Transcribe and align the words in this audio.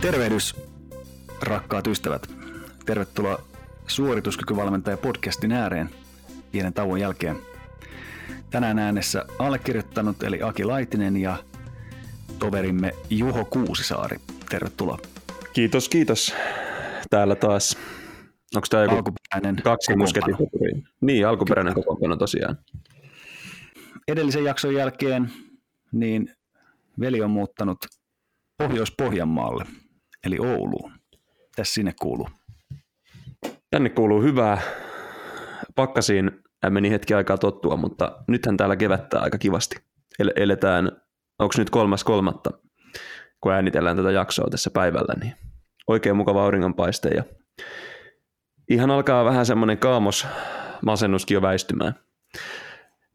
Tervehdys, 0.00 0.56
rakkaat 1.42 1.86
ystävät. 1.86 2.30
Tervetuloa 2.86 3.42
suorituskykyvalmentaja 3.86 4.96
podcastin 4.96 5.52
ääreen 5.52 5.90
pienen 6.52 6.72
tauon 6.72 7.00
jälkeen. 7.00 7.36
Tänään 8.50 8.78
äänessä 8.78 9.24
allekirjoittanut 9.38 10.22
eli 10.22 10.42
Aki 10.42 10.64
Laitinen 10.64 11.16
ja 11.16 11.36
toverimme 12.38 12.92
Juho 13.10 13.44
Kuusisaari. 13.44 14.16
Tervetuloa. 14.50 14.98
Kiitos, 15.52 15.88
kiitos. 15.88 16.34
Täällä 17.10 17.34
taas. 17.36 17.76
Onko 18.54 18.66
tämä 18.70 18.82
joku 18.82 18.96
alkuperäinen 18.96 19.62
kaksi 19.64 19.96
musketipuri? 19.96 20.82
Niin, 21.00 21.26
alkuperäinen 21.26 21.74
kokoonpano 21.74 22.16
tosiaan. 22.16 22.58
Edellisen 24.08 24.44
jakson 24.44 24.74
jälkeen 24.74 25.30
niin 25.92 26.34
veli 27.00 27.22
on 27.22 27.30
muuttanut 27.30 27.78
Pohjois-Pohjanmaalle, 28.58 29.64
eli 30.26 30.38
Ouluun. 30.38 30.92
Tässä 31.56 31.74
sinne 31.74 31.94
kuuluu? 32.00 32.28
Tänne 33.70 33.88
kuuluu 33.88 34.22
hyvää. 34.22 34.60
Pakkasiin 35.74 36.30
meni 36.70 36.90
hetki 36.90 37.14
aikaa 37.14 37.38
tottua, 37.38 37.76
mutta 37.76 38.22
nythän 38.28 38.56
täällä 38.56 38.76
kevättää 38.76 39.20
aika 39.20 39.38
kivasti. 39.38 39.76
Eletään, 40.36 40.92
onko 41.38 41.54
nyt 41.58 41.70
kolmas 41.70 42.04
kolmatta, 42.04 42.50
kun 43.40 43.52
äänitellään 43.52 43.96
tätä 43.96 44.10
jaksoa 44.10 44.50
tässä 44.50 44.70
päivällä, 44.70 45.14
niin 45.20 45.34
oikein 45.86 46.16
mukava 46.16 46.44
auringonpaiste 46.44 47.08
ja 47.08 47.24
ihan 48.68 48.90
alkaa 48.90 49.24
vähän 49.24 49.46
semmoinen 49.46 49.78
kaamos 49.78 50.26
masennuskin 50.84 51.34
jo 51.34 51.42
väistymään. 51.42 51.94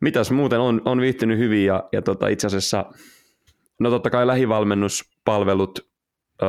Mitäs 0.02 0.32
muuten 0.32 0.60
on, 0.60 0.82
on 0.86 1.02
viihtynyt 1.02 1.40
hyvin 1.40 1.66
ja, 1.66 1.90
ja 1.92 2.02
tota, 2.02 2.28
itse 2.28 2.48
asiassa, 2.48 2.86
no 3.80 3.90
totta 3.90 4.10
kai 4.10 4.28
lähivalmennuspalvelut 4.28 5.80
ö, 6.42 6.46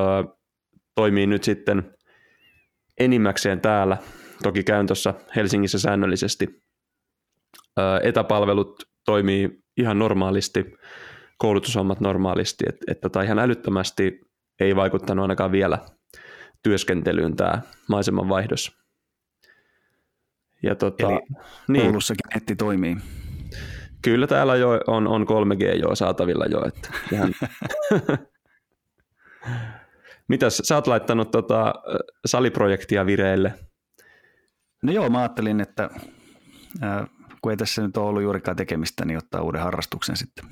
toimii 0.96 1.26
nyt 1.26 1.44
sitten 1.44 1.94
enimmäkseen 2.98 3.60
täällä. 3.60 3.96
Toki 4.42 4.64
käyn 4.64 4.86
tuossa 4.86 5.14
Helsingissä 5.36 5.78
säännöllisesti. 5.78 6.62
Etäpalvelut 8.02 8.82
toimii 9.04 9.58
ihan 9.76 9.98
normaalisti, 9.98 10.64
koulutushommat 11.38 12.00
normaalisti, 12.00 12.64
että 12.68 12.84
et 12.92 13.00
tota, 13.00 13.22
ihan 13.22 13.38
älyttömästi 13.38 14.20
ei 14.60 14.76
vaikuttanut 14.76 15.22
ainakaan 15.22 15.52
vielä 15.52 15.78
työskentelyyn 16.62 17.36
tämä 17.36 17.60
maiseman 17.88 18.28
vaihdos. 18.28 18.76
Ja 20.62 20.74
tota, 20.74 21.10
Eli 21.10 21.20
niin. 21.68 21.86
Oulussakin 21.86 22.28
netti 22.34 22.56
toimii. 22.56 22.96
Kyllä 24.02 24.26
täällä 24.26 24.56
jo 24.56 24.80
on, 24.86 25.08
on 25.08 25.22
3G 25.22 25.80
jo 25.80 25.94
saatavilla 25.94 26.46
jo. 26.46 26.64
Että 26.66 26.88
ihan... 27.12 27.34
Mitäs, 30.28 30.60
sä 30.64 30.74
oot 30.74 30.86
laittanut 30.86 31.30
tota, 31.30 31.74
saliprojektia 32.26 33.06
vireille? 33.06 33.54
No 34.82 34.92
joo, 34.92 35.10
mä 35.10 35.18
ajattelin, 35.18 35.60
että 35.60 35.90
äh, 36.82 37.06
kun 37.42 37.52
ei 37.52 37.56
tässä 37.56 37.82
nyt 37.82 37.96
ole 37.96 38.08
ollut 38.08 38.22
juurikaan 38.22 38.56
tekemistä, 38.56 39.04
niin 39.04 39.18
ottaa 39.18 39.42
uuden 39.42 39.62
harrastuksen 39.62 40.16
sitten. 40.16 40.44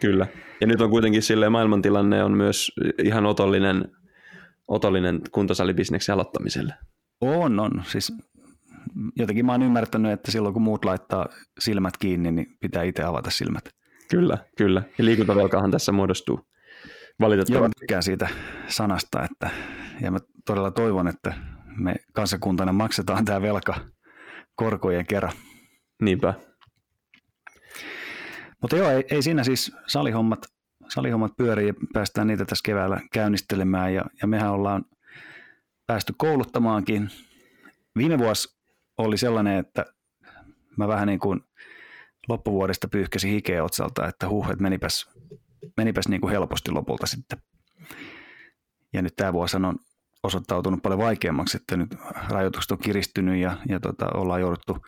Kyllä. 0.00 0.26
Ja 0.60 0.66
nyt 0.66 0.80
on 0.80 0.90
kuitenkin 0.90 1.22
silleen 1.22 1.52
maailmantilanne 1.52 2.24
on 2.24 2.32
myös 2.32 2.72
ihan 3.04 3.26
otollinen, 3.26 3.84
otollinen 4.68 5.20
kuntosalibisneksen 5.32 6.12
aloittamiselle. 6.12 6.74
On, 7.20 7.60
on. 7.60 7.70
Siis 7.86 8.12
jotenkin 9.16 9.46
mä 9.46 9.52
oon 9.52 9.62
ymmärtänyt, 9.62 10.12
että 10.12 10.30
silloin 10.30 10.52
kun 10.52 10.62
muut 10.62 10.84
laittaa 10.84 11.26
silmät 11.58 11.96
kiinni, 11.96 12.32
niin 12.32 12.46
pitää 12.60 12.82
itse 12.82 13.02
avata 13.02 13.30
silmät. 13.30 13.64
Kyllä, 14.10 14.38
kyllä. 14.56 14.82
Ja 14.98 15.04
liikuntavelkahan 15.04 15.70
tässä 15.70 15.92
muodostuu 15.92 16.40
valitettavasti. 17.20 17.84
Joo, 17.90 18.02
siitä 18.02 18.28
sanasta, 18.68 19.24
että, 19.24 19.50
ja 20.00 20.10
mä 20.10 20.18
todella 20.46 20.70
toivon, 20.70 21.08
että 21.08 21.34
me 21.76 21.94
kansakuntana 22.12 22.72
maksetaan 22.72 23.24
tämä 23.24 23.42
velka 23.42 23.74
korkojen 24.54 25.06
kerran. 25.06 25.32
Niinpä. 26.02 26.34
Mutta 28.62 28.76
joo, 28.76 28.90
ei, 28.90 29.04
ei 29.10 29.22
siinä 29.22 29.44
siis 29.44 29.72
salihommat, 29.86 30.46
salihommat 30.88 31.32
pyörii 31.36 31.66
ja 31.66 31.74
päästään 31.92 32.26
niitä 32.26 32.44
tässä 32.44 32.62
keväällä 32.64 33.00
käynnistelemään 33.12 33.94
ja, 33.94 34.04
ja 34.22 34.28
mehän 34.28 34.52
ollaan 34.52 34.84
päästy 35.86 36.14
kouluttamaankin. 36.18 37.10
Viime 37.96 38.18
vuosi 38.18 38.58
oli 38.98 39.18
sellainen, 39.18 39.58
että 39.58 39.86
mä 40.76 40.88
vähän 40.88 41.06
niin 41.06 41.20
kuin 41.20 41.40
loppuvuodesta 42.28 42.88
pyyhkäsin 42.88 43.30
hikeä 43.30 43.64
otsalta, 43.64 44.08
että 44.08 44.28
huh, 44.28 44.50
että 44.50 44.62
menipäs, 44.62 45.08
menipäs 45.80 46.08
niin 46.08 46.20
kuin 46.20 46.30
helposti 46.30 46.70
lopulta 46.70 47.06
sitten. 47.06 47.38
Ja 48.92 49.02
nyt 49.02 49.16
tämä 49.16 49.32
vuosi 49.32 49.56
on 49.56 49.76
osoittautunut 50.22 50.82
paljon 50.82 51.00
vaikeammaksi, 51.00 51.56
että 51.56 51.76
nyt 51.76 51.94
rajoitukset 52.28 52.70
on 52.70 52.78
kiristynyt 52.78 53.40
ja, 53.40 53.56
ja 53.68 53.80
tota, 53.80 54.06
ollaan 54.14 54.40
jouduttu 54.40 54.78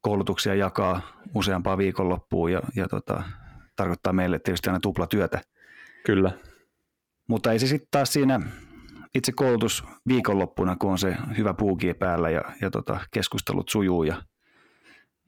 koulutuksia 0.00 0.54
jakaa 0.54 1.00
useampaa 1.34 1.78
viikonloppuun 1.78 2.52
ja, 2.52 2.62
ja 2.76 2.88
tota, 2.88 3.22
tarkoittaa 3.76 4.12
meille 4.12 4.38
tietysti 4.38 4.68
aina 4.68 4.80
tuplatyötä. 4.80 5.40
Kyllä. 6.06 6.32
Mutta 7.28 7.52
ei 7.52 7.58
se 7.58 7.66
sitten 7.66 7.88
taas 7.90 8.12
siinä 8.12 8.40
itse 9.14 9.32
koulutus 9.32 9.84
viikonloppuna, 10.08 10.76
kun 10.76 10.90
on 10.90 10.98
se 10.98 11.16
hyvä 11.36 11.54
puuki 11.54 11.94
päällä 11.94 12.30
ja, 12.30 12.42
ja 12.60 12.70
tota, 12.70 13.00
keskustelut 13.10 13.68
sujuu 13.68 14.04
ja, 14.04 14.22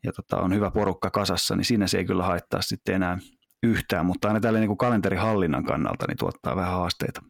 ja 0.05 0.13
tota, 0.13 0.37
on 0.37 0.55
hyvä 0.55 0.71
porukka 0.71 1.11
kasassa, 1.11 1.57
niin 1.57 1.65
siinä 1.65 1.87
se 1.87 1.99
ei 1.99 2.05
kyllä 2.05 2.25
haittaa 2.25 2.63
sitten 2.63 2.95
enää 2.95 3.19
yhtään, 3.63 4.07
mutta 4.07 4.29
aina 4.29 4.41
tällä 4.41 4.59
niin 4.59 4.77
kalenterihallinnan 4.77 5.65
kannalta 5.65 6.05
niin 6.09 6.19
tuottaa 6.19 6.57
vähän 6.57 6.73
haasteita. 6.73 7.23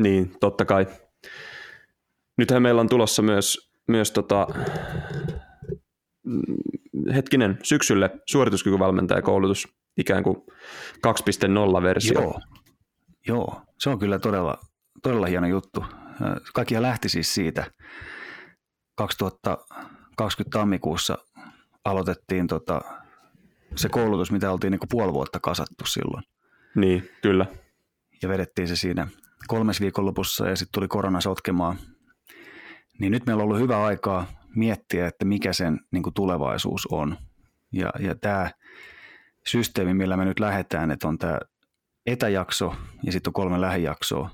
Niin, 0.00 0.36
totta 0.40 0.64
kai. 0.64 0.86
Nythän 2.38 2.62
meillä 2.62 2.80
on 2.80 2.88
tulossa 2.88 3.22
myös, 3.22 3.70
myös 3.88 4.10
tota, 4.10 4.46
hetkinen, 7.14 7.58
syksylle 7.62 8.10
suorituskykyvalmentajakoulutus, 8.30 9.68
ikään 9.96 10.22
kuin 10.22 10.36
2.0-versio. 11.06 12.20
Joo, 12.20 12.40
Joo, 13.26 13.62
se 13.78 13.90
on 13.90 13.98
kyllä 13.98 14.18
todella, 14.18 14.58
todella 15.02 15.26
hieno 15.26 15.46
juttu. 15.46 15.84
Kaikkia 16.54 16.82
lähti 16.82 17.08
siis 17.08 17.34
siitä. 17.34 17.70
2020 18.96 20.58
tammikuussa 20.58 21.18
aloitettiin 21.84 22.46
tota, 22.46 22.80
se 23.76 23.88
koulutus, 23.88 24.32
mitä 24.32 24.52
oltiin 24.52 24.70
niin 24.70 24.80
puoli 24.90 25.12
vuotta 25.12 25.40
kasattu 25.40 25.86
silloin. 25.86 26.24
Niin, 26.74 27.10
kyllä. 27.22 27.46
Ja 28.22 28.28
vedettiin 28.28 28.68
se 28.68 28.76
siinä 28.76 29.06
kolmes 29.46 29.80
viikonlopussa 29.80 30.48
ja 30.48 30.56
sitten 30.56 30.72
tuli 30.74 30.88
korona 30.88 31.20
sotkemaan. 31.20 31.78
Niin 33.00 33.12
nyt 33.12 33.26
meillä 33.26 33.40
on 33.40 33.44
ollut 33.44 33.60
hyvä 33.60 33.84
aikaa 33.84 34.26
miettiä, 34.56 35.06
että 35.06 35.24
mikä 35.24 35.52
sen 35.52 35.80
niin 35.90 36.02
tulevaisuus 36.14 36.86
on. 36.90 37.16
Ja, 37.72 37.90
ja 37.98 38.14
tämä 38.14 38.50
systeemi, 39.46 39.94
millä 39.94 40.16
me 40.16 40.24
nyt 40.24 40.40
lähdetään, 40.40 40.90
että 40.90 41.08
on 41.08 41.18
tämä 41.18 41.38
etäjakso 42.06 42.74
ja 43.02 43.12
sitten 43.12 43.28
on 43.28 43.32
kolme 43.32 43.60
lähijaksoa, 43.60 44.30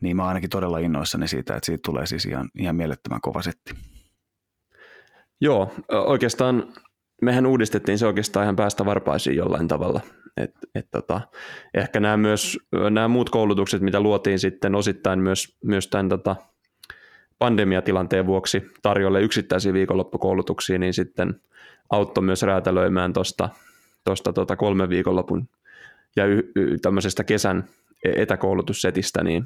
niin 0.00 0.16
mä 0.16 0.22
oon 0.22 0.28
ainakin 0.28 0.50
todella 0.50 0.78
innoissani 0.78 1.28
siitä, 1.28 1.56
että 1.56 1.66
siitä 1.66 1.82
tulee 1.84 2.06
siis 2.06 2.26
ihan, 2.26 2.50
ihan 2.58 2.76
mielettömän 2.76 3.20
kova 3.20 3.42
setti. 3.42 3.74
Joo, 5.40 5.74
oikeastaan 5.88 6.72
mehän 7.22 7.46
uudistettiin 7.46 7.98
se 7.98 8.06
oikeastaan 8.06 8.44
ihan 8.44 8.56
päästä 8.56 8.84
varpaisiin 8.84 9.36
jollain 9.36 9.68
tavalla. 9.68 10.00
Et, 10.36 10.54
et 10.74 10.88
tota, 10.90 11.20
ehkä 11.74 12.00
nämä, 12.00 12.16
myös, 12.16 12.58
nämä 12.90 13.08
muut 13.08 13.30
koulutukset, 13.30 13.82
mitä 13.82 14.00
luotiin 14.00 14.38
sitten 14.38 14.74
osittain 14.74 15.18
myös, 15.18 15.56
myös 15.64 15.88
tämän 15.88 16.08
tota, 16.08 16.36
pandemiatilanteen 17.38 18.26
vuoksi 18.26 18.70
tarjolle 18.82 19.22
yksittäisiä 19.22 19.72
viikonloppukoulutuksia, 19.72 20.78
niin 20.78 20.94
sitten 20.94 21.40
auttoi 21.90 22.24
myös 22.24 22.42
räätälöimään 22.42 23.12
tuosta 23.12 23.48
tosta 24.04 24.32
tota 24.32 24.56
kolmen 24.56 24.88
viikonlopun 24.88 25.48
ja 26.16 26.26
y- 26.26 26.52
y- 26.56 26.78
tämmöisestä 26.78 27.24
kesän 27.24 27.64
e-, 28.04 28.22
etäkoulutussetistä, 28.22 29.24
niin 29.24 29.44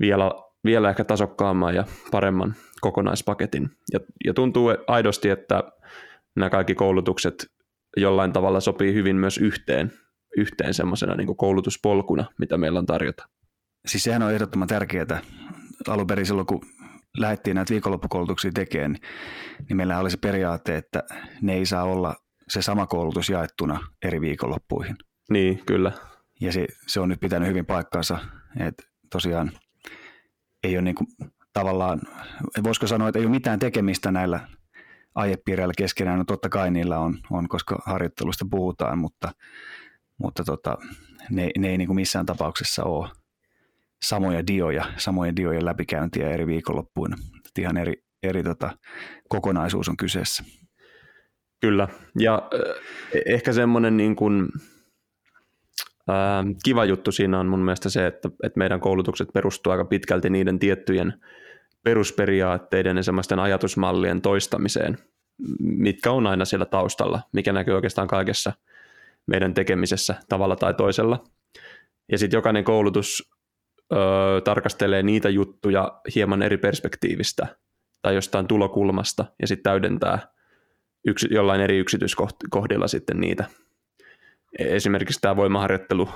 vielä, 0.00 0.30
vielä 0.64 0.90
ehkä 0.90 1.04
tasokkaamman 1.04 1.74
ja 1.74 1.84
paremman 2.10 2.54
kokonaispaketin. 2.80 3.70
Ja, 3.92 4.00
ja 4.24 4.34
tuntuu 4.34 4.70
aidosti, 4.86 5.30
että 5.30 5.62
nämä 6.36 6.50
kaikki 6.50 6.74
koulutukset 6.74 7.46
jollain 7.96 8.32
tavalla 8.32 8.60
sopii 8.60 8.94
hyvin 8.94 9.16
myös 9.16 9.38
yhteen, 9.38 9.92
yhteen 10.36 10.74
semmoisena 10.74 11.14
niin 11.14 11.36
koulutuspolkuna, 11.36 12.24
mitä 12.38 12.58
meillä 12.58 12.78
on 12.78 12.86
tarjota. 12.86 13.28
Siis 13.86 14.04
sehän 14.04 14.22
on 14.22 14.32
ehdottoman 14.32 14.68
tärkeää. 14.68 15.20
Alun 15.88 16.06
perin 16.06 16.26
silloin, 16.26 16.46
kun 16.46 16.60
lähdettiin 17.18 17.54
näitä 17.54 17.70
viikonloppukoulutuksia 17.70 18.50
tekemään, 18.54 18.92
niin, 18.92 19.02
niin 19.68 19.76
meillä 19.76 19.98
oli 19.98 20.10
se 20.10 20.16
periaate, 20.16 20.76
että 20.76 21.02
ne 21.42 21.54
ei 21.54 21.66
saa 21.66 21.84
olla 21.84 22.14
se 22.48 22.62
sama 22.62 22.86
koulutus 22.86 23.28
jaettuna 23.28 23.80
eri 24.02 24.20
viikonloppuihin. 24.20 24.96
Niin, 25.30 25.62
kyllä. 25.66 25.92
Ja 26.40 26.52
se, 26.52 26.66
se 26.86 27.00
on 27.00 27.08
nyt 27.08 27.20
pitänyt 27.20 27.48
hyvin 27.48 27.66
paikkaansa, 27.66 28.18
että 28.60 28.82
tosiaan 29.10 29.52
ei 30.64 30.76
ole 30.76 30.82
niin 30.82 30.94
kuin, 30.94 31.06
tavallaan, 31.52 32.00
voisiko 32.64 32.86
sanoa, 32.86 33.08
että 33.08 33.18
ei 33.18 33.24
ole 33.24 33.30
mitään 33.30 33.58
tekemistä 33.58 34.10
näillä 34.10 34.40
aihepiireillä 35.14 35.74
keskenään. 35.78 36.18
No 36.18 36.24
totta 36.24 36.48
kai 36.48 36.70
niillä 36.70 36.98
on, 36.98 37.18
on 37.30 37.48
koska 37.48 37.82
harjoittelusta 37.86 38.46
puhutaan, 38.50 38.98
mutta, 38.98 39.32
mutta 40.18 40.44
tota, 40.44 40.78
ne, 41.30 41.50
ne 41.58 41.68
ei 41.68 41.78
niin 41.78 41.88
kuin 41.88 41.96
missään 41.96 42.26
tapauksessa 42.26 42.84
ole 42.84 43.08
samoja 44.02 44.46
dioja, 44.46 44.84
samojen 44.96 45.36
diojen 45.36 45.64
läpikäyntiä 45.64 46.30
eri 46.30 46.46
viikonloppuina. 46.46 47.16
Että 47.36 47.60
ihan 47.60 47.76
eri, 47.76 48.04
eri 48.22 48.42
tota, 48.42 48.78
kokonaisuus 49.28 49.88
on 49.88 49.96
kyseessä. 49.96 50.44
Kyllä, 51.60 51.88
ja 52.18 52.34
äh, 52.54 52.60
ehkä 53.26 53.52
semmoinen 53.52 53.96
niin 53.96 54.16
kuin, 54.16 54.48
kiva 56.64 56.84
juttu 56.84 57.12
siinä 57.12 57.40
on 57.40 57.46
mun 57.46 57.64
mielestä 57.64 57.90
se, 57.90 58.06
että, 58.06 58.28
että 58.42 58.58
meidän 58.58 58.80
koulutukset 58.80 59.28
perustuu 59.34 59.70
aika 59.70 59.84
pitkälti 59.84 60.30
niiden 60.30 60.58
tiettyjen 60.58 61.14
perusperiaatteiden 61.84 62.96
ja 62.96 63.02
semmoisten 63.02 63.38
ajatusmallien 63.38 64.22
toistamiseen, 64.22 64.98
mitkä 65.58 66.10
on 66.10 66.26
aina 66.26 66.44
siellä 66.44 66.66
taustalla, 66.66 67.20
mikä 67.32 67.52
näkyy 67.52 67.74
oikeastaan 67.74 68.08
kaikessa 68.08 68.52
meidän 69.26 69.54
tekemisessä 69.54 70.14
tavalla 70.28 70.56
tai 70.56 70.74
toisella. 70.74 71.24
Ja 72.12 72.18
sitten 72.18 72.38
jokainen 72.38 72.64
koulutus 72.64 73.32
ö, 73.92 73.96
tarkastelee 74.44 75.02
niitä 75.02 75.28
juttuja 75.28 76.00
hieman 76.14 76.42
eri 76.42 76.56
perspektiivistä 76.56 77.46
tai 78.02 78.14
jostain 78.14 78.46
tulokulmasta 78.46 79.24
ja 79.40 79.46
sitten 79.46 79.70
täydentää 79.70 80.18
yksi, 81.06 81.28
jollain 81.30 81.60
eri 81.60 81.78
yksityiskohdilla 81.78 82.88
sitten 82.88 83.20
niitä. 83.20 83.44
Esimerkiksi 84.58 85.20
tämä 85.20 85.36
voimaharjoittelu 85.36 86.08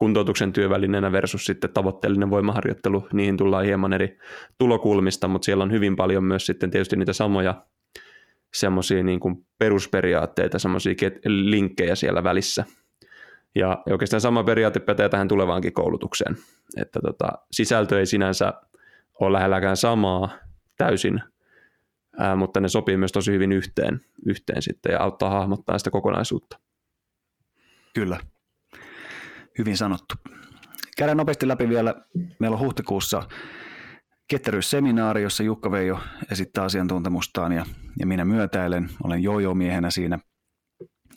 kuntoutuksen 0.00 0.52
työvälineenä 0.52 1.12
versus 1.12 1.44
sitten 1.44 1.72
tavoitteellinen 1.72 2.30
voimaharjoittelu, 2.30 3.08
niihin 3.12 3.36
tullaan 3.36 3.64
hieman 3.64 3.92
eri 3.92 4.18
tulokulmista, 4.58 5.28
mutta 5.28 5.44
siellä 5.44 5.64
on 5.64 5.72
hyvin 5.72 5.96
paljon 5.96 6.24
myös 6.24 6.46
sitten 6.46 6.70
tietysti 6.70 6.96
niitä 6.96 7.12
samoja 7.12 7.66
semmoisia 8.54 9.02
niin 9.02 9.20
kuin 9.20 9.46
perusperiaatteita, 9.58 10.58
semmoisia 10.58 10.94
linkkejä 11.24 11.94
siellä 11.94 12.24
välissä. 12.24 12.64
Ja 13.54 13.82
oikeastaan 13.90 14.20
sama 14.20 14.44
periaate 14.44 14.80
pätee 14.80 15.08
tähän 15.08 15.28
tulevaankin 15.28 15.72
koulutukseen, 15.72 16.36
että 16.76 17.00
tota, 17.02 17.28
sisältö 17.52 17.98
ei 17.98 18.06
sinänsä 18.06 18.52
ole 19.20 19.32
lähelläkään 19.32 19.76
samaa 19.76 20.30
täysin, 20.78 21.22
ää, 22.18 22.36
mutta 22.36 22.60
ne 22.60 22.68
sopii 22.68 22.96
myös 22.96 23.12
tosi 23.12 23.32
hyvin 23.32 23.52
yhteen, 23.52 24.00
yhteen 24.26 24.62
sitten 24.62 24.92
ja 24.92 25.02
auttaa 25.02 25.30
hahmottaa 25.30 25.78
sitä 25.78 25.90
kokonaisuutta. 25.90 26.58
Kyllä, 27.94 28.20
hyvin 29.58 29.76
sanottu. 29.76 30.14
Käydään 30.96 31.16
nopeasti 31.16 31.48
läpi 31.48 31.68
vielä. 31.68 31.94
Meillä 32.40 32.54
on 32.54 32.60
huhtikuussa 32.60 33.22
ketteryysseminaari, 34.28 35.22
jossa 35.22 35.42
Jukka 35.42 35.70
Veijo 35.70 36.00
esittää 36.30 36.64
asiantuntemustaan 36.64 37.52
ja, 37.52 37.66
ja 37.98 38.06
minä 38.06 38.24
myötäilen. 38.24 38.90
Olen 39.04 39.22
jojo-miehenä 39.22 39.90
siinä. 39.90 40.18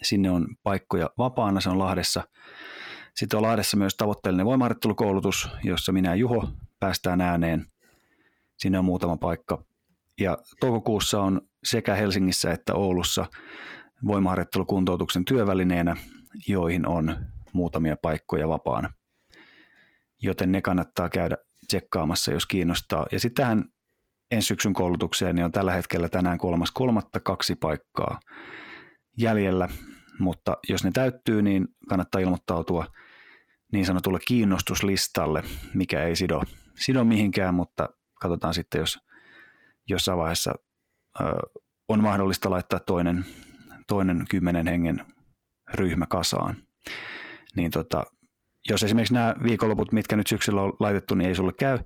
Sinne 0.03 0.29
on 0.31 0.47
paikkoja 0.63 1.09
vapaana, 1.17 1.61
se 1.61 1.69
on 1.69 1.79
Lahdessa. 1.79 2.23
Sitten 3.15 3.37
on 3.37 3.43
Lahdessa 3.43 3.77
myös 3.77 3.95
tavoitteellinen 3.95 4.45
voimaharjoittelukoulutus, 4.45 5.49
jossa 5.63 5.91
minä 5.91 6.09
ja 6.09 6.15
Juho 6.15 6.47
päästään 6.79 7.21
ääneen. 7.21 7.65
Sinne 8.57 8.79
on 8.79 8.85
muutama 8.85 9.17
paikka. 9.17 9.63
Ja 10.19 10.37
toukokuussa 10.59 11.21
on 11.21 11.41
sekä 11.63 11.95
Helsingissä 11.95 12.51
että 12.51 12.73
Oulussa 12.73 13.25
voimaharjoittelukuntoutuksen 14.07 15.25
työvälineenä, 15.25 15.95
joihin 16.47 16.87
on 16.87 17.15
muutamia 17.53 17.97
paikkoja 18.01 18.49
vapaana. 18.49 18.93
Joten 20.21 20.51
ne 20.51 20.61
kannattaa 20.61 21.09
käydä 21.09 21.37
tsekkaamassa, 21.67 22.31
jos 22.31 22.45
kiinnostaa. 22.45 23.05
Ja 23.11 23.19
sitten 23.19 23.43
tähän 23.43 23.65
ensi 24.31 24.47
syksyn 24.47 24.73
koulutukseen 24.73 25.35
niin 25.35 25.45
on 25.45 25.51
tällä 25.51 25.71
hetkellä 25.71 26.09
tänään 26.09 26.37
kolmas 26.37 26.71
kolmatta 26.71 27.19
kaksi 27.19 27.55
paikkaa 27.55 28.19
jäljellä, 29.17 29.69
mutta 30.19 30.57
jos 30.69 30.83
ne 30.83 30.91
täyttyy, 30.91 31.41
niin 31.41 31.67
kannattaa 31.89 32.21
ilmoittautua 32.21 32.85
niin 33.71 33.85
sanotulle 33.85 34.19
kiinnostuslistalle, 34.27 35.43
mikä 35.73 36.03
ei 36.03 36.15
sido, 36.15 36.41
sido 36.75 37.03
mihinkään, 37.03 37.53
mutta 37.53 37.89
katsotaan 38.21 38.53
sitten, 38.53 38.79
jos 38.79 38.99
jossain 39.89 40.17
vaiheessa 40.17 40.53
ö, 41.21 41.23
on 41.87 42.03
mahdollista 42.03 42.49
laittaa 42.49 42.79
toinen, 42.79 43.25
toinen 43.87 44.25
kymmenen 44.29 44.67
hengen 44.67 45.05
ryhmä 45.73 46.05
kasaan 46.05 46.55
niin 47.55 47.71
tota, 47.71 48.03
jos 48.69 48.83
esimerkiksi 48.83 49.13
nämä 49.13 49.35
viikonloput, 49.43 49.91
mitkä 49.91 50.15
nyt 50.15 50.27
syksyllä 50.27 50.61
on 50.61 50.73
laitettu, 50.79 51.15
niin 51.15 51.27
ei 51.27 51.35
sulle 51.35 51.53
käy, 51.59 51.77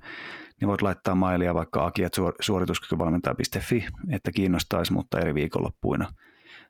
niin 0.61 0.67
voit 0.67 0.81
laittaa 0.81 1.15
mailia 1.15 1.53
vaikka 1.53 1.85
aki.suorituskykyvalmentaja.fi, 1.85 3.87
että 4.11 4.31
kiinnostaisi, 4.31 4.93
mutta 4.93 5.19
eri 5.19 5.33
viikonloppuina, 5.33 6.13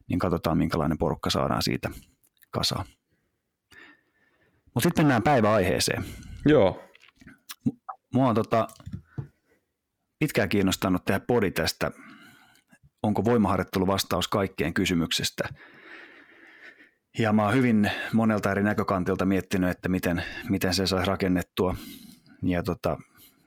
niin 0.10 0.20
katsotaan 0.20 0.58
minkälainen 0.58 0.98
porukka 0.98 1.30
saadaan 1.30 1.62
siitä 1.62 1.90
kasaan. 2.52 2.86
Mutta 4.66 4.90
sitten 4.90 5.06
mennään 5.06 5.24
päiväaiheeseen. 5.24 6.06
Joo. 6.46 6.84
Mua 8.14 8.30
on 8.30 8.36
tota, 8.36 8.68
pitkään 10.20 10.50
kiinnostanut 10.50 11.06
tehdä 11.06 11.20
podi 11.20 11.52
tästä, 11.52 11.92
onko 13.04 13.26
voimaharjoittelu 13.26 13.88
vastaus 13.88 14.28
kaikkeen 14.28 14.74
kysymyksestä– 14.74 15.50
ja 17.20 17.34
mä 17.34 17.44
oon 17.44 17.54
hyvin 17.54 17.92
monelta 18.14 18.52
eri 18.52 18.64
näkökantilta 18.64 19.26
miettinyt, 19.26 19.70
että 19.70 19.90
miten, 19.90 20.24
miten 20.50 20.74
se 20.74 20.88
saisi 20.88 21.08
rakennettua. 21.08 21.76
Ja 22.44 22.64
tota, 22.64 22.98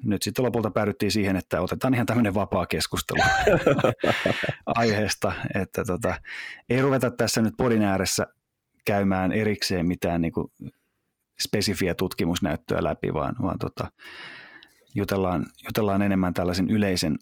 nyt 0.05 0.23
sitten 0.23 0.45
lopulta 0.45 0.71
päädyttiin 0.71 1.13
siihen, 1.13 1.37
että 1.37 1.61
otetaan 1.61 1.95
ihan 1.95 2.07
tämmöinen 2.07 2.35
vapaa 2.35 2.67
keskustelu 2.67 3.23
aiheesta, 4.67 5.33
että 5.55 5.85
tota, 5.85 6.15
ei 6.69 6.83
ruveta 6.83 7.11
tässä 7.11 7.43
nyt 7.43 7.55
podin 7.57 7.83
ääressä 7.83 8.27
käymään 8.85 9.33
erikseen 9.33 9.87
mitään 9.87 10.21
niin 10.21 10.33
kuin 10.33 10.53
spesifiä 11.41 11.95
tutkimusnäyttöä 11.95 12.85
läpi, 12.85 13.15
vaan, 13.15 13.37
vaan 13.43 13.59
tota, 13.59 13.93
jutellaan, 14.95 15.47
jutellaan 15.65 16.03
enemmän 16.03 16.35
tällaisen 16.35 16.71
yleisen 16.71 17.19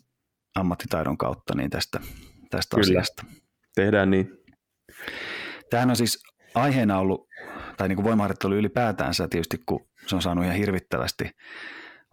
ammattitaidon 0.55 1.19
kautta 1.19 1.55
niin 1.57 1.71
tästä, 1.71 2.01
tästä 2.51 2.77
Kyllä. 2.77 2.85
asiasta. 2.85 3.25
Tehdään 3.75 4.11
niin. 4.11 4.31
Tämähän 5.71 5.91
on 5.91 5.97
siis 5.97 6.23
aiheena 6.55 6.99
ollut, 6.99 7.29
tai 7.77 7.89
niin 7.89 7.97
kuin 7.97 8.05
voimaharjoittelu 8.05 8.55
ylipäätänsä 8.55 9.29
tietysti, 9.29 9.59
kun 9.67 9.87
se 10.07 10.17
on 10.17 10.23
saanut 10.23 10.45
ihan 10.45 10.57
hirvittävästi 10.57 11.31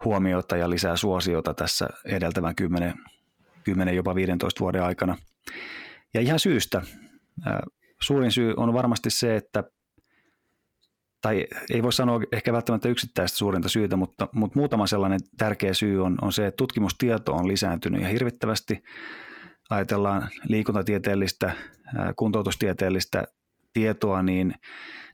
huomiota 0.04 0.56
ja 0.56 0.70
lisää 0.70 0.96
suosiota 0.96 1.54
tässä 1.54 1.88
edeltävän 2.04 2.54
10, 2.54 2.94
10 3.64 3.96
jopa 3.96 4.14
15 4.14 4.60
vuoden 4.60 4.82
aikana. 4.82 5.16
Ja 6.14 6.20
ihan 6.20 6.40
syystä. 6.40 6.82
Suurin 8.02 8.32
syy 8.32 8.54
on 8.56 8.72
varmasti 8.72 9.10
se, 9.10 9.36
että 9.36 9.64
tai 11.22 11.46
ei 11.70 11.82
voi 11.82 11.92
sanoa 11.92 12.20
ehkä 12.32 12.52
välttämättä 12.52 12.88
yksittäistä 12.88 13.38
suurinta 13.38 13.68
syytä, 13.68 13.96
mutta, 13.96 14.28
mutta 14.32 14.58
muutama 14.58 14.86
sellainen 14.86 15.20
tärkeä 15.38 15.74
syy 15.74 16.04
on, 16.04 16.18
on 16.22 16.32
se, 16.32 16.46
että 16.46 16.56
tutkimustieto 16.56 17.32
on 17.32 17.48
lisääntynyt 17.48 18.02
ja 18.02 18.08
hirvittävästi. 18.08 18.82
Ajatellaan 19.70 20.28
liikuntatieteellistä, 20.48 21.52
kuntoutustieteellistä 22.16 23.24
tietoa, 23.76 24.22
niin, 24.22 24.54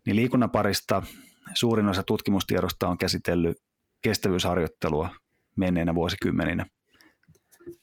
niin 0.06 0.16
liikunnan 0.16 0.50
parista 0.50 1.02
suurin 1.54 1.88
osa 1.88 2.02
tutkimustiedosta 2.02 2.88
on 2.88 2.98
käsitellyt 2.98 3.56
kestävyysharjoittelua 4.02 5.08
menneinä 5.56 5.94
vuosikymmeninä. 5.94 6.66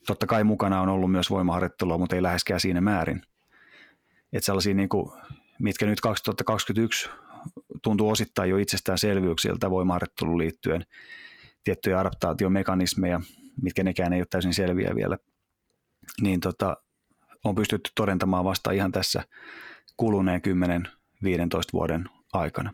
Totta 0.08 0.28
kai 0.28 0.44
mukana 0.44 0.82
on 0.82 0.90
ollut 0.90 1.12
myös 1.12 1.30
voimaharjoittelua, 1.30 1.98
mutta 1.98 2.16
ei 2.16 2.24
läheskään 2.24 2.60
siinä 2.60 2.82
määrin. 2.82 3.22
Että 4.34 4.46
sellaisia, 4.46 4.74
niin 4.74 4.90
kuin, 4.90 5.12
mitkä 5.60 5.86
nyt 5.86 6.02
2021 6.02 7.10
tuntuu 7.84 8.10
osittain 8.10 8.50
jo 8.50 8.58
itsestäänselvyyksiltä 8.58 9.70
voimaharjoitteluun 9.70 10.38
liittyen, 10.38 10.86
tiettyjä 11.64 12.00
adaptaatiomekanismeja, 12.00 13.22
mitkä 13.62 13.84
nekään 13.84 14.14
ei 14.14 14.22
ole 14.22 14.28
täysin 14.30 14.54
selviä 14.54 14.96
vielä, 14.96 15.18
niin 16.22 16.40
tota, 16.40 16.78
on 17.44 17.56
pystytty 17.56 17.92
todentamaan 17.96 18.46
vasta 18.46 18.72
ihan 18.72 18.92
tässä 18.92 19.24
kuluneen 19.98 20.42
10-15 20.42 20.82
vuoden 21.74 22.10
aikana. 22.34 22.74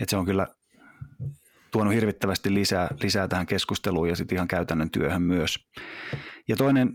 Et 0.00 0.08
se 0.08 0.16
on 0.16 0.24
kyllä 0.24 0.46
tuonut 1.70 1.94
hirvittävästi 1.94 2.54
lisää, 2.54 2.88
lisää 3.02 3.28
tähän 3.28 3.46
keskusteluun 3.46 4.08
ja 4.08 4.16
sitten 4.16 4.36
ihan 4.36 4.48
käytännön 4.48 4.90
työhön 4.90 5.22
myös. 5.22 5.58
Ja 6.48 6.56
toinen 6.56 6.92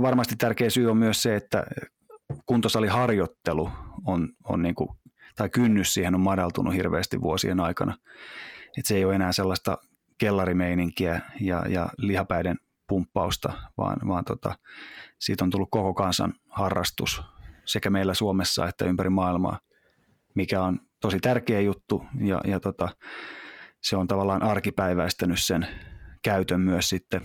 varmasti 0.00 0.36
tärkeä 0.36 0.70
syy 0.70 0.90
on 0.90 0.96
myös 0.96 1.22
se, 1.22 1.36
että 1.36 1.64
kuntosaliharjoittelu 2.46 3.70
on, 4.06 4.28
on 4.44 4.62
niin 4.62 4.74
kuin, 4.74 4.88
tai 5.36 5.48
kynnys 5.48 5.94
siihen 5.94 6.14
on 6.14 6.20
madaltunut 6.20 6.74
hirveästi 6.74 7.20
vuosien 7.20 7.60
aikana. 7.60 7.96
Et 8.78 8.86
se 8.86 8.96
ei 8.96 9.04
ole 9.04 9.14
enää 9.14 9.32
sellaista 9.32 9.78
kellarimeininkiä 10.18 11.20
ja, 11.40 11.64
ja 11.68 11.88
lihapäiden 11.98 12.56
pumppausta, 12.88 13.52
vaan, 13.76 13.96
vaan 14.08 14.24
tota, 14.24 14.58
siitä 15.20 15.44
on 15.44 15.50
tullut 15.50 15.68
koko 15.70 15.94
kansan 15.94 16.32
harrastus 16.48 17.22
sekä 17.64 17.90
meillä 17.90 18.14
Suomessa 18.14 18.68
että 18.68 18.84
ympäri 18.84 19.10
maailmaa, 19.10 19.58
mikä 20.34 20.62
on 20.62 20.80
tosi 21.00 21.20
tärkeä 21.20 21.60
juttu 21.60 22.04
ja, 22.20 22.40
ja 22.44 22.60
tota, 22.60 22.88
se 23.82 23.96
on 23.96 24.06
tavallaan 24.06 24.42
arkipäiväistänyt 24.42 25.38
sen 25.40 25.66
käytön 26.22 26.60
myös 26.60 26.88
sitten 26.88 27.20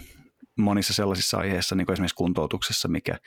monissa 0.60 0.93
sellaisissa 0.93 1.38
aiheissa, 1.38 1.75
niin 1.75 1.86
kuin 1.86 1.93
esimerkiksi 1.93 2.15
kuntoutuksessa, 2.15 2.88
mikä, 2.88 3.17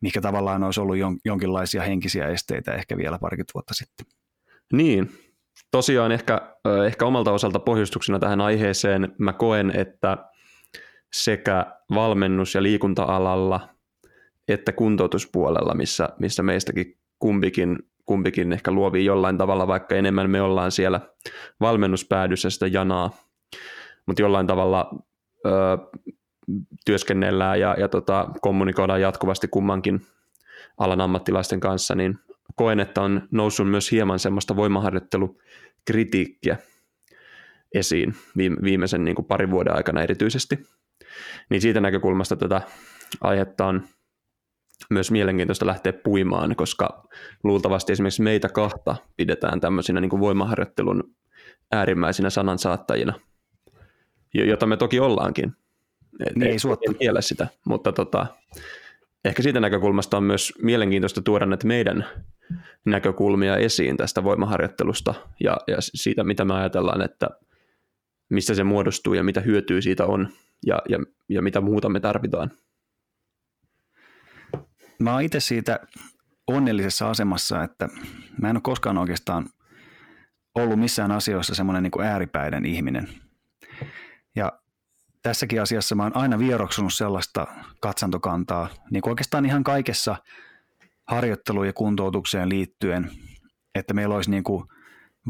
mikä 0.00 0.20
tavallaan 0.20 0.62
olisi 0.62 0.80
ollut 0.80 0.96
jon, 0.96 1.16
jonkinlaisia 1.24 1.82
henkisiä 1.82 2.28
esteitä 2.28 2.74
ehkä 2.74 2.96
vielä 2.96 3.18
parikymmentä 3.18 3.54
vuotta 3.54 3.74
sitten. 3.74 4.06
Niin, 4.72 5.12
tosiaan 5.70 6.12
ehkä, 6.12 6.56
ehkä 6.86 7.06
omalta 7.06 7.32
osalta 7.32 7.58
pohjustuksena 7.58 8.18
tähän 8.18 8.40
aiheeseen 8.40 9.14
mä 9.18 9.32
koen, 9.32 9.72
että 9.76 10.18
sekä 11.12 11.66
valmennus- 11.94 12.54
ja 12.54 12.62
liikunta-alalla 12.62 13.73
että 14.48 14.72
kuntoutuspuolella, 14.72 15.74
missä, 15.74 16.08
missä 16.18 16.42
meistäkin 16.42 16.98
kumpikin, 17.18 17.78
kumpikin 18.04 18.52
ehkä 18.52 18.70
luovii 18.70 19.04
jollain 19.04 19.38
tavalla, 19.38 19.66
vaikka 19.66 19.94
enemmän 19.94 20.30
me 20.30 20.42
ollaan 20.42 20.72
siellä 20.72 21.00
valmennuspäädyssä 21.60 22.50
sitä 22.50 22.66
janaa, 22.66 23.10
mutta 24.06 24.22
jollain 24.22 24.46
tavalla 24.46 24.90
ö, 25.46 25.50
työskennellään 26.86 27.60
ja, 27.60 27.76
ja 27.78 27.88
tota, 27.88 28.28
kommunikoidaan 28.40 29.00
jatkuvasti 29.00 29.48
kummankin 29.48 30.00
alan 30.78 31.00
ammattilaisten 31.00 31.60
kanssa, 31.60 31.94
niin 31.94 32.18
koen, 32.56 32.80
että 32.80 33.02
on 33.02 33.28
noussut 33.30 33.70
myös 33.70 33.92
hieman 33.92 34.18
semmoista 34.18 34.56
voimaharjoittelukritiikkiä 34.56 36.56
esiin 37.74 38.14
viimeisen 38.38 39.04
niin 39.04 39.14
kuin 39.14 39.26
parin 39.26 39.50
vuoden 39.50 39.76
aikana 39.76 40.02
erityisesti. 40.02 40.58
Niin 41.50 41.60
siitä 41.60 41.80
näkökulmasta 41.80 42.36
tätä 42.36 42.62
aihetta 43.20 43.66
on 43.66 43.82
myös 44.90 45.10
mielenkiintoista 45.10 45.66
lähteä 45.66 45.92
puimaan, 45.92 46.56
koska 46.56 47.08
luultavasti 47.44 47.92
esimerkiksi 47.92 48.22
meitä 48.22 48.48
kahta 48.48 48.96
pidetään 49.16 49.60
tämmöisinä 49.60 50.00
niin 50.00 50.10
kuin 50.10 50.20
voimaharjoittelun 50.20 51.14
äärimmäisinä 51.72 52.30
sanansaattajina, 52.30 53.14
jota 54.34 54.66
me 54.66 54.76
toki 54.76 55.00
ollaankin. 55.00 55.52
Et, 56.26 56.36
niin, 56.36 56.50
ei 56.50 56.52
En 56.52 57.22
sitä, 57.22 57.46
mutta 57.66 57.92
tota, 57.92 58.26
ehkä 59.24 59.42
siitä 59.42 59.60
näkökulmasta 59.60 60.16
on 60.16 60.22
myös 60.22 60.52
mielenkiintoista 60.62 61.22
tuoda 61.22 61.46
näitä 61.46 61.66
meidän 61.66 62.06
näkökulmia 62.84 63.56
esiin 63.56 63.96
tästä 63.96 64.24
voimaharjoittelusta 64.24 65.14
ja, 65.40 65.56
ja 65.66 65.76
siitä, 65.80 66.24
mitä 66.24 66.44
me 66.44 66.54
ajatellaan, 66.54 67.02
että 67.02 67.30
mistä 68.28 68.54
se 68.54 68.64
muodostuu 68.64 69.14
ja 69.14 69.24
mitä 69.24 69.40
hyötyä 69.40 69.80
siitä 69.80 70.06
on 70.06 70.28
ja, 70.66 70.78
ja, 70.88 70.98
ja 71.28 71.42
mitä 71.42 71.60
muuta 71.60 71.88
me 71.88 72.00
tarvitaan. 72.00 72.50
Mä 74.98 75.12
oon 75.12 75.22
itse 75.22 75.40
siitä 75.40 75.80
onnellisessa 76.46 77.10
asemassa, 77.10 77.62
että 77.62 77.88
mä 78.40 78.50
en 78.50 78.56
ole 78.56 78.62
koskaan 78.62 78.98
oikeastaan 78.98 79.50
ollut 80.54 80.80
missään 80.80 81.12
asioissa 81.12 81.54
semmoinen 81.54 81.82
niin 81.82 82.06
ääripäiden 82.06 82.64
ihminen. 82.64 83.08
Ja 84.36 84.52
tässäkin 85.22 85.62
asiassa 85.62 85.94
mä 85.94 86.02
oon 86.02 86.16
aina 86.16 86.38
vieroksunut 86.38 86.94
sellaista 86.94 87.46
katsantokantaa, 87.80 88.68
niin 88.90 89.02
kuin 89.02 89.10
oikeastaan 89.10 89.46
ihan 89.46 89.64
kaikessa 89.64 90.16
harjoitteluun 91.08 91.66
ja 91.66 91.72
kuntoutukseen 91.72 92.48
liittyen, 92.48 93.10
että 93.74 93.94
meillä 93.94 94.14
olisi 94.14 94.30
niin 94.30 94.44
kuin 94.44 94.64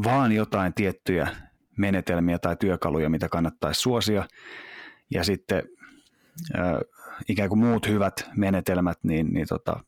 vaan 0.03 0.31
jotain 0.31 0.73
tiettyjä 0.73 1.27
menetelmiä 1.77 2.39
tai 2.39 2.55
työkaluja, 2.55 3.09
mitä 3.09 3.29
kannattaisi 3.29 3.81
suosia, 3.81 4.27
ja 5.11 5.23
sitten 5.23 5.63
ikään 7.29 7.49
kuin 7.49 7.59
muut 7.59 7.87
hyvät 7.87 8.29
menetelmät 8.35 8.97
niin, 9.03 9.33
niin 9.33 9.47
tota, 9.47 9.83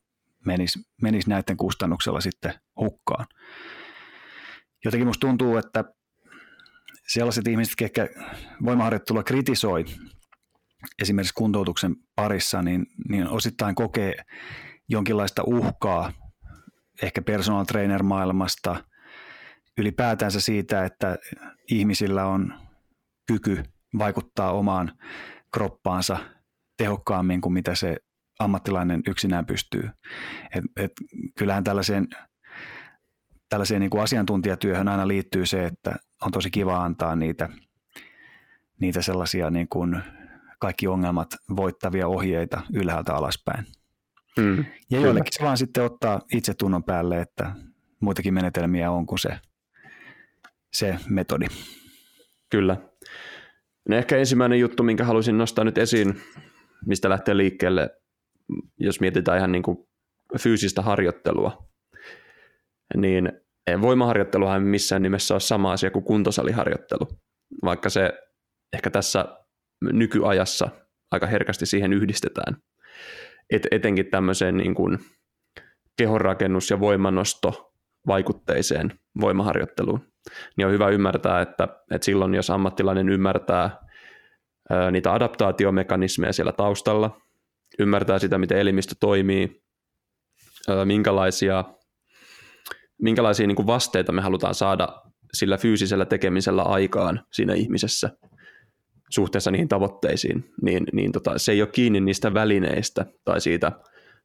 menis, 0.46 0.78
menis 1.02 1.26
näiden 1.26 1.56
kustannuksella 1.56 2.20
sitten 2.20 2.54
hukkaan. 2.80 3.26
Jotenkin 4.84 5.06
musta 5.06 5.26
tuntuu, 5.26 5.56
että 5.56 5.84
sellaiset 7.08 7.48
ihmiset, 7.48 7.74
jotka 7.80 8.02
voimaharjoittelua 8.64 9.22
kritisoi 9.22 9.84
esimerkiksi 11.02 11.34
kuntoutuksen 11.34 11.96
parissa, 12.16 12.62
niin, 12.62 12.86
niin 13.08 13.28
osittain 13.28 13.74
kokee 13.74 14.14
jonkinlaista 14.88 15.42
uhkaa 15.46 16.12
ehkä 17.02 17.22
personal 17.22 17.64
trainer 17.64 18.02
maailmasta, 18.02 18.84
ylipäätänsä 19.78 20.40
siitä, 20.40 20.84
että 20.84 21.18
ihmisillä 21.70 22.26
on 22.26 22.54
kyky 23.26 23.62
vaikuttaa 23.98 24.52
omaan 24.52 24.92
kroppaansa 25.52 26.18
tehokkaammin 26.78 27.40
kuin 27.40 27.52
mitä 27.52 27.74
se 27.74 27.96
ammattilainen 28.38 29.02
yksinään 29.08 29.46
pystyy. 29.46 29.90
Et, 30.56 30.64
et, 30.76 30.92
kyllähän 31.38 31.64
tällaiseen, 31.64 32.06
tällaiseen 33.48 33.80
niin 33.80 33.90
kuin 33.90 34.02
asiantuntijatyöhön 34.02 34.88
aina 34.88 35.08
liittyy 35.08 35.46
se, 35.46 35.64
että 35.64 35.96
on 36.22 36.32
tosi 36.32 36.50
kiva 36.50 36.84
antaa 36.84 37.16
niitä, 37.16 37.48
niitä 38.80 39.02
sellaisia 39.02 39.50
niin 39.50 39.68
kuin 39.68 40.02
kaikki 40.60 40.86
ongelmat 40.86 41.28
voittavia 41.56 42.08
ohjeita 42.08 42.60
ylhäältä 42.72 43.14
alaspäin. 43.14 43.64
Mm, 44.36 44.64
ja 44.90 45.00
joillekin 45.00 45.32
se 45.32 45.44
vaan 45.44 45.56
sitten 45.56 45.84
ottaa 45.84 46.20
itse 46.32 46.54
tunnon 46.54 46.84
päälle, 46.84 47.20
että 47.20 47.52
muitakin 48.00 48.34
menetelmiä 48.34 48.90
on 48.90 49.06
kuin 49.06 49.18
se, 49.18 49.38
se 50.72 50.98
metodi. 51.08 51.46
Kyllä. 52.50 52.76
No 53.88 53.96
ehkä 53.96 54.16
ensimmäinen 54.16 54.60
juttu, 54.60 54.82
minkä 54.82 55.04
halusin 55.04 55.38
nostaa 55.38 55.64
nyt 55.64 55.78
esiin, 55.78 56.20
mistä 56.86 57.08
lähtee 57.08 57.36
liikkeelle, 57.36 57.90
jos 58.78 59.00
mietitään 59.00 59.38
ihan 59.38 59.52
niin 59.52 59.62
kuin 59.62 59.88
fyysistä 60.38 60.82
harjoittelua, 60.82 61.68
niin 62.96 63.32
voimaharjoitteluhan 63.80 64.62
ei 64.62 64.68
missään 64.68 65.02
nimessä 65.02 65.34
ole 65.34 65.40
sama 65.40 65.72
asia 65.72 65.90
kuin 65.90 66.04
kuntosaliharjoittelu, 66.04 67.08
vaikka 67.64 67.88
se 67.88 68.12
ehkä 68.72 68.90
tässä 68.90 69.24
nykyajassa 69.80 70.68
aika 71.10 71.26
herkästi 71.26 71.66
siihen 71.66 71.92
yhdistetään. 71.92 72.56
Et, 73.50 73.66
etenkin 73.70 74.06
tämmöiseen 74.06 74.56
niin 74.56 74.74
kuin 74.74 74.98
kehonrakennus- 76.02 76.70
ja 76.70 76.80
voimanosto 76.80 77.72
vaikutteiseen 78.06 79.00
voimaharjoitteluun, 79.20 80.00
niin 80.56 80.66
on 80.66 80.72
hyvä 80.72 80.88
ymmärtää, 80.88 81.40
että, 81.40 81.68
että 81.90 82.04
silloin 82.04 82.34
jos 82.34 82.50
ammattilainen 82.50 83.08
ymmärtää 83.08 83.60
ää, 83.62 83.87
niitä 84.92 85.12
adaptaatiomekanismeja 85.12 86.32
siellä 86.32 86.52
taustalla, 86.52 87.20
ymmärtää 87.78 88.18
sitä, 88.18 88.38
miten 88.38 88.58
elimistö 88.58 88.94
toimii, 89.00 89.62
minkälaisia, 90.84 91.64
minkälaisia 93.02 93.46
niin 93.46 93.56
kuin 93.56 93.66
vasteita 93.66 94.12
me 94.12 94.22
halutaan 94.22 94.54
saada 94.54 95.02
sillä 95.32 95.56
fyysisellä 95.56 96.04
tekemisellä 96.04 96.62
aikaan 96.62 97.26
siinä 97.32 97.54
ihmisessä 97.54 98.10
suhteessa 99.10 99.50
niihin 99.50 99.68
tavoitteisiin, 99.68 100.54
niin, 100.62 100.84
niin 100.92 101.12
tota, 101.12 101.38
se 101.38 101.52
ei 101.52 101.62
ole 101.62 101.70
kiinni 101.72 102.00
niistä 102.00 102.34
välineistä 102.34 103.06
tai 103.24 103.40
siitä 103.40 103.72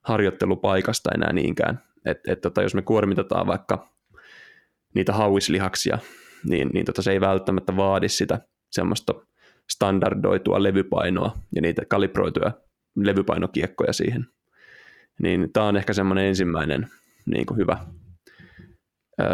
harjoittelupaikasta 0.01 1.09
enää 1.15 1.33
niinkään. 1.33 1.83
Et, 2.05 2.17
et 2.27 2.41
tota, 2.41 2.62
jos 2.62 2.75
me 2.75 2.81
kuormitetaan 2.81 3.47
vaikka 3.47 3.93
niitä 4.95 5.13
hauislihaksia, 5.13 5.97
niin, 6.50 6.69
niin 6.73 6.85
tota, 6.85 7.01
se 7.01 7.12
ei 7.12 7.21
välttämättä 7.21 7.75
vaadi 7.75 8.09
sitä 8.09 8.39
semmoista 8.71 9.13
standardoitua 9.70 10.63
levypainoa 10.63 11.38
ja 11.55 11.62
niitä 11.62 11.82
kalibroituja 11.86 12.51
levypainokiekkoja 12.96 13.93
siihen. 13.93 14.25
Niin 15.22 15.53
tämä 15.53 15.65
on 15.65 15.77
ehkä 15.77 15.93
semmoinen 15.93 16.25
ensimmäinen 16.25 16.88
niin 17.25 17.46
kuin 17.46 17.58
hyvä 17.58 17.77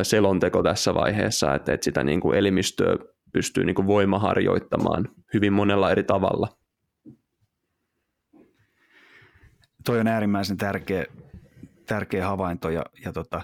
selonteko 0.04 0.64
tässä 0.64 0.94
vaiheessa, 0.94 1.56
että, 1.56 1.74
että 1.74 1.84
sitä 1.84 2.04
niin 2.04 2.20
kuin 2.22 2.38
elimistöä 2.38 2.96
pystyy 3.34 3.66
niin 3.66 3.76
kuin 3.76 3.88
voimaharjoittamaan 3.88 5.10
hyvin 5.34 5.54
monella 5.54 5.92
eri 5.92 6.04
tavalla. 6.04 6.48
Toi 9.86 10.00
on 10.00 10.08
äärimmäisen 10.08 10.58
tärkeä, 10.58 11.06
tärkeä 11.86 12.28
havainto 12.28 12.70
ja, 12.70 12.86
ja 13.06 13.14
tota, 13.14 13.42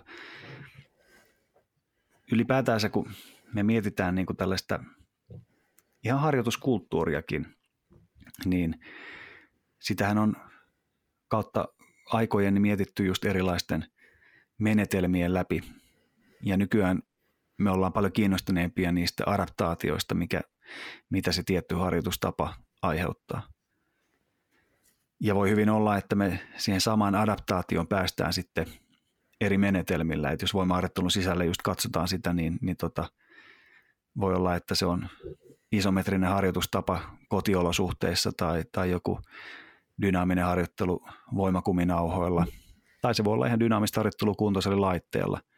ylipäätään 2.31 2.79
se, 2.79 2.89
kun 2.89 3.09
me 3.53 3.63
mietitään 3.63 4.15
niin 4.15 4.25
kuin 4.25 4.37
tällaista 4.37 4.79
ihan 6.05 6.19
harjoituskulttuuriakin, 6.19 7.55
niin 8.45 8.75
sitähän 9.81 10.17
on 10.17 10.35
kautta 11.27 11.67
aikojen 12.11 12.61
mietitty 12.61 13.05
just 13.05 13.25
erilaisten 13.25 13.85
menetelmien 14.57 15.33
läpi. 15.33 15.63
Ja 16.43 16.57
nykyään 16.57 16.99
me 17.57 17.71
ollaan 17.71 17.93
paljon 17.93 18.13
kiinnostuneempia 18.13 18.91
niistä 18.91 19.23
adaptaatioista, 19.27 20.15
mikä, 20.15 20.41
mitä 21.09 21.31
se 21.31 21.43
tietty 21.45 21.75
harjoitustapa 21.75 22.53
aiheuttaa. 22.81 23.47
Ja 25.19 25.35
voi 25.35 25.49
hyvin 25.49 25.69
olla, 25.69 25.97
että 25.97 26.15
me 26.15 26.39
siihen 26.57 26.81
samaan 26.81 27.15
adaptaatioon 27.15 27.87
päästään 27.87 28.33
sitten 28.33 28.67
eri 29.41 29.57
menetelmillä. 29.57 30.31
Että 30.31 30.43
jos 30.43 30.53
voimaharjoittelun 30.53 31.11
sisällä 31.11 31.43
just 31.43 31.61
katsotaan 31.61 32.07
sitä, 32.07 32.33
niin, 32.33 32.59
niin 32.61 32.77
tota, 32.77 33.09
voi 34.19 34.35
olla, 34.35 34.55
että 34.55 34.75
se 34.75 34.85
on 34.85 35.09
isometrinen 35.71 36.29
harjoitustapa 36.29 37.01
kotiolosuhteissa 37.29 38.31
tai, 38.37 38.63
tai 38.71 38.91
joku 38.91 39.19
dynaaminen 40.01 40.45
harjoittelu 40.45 41.07
voimakuminauhoilla. 41.35 42.45
Tai 43.01 43.15
se 43.15 43.23
voi 43.23 43.33
olla 43.33 43.47
ihan 43.47 43.59
dynaamista 43.59 43.99
harjoittelu 43.99 44.35
kuntoisella 44.35 44.81
laitteella– 44.81 45.39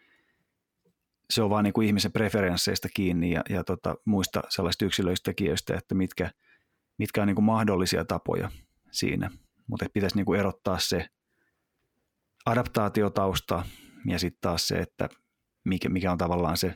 se 1.29 1.41
on 1.41 1.49
vaan 1.49 1.63
niin 1.63 1.73
kuin 1.73 1.87
ihmisen 1.87 2.11
preferensseistä 2.11 2.89
kiinni 2.93 3.31
ja, 3.31 3.43
ja 3.49 3.63
tota, 3.63 3.95
muista 4.05 4.43
sellaisista 4.49 4.85
yksilöistä 4.85 5.31
tekijöistä, 5.31 5.75
että 5.77 5.95
mitkä, 5.95 6.31
mitkä 6.97 7.21
on 7.21 7.27
niin 7.27 7.35
kuin 7.35 7.45
mahdollisia 7.45 8.05
tapoja 8.05 8.51
siinä. 8.91 9.31
Mutta 9.67 9.85
pitäisi 9.93 10.15
niin 10.15 10.25
kuin 10.25 10.39
erottaa 10.39 10.79
se 10.79 11.07
adaptaatiotausta 12.45 13.65
ja 14.05 14.19
sitten 14.19 14.41
taas 14.41 14.67
se, 14.67 14.75
että 14.75 15.09
mikä, 15.65 15.89
mikä 15.89 16.11
on 16.11 16.17
tavallaan 16.17 16.57
se 16.57 16.75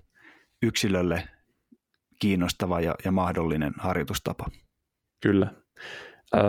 yksilölle 0.61 1.27
kiinnostava 2.21 2.81
ja, 2.81 2.95
ja 3.05 3.11
mahdollinen 3.11 3.73
harjoitustapa. 3.77 4.45
Kyllä. 5.23 5.47
Öö, 6.35 6.43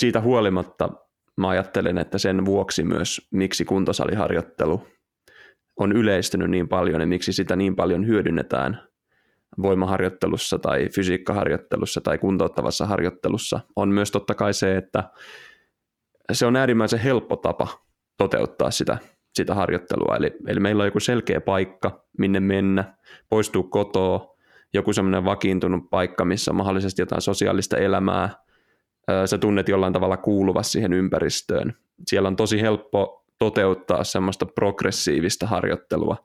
siitä 0.00 0.20
huolimatta 0.20 0.88
mä 1.36 1.48
ajattelen, 1.48 1.98
että 1.98 2.18
sen 2.18 2.44
vuoksi 2.44 2.84
myös, 2.84 3.28
miksi 3.30 3.64
kuntosaliharjoittelu 3.64 4.86
on 5.76 5.92
yleistynyt 5.92 6.50
niin 6.50 6.68
paljon 6.68 7.00
ja 7.00 7.06
miksi 7.06 7.32
sitä 7.32 7.56
niin 7.56 7.76
paljon 7.76 8.06
hyödynnetään 8.06 8.88
voimaharjoittelussa 9.62 10.58
tai 10.58 10.88
fysiikkaharjoittelussa 10.94 12.00
tai 12.00 12.18
kuntouttavassa 12.18 12.86
harjoittelussa, 12.86 13.60
on 13.76 13.88
myös 13.88 14.10
totta 14.10 14.34
kai 14.34 14.54
se, 14.54 14.76
että 14.76 15.10
se 16.32 16.46
on 16.46 16.56
äärimmäisen 16.56 16.98
helppo 16.98 17.36
tapa 17.36 17.68
toteuttaa 18.18 18.70
sitä, 18.70 18.98
sitä 19.34 19.54
harjoittelua. 19.54 20.16
Eli, 20.16 20.32
eli 20.46 20.60
meillä 20.60 20.80
on 20.82 20.86
joku 20.86 21.00
selkeä 21.00 21.40
paikka, 21.40 22.04
minne 22.18 22.40
mennä, 22.40 22.96
poistuu 23.28 23.62
kotoa, 23.62 24.33
joku 24.74 24.92
semmoinen 24.92 25.24
vakiintunut 25.24 25.90
paikka, 25.90 26.24
missä 26.24 26.50
on 26.50 26.56
mahdollisesti 26.56 27.02
jotain 27.02 27.22
sosiaalista 27.22 27.76
elämää, 27.76 28.30
sä 29.26 29.38
tunnet 29.38 29.68
jollain 29.68 29.92
tavalla 29.92 30.16
kuuluvassa 30.16 30.72
siihen 30.72 30.92
ympäristöön. 30.92 31.74
Siellä 32.06 32.26
on 32.26 32.36
tosi 32.36 32.60
helppo 32.60 33.24
toteuttaa 33.38 34.04
semmoista 34.04 34.46
progressiivista 34.46 35.46
harjoittelua 35.46 36.16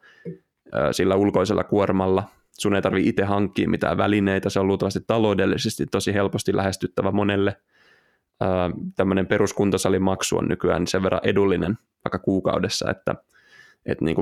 sillä 0.91 1.15
ulkoisella 1.15 1.63
kuormalla. 1.63 2.23
Sun 2.59 2.75
ei 2.75 2.81
tarvi 2.81 3.07
itse 3.07 3.23
hankkia 3.23 3.69
mitään 3.69 3.97
välineitä, 3.97 4.49
se 4.49 4.59
on 4.59 4.67
luultavasti 4.67 4.99
taloudellisesti 5.07 5.85
tosi 5.85 6.13
helposti 6.13 6.55
lähestyttävä 6.55 7.11
monelle. 7.11 7.55
Tämmöinen 8.95 9.27
peruskuntosalimaksu 9.27 10.37
on 10.37 10.47
nykyään 10.47 10.87
sen 10.87 11.03
verran 11.03 11.21
edullinen 11.23 11.77
vaikka 12.05 12.19
kuukaudessa, 12.19 12.91
että, 12.91 13.15
että 13.85 14.05
niin 14.05 14.15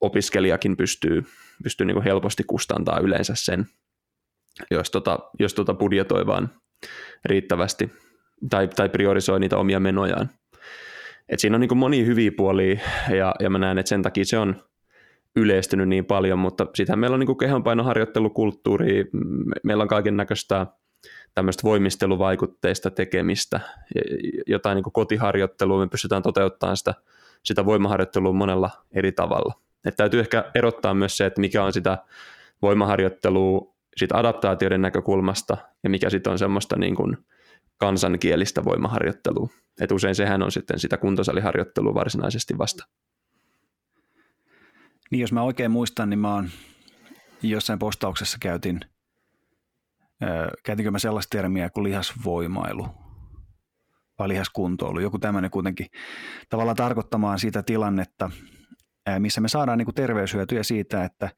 opiskelijakin 0.00 0.76
pystyy, 0.76 1.24
pystyy 1.62 1.86
niin 1.86 1.94
kuin 1.94 2.04
helposti 2.04 2.44
kustantaa 2.46 3.00
yleensä 3.00 3.32
sen, 3.36 3.66
jos, 4.70 4.90
tota, 4.90 5.18
jos 5.38 5.54
tota 5.54 5.74
budjetoi 5.74 6.26
vaan 6.26 6.50
riittävästi 7.24 7.92
tai, 8.50 8.68
tai 8.68 8.88
priorisoi 8.88 9.40
niitä 9.40 9.58
omia 9.58 9.80
menojaan. 9.80 10.30
Et 11.28 11.38
siinä 11.40 11.56
on 11.56 11.60
niin 11.60 11.76
moni 11.76 12.06
hyviä 12.06 12.32
puolia 12.36 12.80
ja, 13.16 13.34
ja 13.40 13.50
mä 13.50 13.58
näen, 13.58 13.78
että 13.78 13.88
sen 13.88 14.02
takia 14.02 14.24
se 14.24 14.38
on 14.38 14.64
yleistynyt 15.36 15.88
niin 15.88 16.04
paljon, 16.04 16.38
mutta 16.38 16.66
sitten 16.74 16.98
meillä 16.98 17.14
on 17.14 17.20
niin 17.20 17.38
kehonpainoharjoittelukulttuuri, 17.38 19.04
meillä 19.62 19.82
on 19.82 19.88
kaiken 19.88 20.16
näköistä 20.16 20.66
tämmöistä 21.34 21.62
voimisteluvaikutteista 21.62 22.90
tekemistä, 22.90 23.60
jotain 24.46 24.76
niin 24.76 24.92
kotiharjoittelua, 24.92 25.80
me 25.80 25.88
pystytään 25.88 26.22
toteuttamaan 26.22 26.76
sitä, 26.76 26.94
sitä 27.44 27.64
voimaharjoittelua 27.64 28.32
monella 28.32 28.70
eri 28.94 29.12
tavalla. 29.12 29.61
Et 29.84 29.96
täytyy 29.96 30.20
ehkä 30.20 30.50
erottaa 30.54 30.94
myös 30.94 31.16
se, 31.16 31.26
että 31.26 31.40
mikä 31.40 31.64
on 31.64 31.72
sitä 31.72 31.98
voimaharjoittelua 32.62 33.74
sit 33.96 34.12
adaptaatioiden 34.12 34.82
näkökulmasta 34.82 35.56
ja 35.84 35.90
mikä 35.90 36.10
sitten 36.10 36.30
on 36.30 36.38
semmoista 36.38 36.78
niin 36.78 36.94
kuin 36.94 37.16
kansankielistä 37.78 38.64
voimaharjoittelua. 38.64 39.48
Et 39.80 39.92
usein 39.92 40.14
sehän 40.14 40.42
on 40.42 40.52
sitten 40.52 40.78
sitä 40.78 40.96
kuntosaliharjoittelua 40.96 41.94
varsinaisesti 41.94 42.58
vasta. 42.58 42.86
Niin 45.10 45.20
jos 45.20 45.32
mä 45.32 45.42
oikein 45.42 45.70
muistan, 45.70 46.10
niin 46.10 46.18
mä 46.18 46.34
oon 46.34 46.50
jossain 47.42 47.78
postauksessa 47.78 48.38
käytin, 48.40 48.80
käytinkö 50.64 50.90
mä 50.90 50.98
sellaista 50.98 51.36
termiä 51.36 51.70
kuin 51.70 51.84
lihasvoimailu 51.84 52.86
vai 54.18 54.28
lihaskuntoilu, 54.28 55.00
joku 55.00 55.18
tämmöinen 55.18 55.50
kuitenkin 55.50 55.86
tavallaan 56.48 56.76
tarkoittamaan 56.76 57.38
sitä 57.38 57.62
tilannetta, 57.62 58.30
missä 59.18 59.40
me 59.40 59.48
saadaan 59.48 59.78
niin 59.78 59.86
kuin 59.86 59.94
terveyshyötyjä 59.94 60.62
siitä, 60.62 61.04
että 61.04 61.30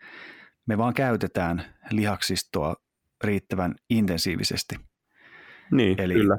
me 0.66 0.78
vaan 0.78 0.94
käytetään 0.94 1.64
lihaksistoa 1.90 2.76
riittävän 3.24 3.74
intensiivisesti. 3.90 4.76
Niin, 5.70 6.00
Eli 6.00 6.14
kyllä. 6.14 6.38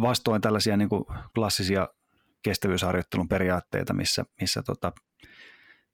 vastoin 0.00 0.40
tällaisia 0.40 0.76
niin 0.76 0.88
kuin 0.88 1.04
klassisia 1.34 1.88
kestävyysharjoittelun 2.42 3.28
periaatteita, 3.28 3.94
missä, 3.94 4.24
missä 4.40 4.62
tota, 4.62 4.92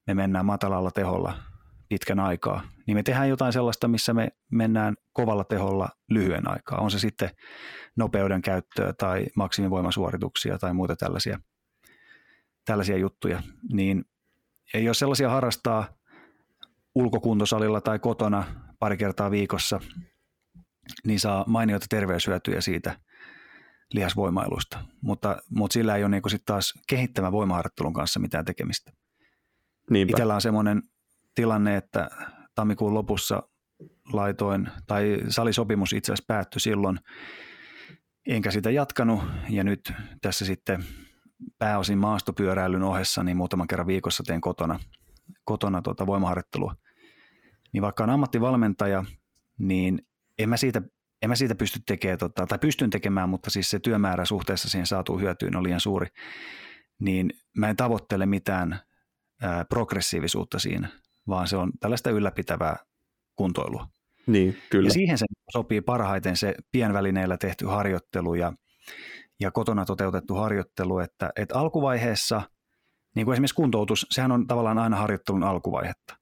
me 0.07 0.15
mennään 0.15 0.47
matalalla 0.47 0.91
teholla 0.91 1.39
pitkän 1.89 2.21
aikaa, 2.21 2.63
niin 2.87 2.97
me 2.97 3.03
tehdään 3.03 3.29
jotain 3.29 3.53
sellaista, 3.53 3.89
missä 3.89 4.15
me 4.15 4.29
mennään 4.51 4.97
kovalla 5.13 5.45
teholla 5.45 5.89
lyhyen 6.11 6.51
aikaa. 6.51 6.79
On 6.81 6.91
se 6.91 6.99
sitten 6.99 7.31
nopeuden 7.97 8.43
käyttöä 8.43 8.93
tai 8.93 9.27
maksimivoimasuorituksia 9.37 10.59
tai 10.59 10.75
muita 10.75 10.97
tällaisia, 10.97 11.41
tällaisia 12.65 12.97
juttuja. 12.97 13.43
Niin 13.73 14.05
jos 14.75 14.99
sellaisia 14.99 15.31
harrastaa 15.31 15.89
ulkokuntosalilla 16.95 17.81
tai 17.81 17.99
kotona 17.99 18.45
pari 18.79 18.97
kertaa 18.97 19.31
viikossa, 19.31 19.81
niin 21.07 21.21
saa 21.21 21.45
mainioita 21.47 21.87
terveyshyötyjä 21.91 22.61
siitä 22.61 23.01
lihasvoimailusta. 23.93 24.79
Mutta, 25.03 25.43
mutta 25.51 25.75
sillä 25.75 25.97
ei 25.97 26.05
ole 26.05 26.11
niin 26.11 26.31
sit 26.31 26.45
taas 26.47 26.75
kehittämään 26.89 27.33
voimaharjoittelun 27.33 27.93
kanssa 27.93 28.21
mitään 28.21 28.45
tekemistä. 28.45 28.93
Niinpä. 29.91 30.13
Itellä 30.17 30.35
on 30.35 30.41
semmoinen 30.41 30.83
tilanne, 31.35 31.77
että 31.77 32.11
tammikuun 32.55 32.95
lopussa 32.95 33.43
laitoin, 34.13 34.69
tai 34.87 35.19
salisopimus 35.29 35.93
itse 35.93 36.13
asiassa 36.13 36.25
päättyi 36.27 36.61
silloin, 36.61 37.01
enkä 38.27 38.51
sitä 38.51 38.71
jatkanut, 38.71 39.23
ja 39.49 39.65
nyt 39.65 39.93
tässä 40.23 40.45
sitten 40.45 40.85
pääosin 41.59 41.99
maastopyöräilyn 41.99 42.83
ohessa, 42.83 43.23
niin 43.23 43.37
muutaman 43.37 43.67
kerran 43.67 43.87
viikossa 43.87 44.23
teen 44.27 44.41
kotona 44.41 44.81
kotona 45.45 45.83
tuota 45.83 46.07
voimaharjoittelua, 46.07 46.75
niin 47.73 47.83
vaikka 47.83 48.05
on 48.05 48.11
ammattivalmentaja, 48.11 49.05
niin 49.59 50.07
en 50.39 50.49
mä 50.49 50.57
siitä, 50.57 50.83
en 51.23 51.31
mä 51.31 51.37
siitä 51.37 51.55
pysty 51.55 51.81
tekemään, 51.87 52.19
tota, 52.19 52.47
tai 52.47 52.59
pystyn 52.59 52.91
tekemään, 52.91 53.29
mutta 53.29 53.51
siis 53.51 53.71
se 53.71 53.79
työmäärä 53.79 54.25
suhteessa 54.25 54.69
siihen 54.69 54.87
saatuun 54.87 55.21
hyötyyn 55.21 55.57
on 55.57 55.63
liian 55.63 55.81
suuri, 55.81 56.07
niin 56.99 57.31
mä 57.57 57.69
en 57.69 57.77
tavoittele 57.77 58.27
mitään 58.27 58.81
ää, 59.43 59.65
progressiivisuutta 59.65 60.59
siinä, 60.59 60.89
vaan 61.29 61.49
se 61.49 61.57
on 61.57 61.73
tällaista 61.81 62.11
ylläpitävää 62.11 62.77
kuntoilua. 63.37 63.87
Niin, 64.27 64.57
kyllä. 64.71 64.87
Ja 64.87 64.93
siihen 64.93 65.19
se 65.19 65.27
sopii 65.53 65.81
parhaiten 65.81 66.37
se 66.37 66.55
pienvälineellä 66.73 67.37
tehty 67.37 67.67
harjoittelu 67.67 68.35
ja, 68.35 68.53
ja 69.41 69.51
kotona 69.51 69.85
toteutettu 69.85 70.35
harjoittelu, 70.35 70.99
että, 70.99 71.31
että 71.37 71.59
alkuvaiheessa– 71.59 72.43
niin 73.15 73.25
kuin 73.25 73.33
esimerkiksi 73.33 73.55
kuntoutus, 73.55 74.07
sehän 74.11 74.33
on 74.33 74.47
tavallaan 74.47 74.79
aina 74.79 74.97
harjoittelun 74.97 75.43
alkuvaihetta. 75.43 76.17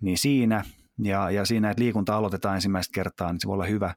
Niin 0.00 0.18
siinä 0.18 0.64
ja, 0.98 1.30
ja 1.30 1.44
siinä, 1.44 1.70
että 1.70 1.82
liikunta 1.82 2.16
aloitetaan 2.16 2.54
ensimmäistä 2.54 2.94
kertaa, 2.94 3.32
niin 3.32 3.40
se 3.40 3.46
voi 3.46 3.54
olla 3.54 3.64
hyvä. 3.64 3.94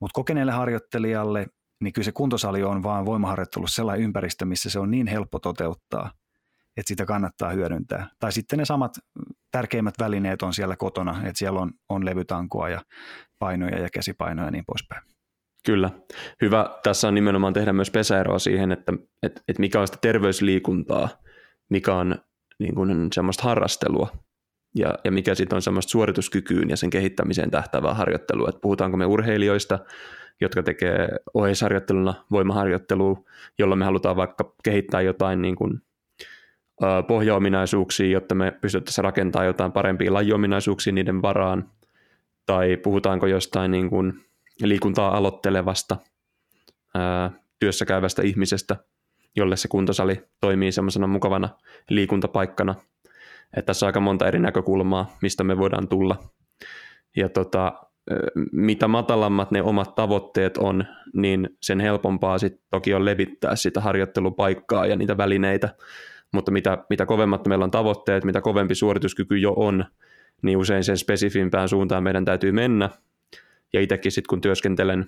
Mutta 0.00 0.14
kokeneelle 0.14 0.52
harjoittelijalle, 0.52 1.46
niin 1.80 1.92
kyllä 1.92 2.04
se 2.04 2.12
kuntosali 2.12 2.62
on 2.62 2.82
vaan 2.82 3.06
voimaharjoittelussa 3.06 3.76
sellainen 3.76 4.04
ympäristö, 4.04 4.44
missä 4.44 4.70
se 4.70 4.78
on 4.78 4.90
niin 4.90 5.06
helppo 5.06 5.38
toteuttaa, 5.38 6.10
että 6.76 6.88
sitä 6.88 7.06
kannattaa 7.06 7.50
hyödyntää. 7.50 8.10
Tai 8.18 8.32
sitten 8.32 8.58
ne 8.58 8.64
samat 8.64 8.98
tärkeimmät 9.50 9.94
välineet 9.98 10.42
on 10.42 10.54
siellä 10.54 10.76
kotona, 10.76 11.22
että 11.26 11.38
siellä 11.38 11.60
on, 11.60 11.72
on 11.88 12.04
levytankoa 12.04 12.68
ja 12.68 12.82
painoja 13.38 13.78
ja 13.78 13.88
käsipainoja 13.92 14.46
ja 14.46 14.50
niin 14.50 14.64
poispäin. 14.66 15.02
Kyllä. 15.66 15.90
Hyvä 16.42 16.78
tässä 16.82 17.08
on 17.08 17.14
nimenomaan 17.14 17.52
tehdä 17.52 17.72
myös 17.72 17.90
pesäeroa 17.90 18.38
siihen, 18.38 18.72
että, 18.72 18.92
että, 19.22 19.40
että 19.48 19.60
mikä 19.60 19.80
on 19.80 19.86
sitä 19.86 19.98
terveysliikuntaa– 20.00 21.08
mikä 21.68 21.94
on 21.94 22.18
niin 22.58 22.74
kuin 22.74 23.08
semmoista 23.12 23.42
harrastelua 23.42 24.08
ja, 24.74 24.94
ja 25.04 25.12
mikä 25.12 25.34
sitten 25.34 25.56
on 25.56 25.62
semmoista 25.62 25.90
suorituskykyyn 25.90 26.70
ja 26.70 26.76
sen 26.76 26.90
kehittämiseen 26.90 27.50
tähtävää 27.50 27.94
harjoittelua. 27.94 28.48
Et 28.48 28.60
puhutaanko 28.60 28.96
me 28.96 29.06
urheilijoista, 29.06 29.78
jotka 30.40 30.62
tekee 30.62 31.08
oheisharjoitteluna 31.34 32.14
voimaharjoittelua, 32.30 33.24
jolla 33.58 33.76
me 33.76 33.84
halutaan 33.84 34.16
vaikka 34.16 34.54
kehittää 34.64 35.00
jotain 35.00 35.42
niin 35.42 35.56
kuin, 35.56 35.82
ö, 36.82 37.02
pohjaominaisuuksia, 37.08 38.10
jotta 38.10 38.34
me 38.34 38.50
pystyttäisiin 38.60 39.04
rakentamaan 39.04 39.46
jotain 39.46 39.72
parempia 39.72 40.12
lajiominaisuuksia 40.12 40.92
niiden 40.92 41.22
varaan, 41.22 41.70
tai 42.46 42.76
puhutaanko 42.76 43.26
jostain 43.26 43.70
niin 43.70 43.90
kuin 43.90 44.24
liikuntaa 44.62 45.16
aloittelevasta 45.16 45.96
ö, 46.96 47.30
työssä 47.58 47.86
käyvästä 47.86 48.22
ihmisestä, 48.22 48.76
jolle 49.36 49.56
se 49.56 49.68
kuntosali 49.68 50.24
toimii 50.40 50.72
semmoisena 50.72 51.06
mukavana 51.06 51.48
liikuntapaikkana. 51.90 52.74
Että 53.56 53.66
tässä 53.66 53.86
on 53.86 53.88
aika 53.88 54.00
monta 54.00 54.28
eri 54.28 54.38
näkökulmaa, 54.38 55.16
mistä 55.22 55.44
me 55.44 55.58
voidaan 55.58 55.88
tulla. 55.88 56.18
Ja 57.16 57.28
tota, 57.28 57.72
mitä 58.52 58.88
matalammat 58.88 59.50
ne 59.50 59.62
omat 59.62 59.94
tavoitteet 59.94 60.56
on, 60.56 60.84
niin 61.14 61.48
sen 61.62 61.80
helpompaa 61.80 62.38
sit 62.38 62.60
toki 62.70 62.94
on 62.94 63.04
levittää 63.04 63.56
sitä 63.56 63.80
harjoittelupaikkaa 63.80 64.86
ja 64.86 64.96
niitä 64.96 65.16
välineitä. 65.16 65.74
Mutta 66.32 66.50
mitä, 66.50 66.78
mitä 66.90 67.06
kovemmat 67.06 67.46
meillä 67.46 67.64
on 67.64 67.70
tavoitteet, 67.70 68.24
mitä 68.24 68.40
kovempi 68.40 68.74
suorituskyky 68.74 69.38
jo 69.38 69.52
on, 69.56 69.84
niin 70.42 70.58
usein 70.58 70.84
sen 70.84 70.98
spesifimpään 70.98 71.68
suuntaan 71.68 72.02
meidän 72.02 72.24
täytyy 72.24 72.52
mennä. 72.52 72.90
Ja 73.72 73.80
itsekin 73.80 74.12
sitten 74.12 74.28
kun 74.28 74.40
työskentelen 74.40 75.06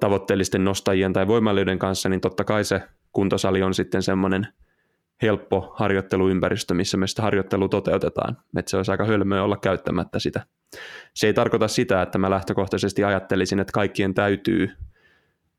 tavoitteellisten 0.00 0.64
nostajien 0.64 1.12
tai 1.12 1.26
voimailijoiden 1.26 1.78
kanssa, 1.78 2.08
niin 2.08 2.20
totta 2.20 2.44
kai 2.44 2.64
se 2.64 2.82
kuntosali 3.12 3.62
on 3.62 3.74
sitten 3.74 4.02
semmoinen 4.02 4.48
helppo 5.22 5.74
harjoitteluympäristö, 5.76 6.74
missä 6.74 6.96
me 6.96 7.06
sitä 7.06 7.22
harjoittelu 7.22 7.68
toteutetaan. 7.68 8.36
Että 8.56 8.70
se 8.70 8.76
olisi 8.76 8.90
aika 8.90 9.04
hölmöä 9.04 9.42
olla 9.42 9.56
käyttämättä 9.56 10.18
sitä. 10.18 10.46
Se 11.14 11.26
ei 11.26 11.34
tarkoita 11.34 11.68
sitä, 11.68 12.02
että 12.02 12.18
mä 12.18 12.30
lähtökohtaisesti 12.30 13.04
ajattelisin, 13.04 13.60
että 13.60 13.72
kaikkien 13.72 14.14
täytyy 14.14 14.70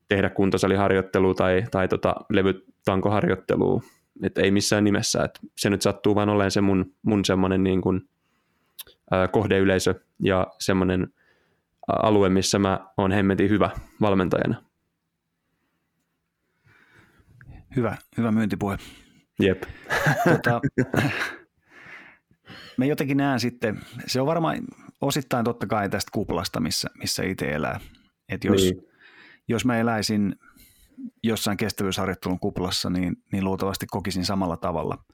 tehdä 0.08 0.30
kuntosaliharjoittelua 0.30 1.34
tai, 1.34 1.64
tai 1.70 1.88
tota 1.88 2.14
levytankoharjoittelua. 2.30 3.80
Että 4.22 4.40
ei 4.40 4.50
missään 4.50 4.84
nimessä. 4.84 5.24
Et 5.24 5.38
se 5.56 5.70
nyt 5.70 5.82
sattuu 5.82 6.14
vaan 6.14 6.28
olemaan 6.28 6.50
se 6.50 6.60
mun, 6.60 6.94
mun 7.02 7.24
semmoinen 7.24 7.64
niin 7.64 7.80
kohdeyleisö 9.32 9.94
ja 10.22 10.46
semmoinen 10.58 11.12
alue, 12.02 12.28
missä 12.28 12.58
mä 12.58 12.80
oon 12.96 13.12
hemmetin 13.12 13.50
hyvä 13.50 13.70
valmentajana. 14.00 14.62
Hyvä, 17.76 17.96
hyvä 18.16 18.32
myyntipuhe. 18.32 18.78
Jep. 19.40 19.62
Tota, 20.24 20.60
me 22.76 22.86
jotenkin 22.86 23.16
näen 23.16 23.40
sitten, 23.40 23.80
se 24.06 24.20
on 24.20 24.26
varmaan 24.26 24.58
osittain 25.00 25.44
totta 25.44 25.66
kai 25.66 25.88
tästä 25.88 26.10
kuplasta, 26.12 26.60
missä, 26.60 26.88
missä 26.98 27.22
itse 27.22 27.52
elää. 27.52 27.80
Et 28.28 28.44
jos, 28.44 28.62
niin. 28.62 28.82
jos 29.48 29.64
mä 29.64 29.78
eläisin 29.78 30.36
jossain 31.22 31.56
kestävyysharjoittelun 31.56 32.40
kuplassa, 32.40 32.90
niin, 32.90 33.16
niin 33.32 33.44
luultavasti 33.44 33.86
kokisin 33.86 34.24
samalla 34.24 34.56
tavalla. 34.56 35.04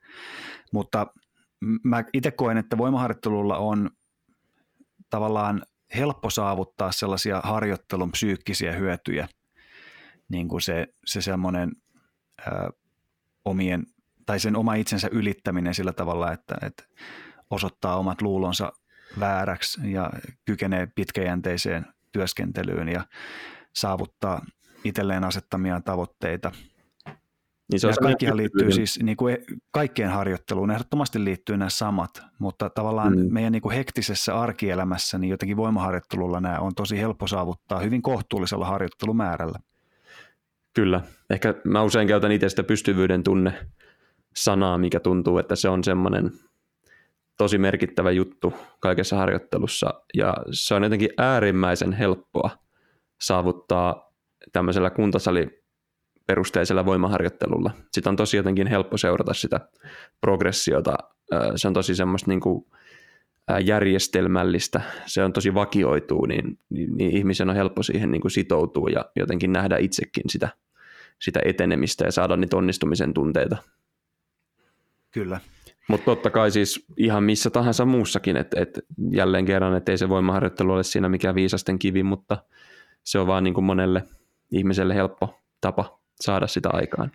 Mutta 0.73 1.07
mä 1.85 2.05
itse 2.13 2.31
koen, 2.31 2.57
että 2.57 2.79
voimaharjoittelulla 2.79 3.57
on 3.57 3.91
tavallaan 5.11 5.63
helppo 5.97 6.31
saavuttaa 6.31 6.93
sellaisia 6.93 7.41
harjoittelun 7.45 8.13
psyykkisiä 8.13 8.73
hyötyjä, 8.73 9.29
niin 10.29 10.49
kuin 10.49 10.63
se, 10.63 10.87
se 11.05 11.21
semmoinen 11.21 11.73
ää, 12.47 12.71
omien, 13.45 13.87
tai 14.27 14.41
sen 14.41 14.57
oma 14.57 14.75
itsensä 14.75 15.09
ylittäminen 15.13 15.75
sillä 15.75 15.93
tavalla, 15.93 16.33
että, 16.33 16.55
että 16.63 16.85
osoittaa 17.51 17.97
omat 17.97 18.23
luulonsa 18.23 18.73
vääräksi 19.21 19.93
ja 19.93 20.11
kykenee 20.45 20.89
pitkäjänteiseen 20.95 21.87
työskentelyyn 22.13 22.89
ja 22.89 23.05
saavuttaa 23.73 24.47
itselleen 24.85 25.25
asettamia 25.25 25.81
tavoitteita. 25.81 26.53
Niin 27.73 27.81
se 27.81 27.89
ja 27.89 27.95
kaikkihan 28.03 28.37
liittyy 28.37 28.73
siis, 28.73 28.99
niin 29.03 29.17
kuin 29.17 29.39
kaikkien 29.71 30.11
harjoitteluun 30.11 30.71
ehdottomasti 30.71 31.25
liittyy 31.25 31.57
nämä 31.57 31.69
samat, 31.69 32.23
mutta 32.39 32.71
tavallaan 32.71 33.19
mm. 33.19 33.33
meidän 33.33 33.53
niin 33.53 33.63
kuin 33.63 33.75
hektisessä 33.75 34.41
arkielämässä 34.41 35.19
niin 35.19 35.31
jotenkin 35.31 35.57
voimaharjoittelulla 35.57 36.41
nämä 36.41 36.59
on 36.59 36.75
tosi 36.75 36.99
helppo 37.01 37.27
saavuttaa 37.27 37.81
hyvin 37.81 38.03
kohtuullisella 38.03 38.67
harjoittelumäärällä. 38.67 39.59
Kyllä. 40.75 41.01
Ehkä 41.31 41.55
mä 41.65 41.83
usein 41.83 42.09
käytän 42.09 42.33
itse 42.33 42.49
sitä 42.49 42.63
pystyvyyden 42.63 43.23
tunne 43.23 43.53
sanaa, 44.37 44.79
mikä 44.79 45.01
tuntuu, 45.01 45.39
että 45.39 45.57
se 45.57 45.69
on 45.69 45.85
semmoinen 45.85 46.31
tosi 47.39 47.59
merkittävä 47.59 48.11
juttu 48.11 48.55
kaikessa 48.81 49.17
harjoittelussa 49.17 49.95
ja 50.15 50.35
se 50.51 50.75
on 50.75 50.83
jotenkin 50.83 51.11
äärimmäisen 51.19 51.93
helppoa 51.93 52.51
saavuttaa 53.21 54.13
tämmöisellä 54.53 54.91
kuntosali 54.91 55.66
perusteisella 56.27 56.87
voimaharjoittelulla. 56.87 57.71
Sitä 57.93 58.11
on 58.11 58.17
tosi 58.17 58.37
jotenkin 58.37 58.67
helppo 58.67 58.97
seurata 58.97 59.35
sitä 59.35 59.61
progressiota. 60.21 60.95
Se 61.57 61.69
on 61.69 61.75
tosi 61.75 61.95
semmoista 61.95 62.31
niin 62.31 62.41
kuin 62.41 62.67
järjestelmällistä, 63.65 64.81
se 65.07 65.25
on 65.25 65.33
tosi 65.33 65.55
vakioituu, 65.55 66.27
niin, 66.27 66.59
niin, 66.71 66.97
niin 66.97 67.17
ihmisen 67.17 67.51
on 67.51 67.57
helppo 67.57 67.83
siihen 67.83 68.11
niin 68.11 68.21
kuin 68.21 68.31
sitoutua 68.31 68.89
ja 68.91 69.05
jotenkin 69.17 69.53
nähdä 69.53 69.77
itsekin 69.77 70.25
sitä, 70.29 70.49
sitä 71.21 71.41
etenemistä 71.45 72.05
ja 72.05 72.13
saada 72.13 72.37
niitä 72.37 72.57
onnistumisen 72.57 73.15
tunteita. 73.15 73.57
Kyllä. 75.11 75.41
Mutta 75.89 76.05
totta 76.05 76.31
kai 76.31 76.51
siis 76.51 76.87
ihan 76.97 77.25
missä 77.25 77.51
tahansa 77.51 77.85
muussakin, 77.85 78.37
että 78.37 78.61
et 78.61 78.81
jälleen 79.11 79.45
kerran, 79.45 79.77
että 79.77 79.93
ei 79.93 79.99
se 79.99 80.09
voimaharjoittelu 80.09 80.73
ole 80.73 80.83
siinä 80.83 81.09
mikään 81.09 81.35
viisasten 81.35 81.79
kivi, 81.79 82.03
mutta 82.03 82.39
se 83.03 83.19
on 83.19 83.27
vaan 83.27 83.45
niin 83.45 83.55
kuin 83.55 83.65
monelle 83.65 84.03
ihmiselle 84.53 84.95
helppo 84.95 85.41
tapa 85.61 85.96
saada 86.21 86.47
sitä 86.47 86.69
aikaan. 86.73 87.13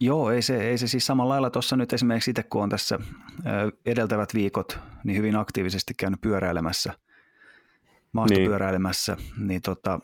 Joo, 0.00 0.30
ei 0.30 0.42
se, 0.42 0.68
ei 0.68 0.78
se 0.78 0.86
siis 0.86 1.06
samalla 1.06 1.32
lailla 1.32 1.50
tuossa 1.50 1.76
nyt 1.76 1.92
esimerkiksi 1.92 2.30
itse, 2.30 2.42
kun 2.42 2.62
on 2.62 2.68
tässä 2.68 2.98
edeltävät 3.86 4.34
viikot 4.34 4.78
niin 5.04 5.18
hyvin 5.18 5.36
aktiivisesti 5.36 5.94
käynyt 5.94 6.20
pyöräilemässä, 6.20 6.92
maastopyöräilemässä, 8.12 9.16
niin, 9.16 9.48
niin 9.48 9.62
tota, 9.62 10.00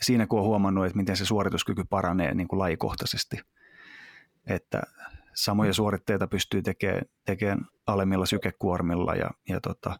siinä 0.00 0.26
kun 0.26 0.38
on 0.38 0.44
huomannut, 0.44 0.86
että 0.86 0.96
miten 0.96 1.16
se 1.16 1.24
suorituskyky 1.24 1.84
paranee 1.90 2.34
niin 2.34 2.48
kuin 2.48 2.58
lajikohtaisesti, 2.58 3.40
että 4.46 4.82
samoja 5.34 5.74
suoritteita 5.74 6.26
pystyy 6.26 6.62
tekemään, 6.62 7.02
tekemään 7.24 7.66
alemmilla 7.86 8.26
sykekuormilla 8.26 9.14
ja, 9.14 9.30
ja 9.48 9.60
tota, 9.60 9.98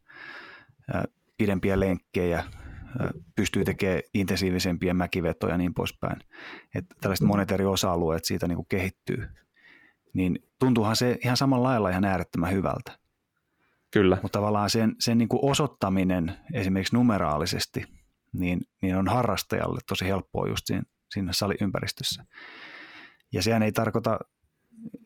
pidempiä 1.37 1.81
lenkkejä, 1.81 2.45
pystyy 3.37 3.65
tekemään 3.65 4.01
intensiivisempiä 4.15 4.95
mäkivetoja 4.95 5.55
ja 5.55 5.59
niin 5.59 5.75
poispäin. 5.75 6.21
Että 6.75 6.95
tällaiset 7.01 7.25
mm. 7.25 7.29
monet 7.29 7.51
eri 7.51 7.65
osa-alueet 7.65 8.25
siitä 8.25 8.49
niin 8.49 8.57
kuin 8.57 8.67
kehittyy. 8.69 9.29
Niin 10.13 10.39
tuntuuhan 10.59 10.97
se 10.97 11.19
ihan 11.25 11.37
samalla 11.37 11.69
lailla 11.69 11.91
ihan 11.91 12.05
äärettömän 12.05 12.53
hyvältä. 12.53 12.99
Kyllä. 13.91 14.19
Mutta 14.23 14.39
tavallaan 14.39 14.71
sen, 14.71 14.95
sen 15.01 15.19
niin 15.19 15.29
kuin 15.29 15.45
osoittaminen 15.51 16.37
esimerkiksi 16.53 16.97
numeraalisesti, 16.97 17.85
niin, 18.33 18.61
niin 18.83 18.97
on 18.97 19.09
harrastajalle 19.09 19.81
tosi 19.89 20.05
helppoa 20.05 20.49
just 20.49 20.67
siinä, 20.67 20.83
siinä 21.11 21.33
saliympäristössä. 21.33 22.25
Ja 23.33 23.43
sehän 23.43 23.63
ei 23.63 23.73
tarkoita 23.73 24.19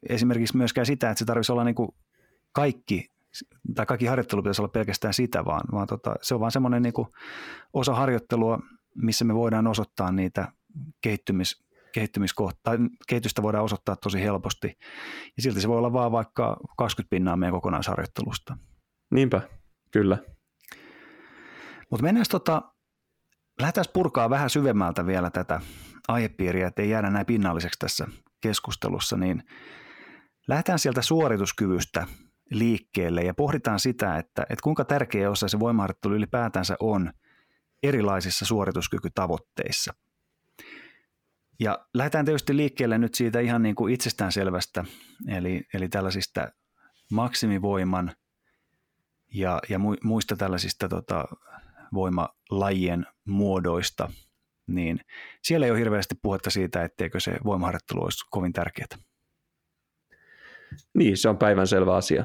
esimerkiksi 0.09 0.57
myöskään 0.57 0.87
sitä, 0.87 1.11
että 1.11 1.19
se 1.19 1.25
tarvitsisi 1.25 1.53
olla 1.53 1.65
niin 1.65 1.75
kuin 1.75 1.89
kaikki 2.53 3.09
tai 3.75 3.87
kaikki 3.87 4.07
harjoittelu 4.07 4.43
pitäisi 4.43 4.63
olla 4.63 4.71
pelkästään 4.71 5.15
sitä, 5.15 5.45
vaan, 5.45 5.61
vaan 5.73 5.87
tota, 5.87 6.15
se 6.23 6.35
on 6.35 6.41
vaan 6.41 6.53
semmoinen 6.53 6.83
niin 6.83 6.95
osa 7.73 7.95
harjoittelua, 7.95 8.59
missä 8.95 9.25
me 9.25 9.35
voidaan 9.35 9.67
osoittaa 9.67 10.13
niitä 10.13 10.53
kehittymis, 11.03 11.65
kehittymiskohtaa, 11.93 12.75
kehitystä 13.09 13.43
voidaan 13.43 13.65
osoittaa 13.65 13.97
tosi 13.97 14.21
helposti. 14.21 14.79
Ja 15.37 15.43
silti 15.43 15.61
se 15.61 15.69
voi 15.69 15.79
olla 15.79 15.93
vaan 15.93 16.13
vaikka 16.13 16.57
20 16.79 17.11
pinnaa 17.11 17.37
meidän 17.37 17.55
kokonaisharjoittelusta. 17.55 18.57
Niinpä, 19.11 19.41
kyllä. 19.91 20.19
Mutta 21.91 22.03
mennään 22.03 22.27
tota, 22.31 22.63
lähdetään 23.61 23.85
purkaa 23.93 24.31
vähän 24.31 24.51
syvemmältä 24.51 25.07
vielä 25.07 25.31
tätä 25.31 25.61
aihepiiriä, 26.09 26.67
ettei 26.67 26.91
jäädä 26.91 27.11
näin 27.11 27.27
pinnalliseksi 27.27 27.79
tässä 27.79 28.07
keskustelussa, 28.41 29.17
niin 29.17 29.43
lähdetään 30.49 30.79
sieltä 30.79 31.03
suorituskyvystä 31.03 32.07
liikkeelle 32.51 33.23
ja 33.23 33.35
pohditaan 33.35 33.81
sitä, 33.81 34.19
että, 34.19 34.43
että 34.43 34.63
kuinka 34.63 34.85
tärkeä 34.85 35.31
osa 35.31 35.49
se 35.49 35.61
voimaharjoittelu 35.61 36.15
ylipäätänsä 36.15 36.77
on 36.81 37.13
erilaisissa 37.83 38.47
suorituskykytavoitteissa. 38.47 39.95
Ja 41.61 41.87
lähdetään 41.95 42.25
tietysti 42.25 42.57
liikkeelle 42.57 42.99
nyt 42.99 43.15
siitä 43.15 43.41
ihan 43.41 43.63
niin 43.63 43.75
kuin 43.75 43.95
itsestäänselvästä, 43.95 44.85
eli, 45.29 45.63
eli 45.75 45.89
tällaisista 45.89 46.49
maksimivoiman 47.13 48.13
ja, 49.35 49.61
ja 49.69 49.79
muista 50.05 50.37
tällaisista 50.37 50.89
tota, 50.89 51.25
voimalajien 51.95 53.07
muodoista, 53.27 54.13
niin 54.67 55.01
siellä 55.43 55.67
ei 55.67 55.71
ole 55.71 55.79
hirveästi 55.79 56.15
puhetta 56.23 56.51
siitä, 56.51 56.85
etteikö 56.85 57.21
se 57.21 57.39
voimaharjoittelu 57.45 58.03
olisi 58.03 58.27
kovin 58.31 58.53
tärkeää. 58.53 59.10
Niin, 60.95 61.17
se 61.17 61.29
on 61.29 61.39
päivänselvä 61.39 61.97
asia. 61.97 62.25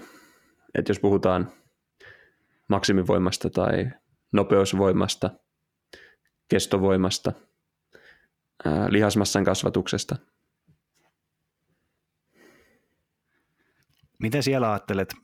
Että 0.76 0.90
jos 0.90 1.00
puhutaan 1.00 1.52
maksimivoimasta 2.68 3.50
tai 3.50 3.92
nopeusvoimasta, 4.32 5.30
kestovoimasta, 6.50 7.32
lihasmassan 8.90 9.44
kasvatuksesta. 9.44 10.16
Miten 14.20 14.44
siellä 14.44 14.72
ajattelet? 14.72 15.16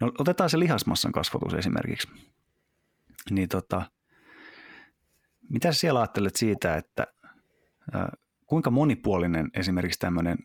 no 0.00 0.12
otetaan 0.18 0.50
se 0.50 0.58
lihasmassan 0.58 1.12
kasvatus 1.12 1.54
esimerkiksi. 1.54 2.08
Niin 3.30 3.48
tota, 3.48 3.90
mitä 5.50 5.72
siellä 5.72 6.00
ajattelet 6.00 6.36
siitä, 6.36 6.76
että 6.76 7.06
kuinka 8.46 8.70
monipuolinen 8.70 9.50
esimerkiksi 9.54 9.98
tämmöinen 9.98 10.38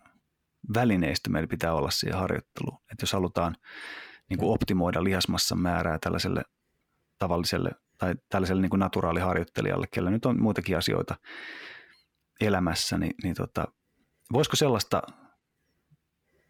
välineistö 0.74 1.30
meillä 1.30 1.48
pitää 1.48 1.74
olla 1.74 1.92
siihen 1.92 2.20
harjoitteluun. 2.20 2.78
Että 2.92 3.04
jos 3.04 3.14
halutaan 3.14 3.56
niin 4.30 4.40
kuin 4.40 4.52
optimoida 4.52 5.04
lihasmassan 5.04 5.60
määrää 5.60 6.00
tällaiselle 6.00 6.44
tavalliselle 7.18 7.72
tai 7.98 8.16
tällaiselle 8.30 8.62
niin 8.62 8.70
kuin 8.70 8.80
naturaaliharjoittelijalle, 8.80 9.88
kellä 9.92 10.10
nyt 10.10 10.26
on 10.26 10.42
muitakin 10.42 10.78
asioita 10.78 11.16
elämässä, 12.42 12.98
niin, 12.98 13.14
niin 13.24 13.36
tota, 13.36 13.68
voisiko 14.34 14.56
sellaista 14.56 15.02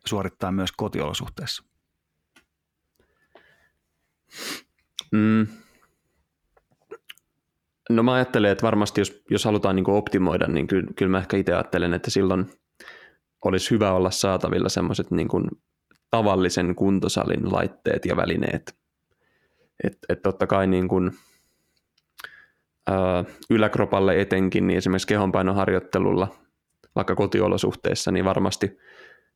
suorittaa 0.06 0.52
myös 0.52 0.72
kotiolosuhteissa? 0.72 1.64
Mm. 5.12 5.48
No 7.90 8.04
mä 8.04 8.14
ajattelen, 8.14 8.52
että 8.52 8.64
varmasti 8.64 9.02
jos, 9.02 9.24
jos 9.30 9.46
halutaan 9.46 9.76
niin 9.76 9.90
optimoida, 9.90 10.48
niin 10.48 10.68
kyllä, 10.68 10.92
kyllä 10.96 11.12
mä 11.12 11.20
ehkä 11.20 11.38
itse 11.38 11.54
ajattelen, 11.54 11.94
että 11.94 12.12
silloin 12.12 12.52
olisi 13.46 13.72
hyvä 13.72 13.92
olla 13.92 14.12
saatavilla 14.12 14.70
semmoiset 14.70 15.12
niin 15.12 15.28
tavallisen 16.12 16.76
kuntosalin 16.76 17.54
laitteet 17.54 18.06
ja 18.06 18.16
välineet. 18.16 18.76
Että 19.84 20.00
et 20.10 20.22
totta 20.22 20.48
kai 20.48 20.68
niin 20.68 20.88
kuin, 20.88 21.12
ää, 22.88 23.26
yläkropalle 23.50 24.22
etenkin, 24.22 24.68
niin 24.68 24.78
esimerkiksi 24.78 25.08
kehonpainoharjoittelulla, 25.08 26.28
vaikka 26.96 27.16
kotiolosuhteissa, 27.16 28.12
niin 28.12 28.26
varmasti 28.26 28.78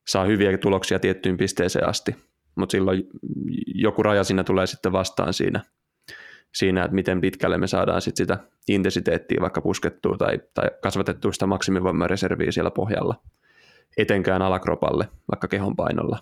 saa 0.07 0.25
hyviä 0.25 0.57
tuloksia 0.57 0.99
tiettyyn 0.99 1.37
pisteeseen 1.37 1.89
asti, 1.89 2.15
mutta 2.55 2.71
silloin 2.71 3.03
joku 3.75 4.03
raja 4.03 4.23
siinä 4.23 4.43
tulee 4.43 4.67
sitten 4.67 4.91
vastaan 4.91 5.33
siinä, 5.33 5.61
siinä 6.53 6.83
että 6.83 6.95
miten 6.95 7.21
pitkälle 7.21 7.57
me 7.57 7.67
saadaan 7.67 8.01
sit 8.01 8.17
sitä 8.17 8.37
intensiteettiä 8.67 9.37
vaikka 9.41 9.61
puskettua 9.61 10.17
tai, 10.17 10.39
tai 10.53 10.69
kasvatettua 10.83 11.31
sitä 11.31 11.47
maksimivoimareserviä 11.47 12.51
siellä 12.51 12.71
pohjalla, 12.71 13.15
etenkään 13.97 14.41
alakropalle, 14.41 15.09
vaikka 15.31 15.47
kehon 15.47 15.75
painolla. 15.75 16.19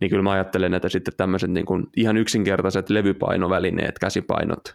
Niin 0.00 0.10
kyllä 0.10 0.22
mä 0.22 0.32
ajattelen, 0.32 0.74
että 0.74 0.88
sitten 0.88 1.14
tämmöiset 1.16 1.50
niin 1.50 1.66
kuin 1.66 1.86
ihan 1.96 2.16
yksinkertaiset 2.16 2.90
levypainovälineet, 2.90 3.98
käsipainot, 3.98 4.74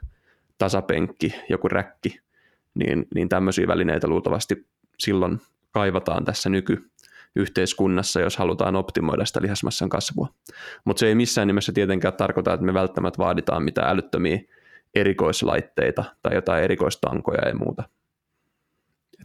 tasapenkki, 0.57 1.35
joku 1.49 1.67
räkki, 1.67 2.19
niin, 2.73 3.07
niin 3.15 3.29
tämmöisiä 3.29 3.67
välineitä 3.67 4.07
luultavasti 4.07 4.67
silloin 4.99 5.41
kaivataan 5.71 6.25
tässä 6.25 6.49
nyky, 6.49 6.89
yhteiskunnassa, 7.35 8.21
jos 8.21 8.37
halutaan 8.37 8.75
optimoida 8.75 9.25
sitä 9.25 9.41
lihasmassan 9.41 9.89
kasvua. 9.89 10.27
Mutta 10.85 10.99
se 10.99 11.07
ei 11.07 11.15
missään 11.15 11.47
nimessä 11.47 11.71
tietenkään 11.73 12.13
tarkoita, 12.13 12.53
että 12.53 12.65
me 12.65 12.73
välttämättä 12.73 13.17
vaaditaan 13.17 13.63
mitään 13.63 13.89
älyttömiä 13.89 14.39
erikoislaitteita 14.95 16.03
tai 16.21 16.35
jotain 16.35 16.63
erikoistankoja 16.63 17.47
ja 17.47 17.55
muuta. 17.55 17.83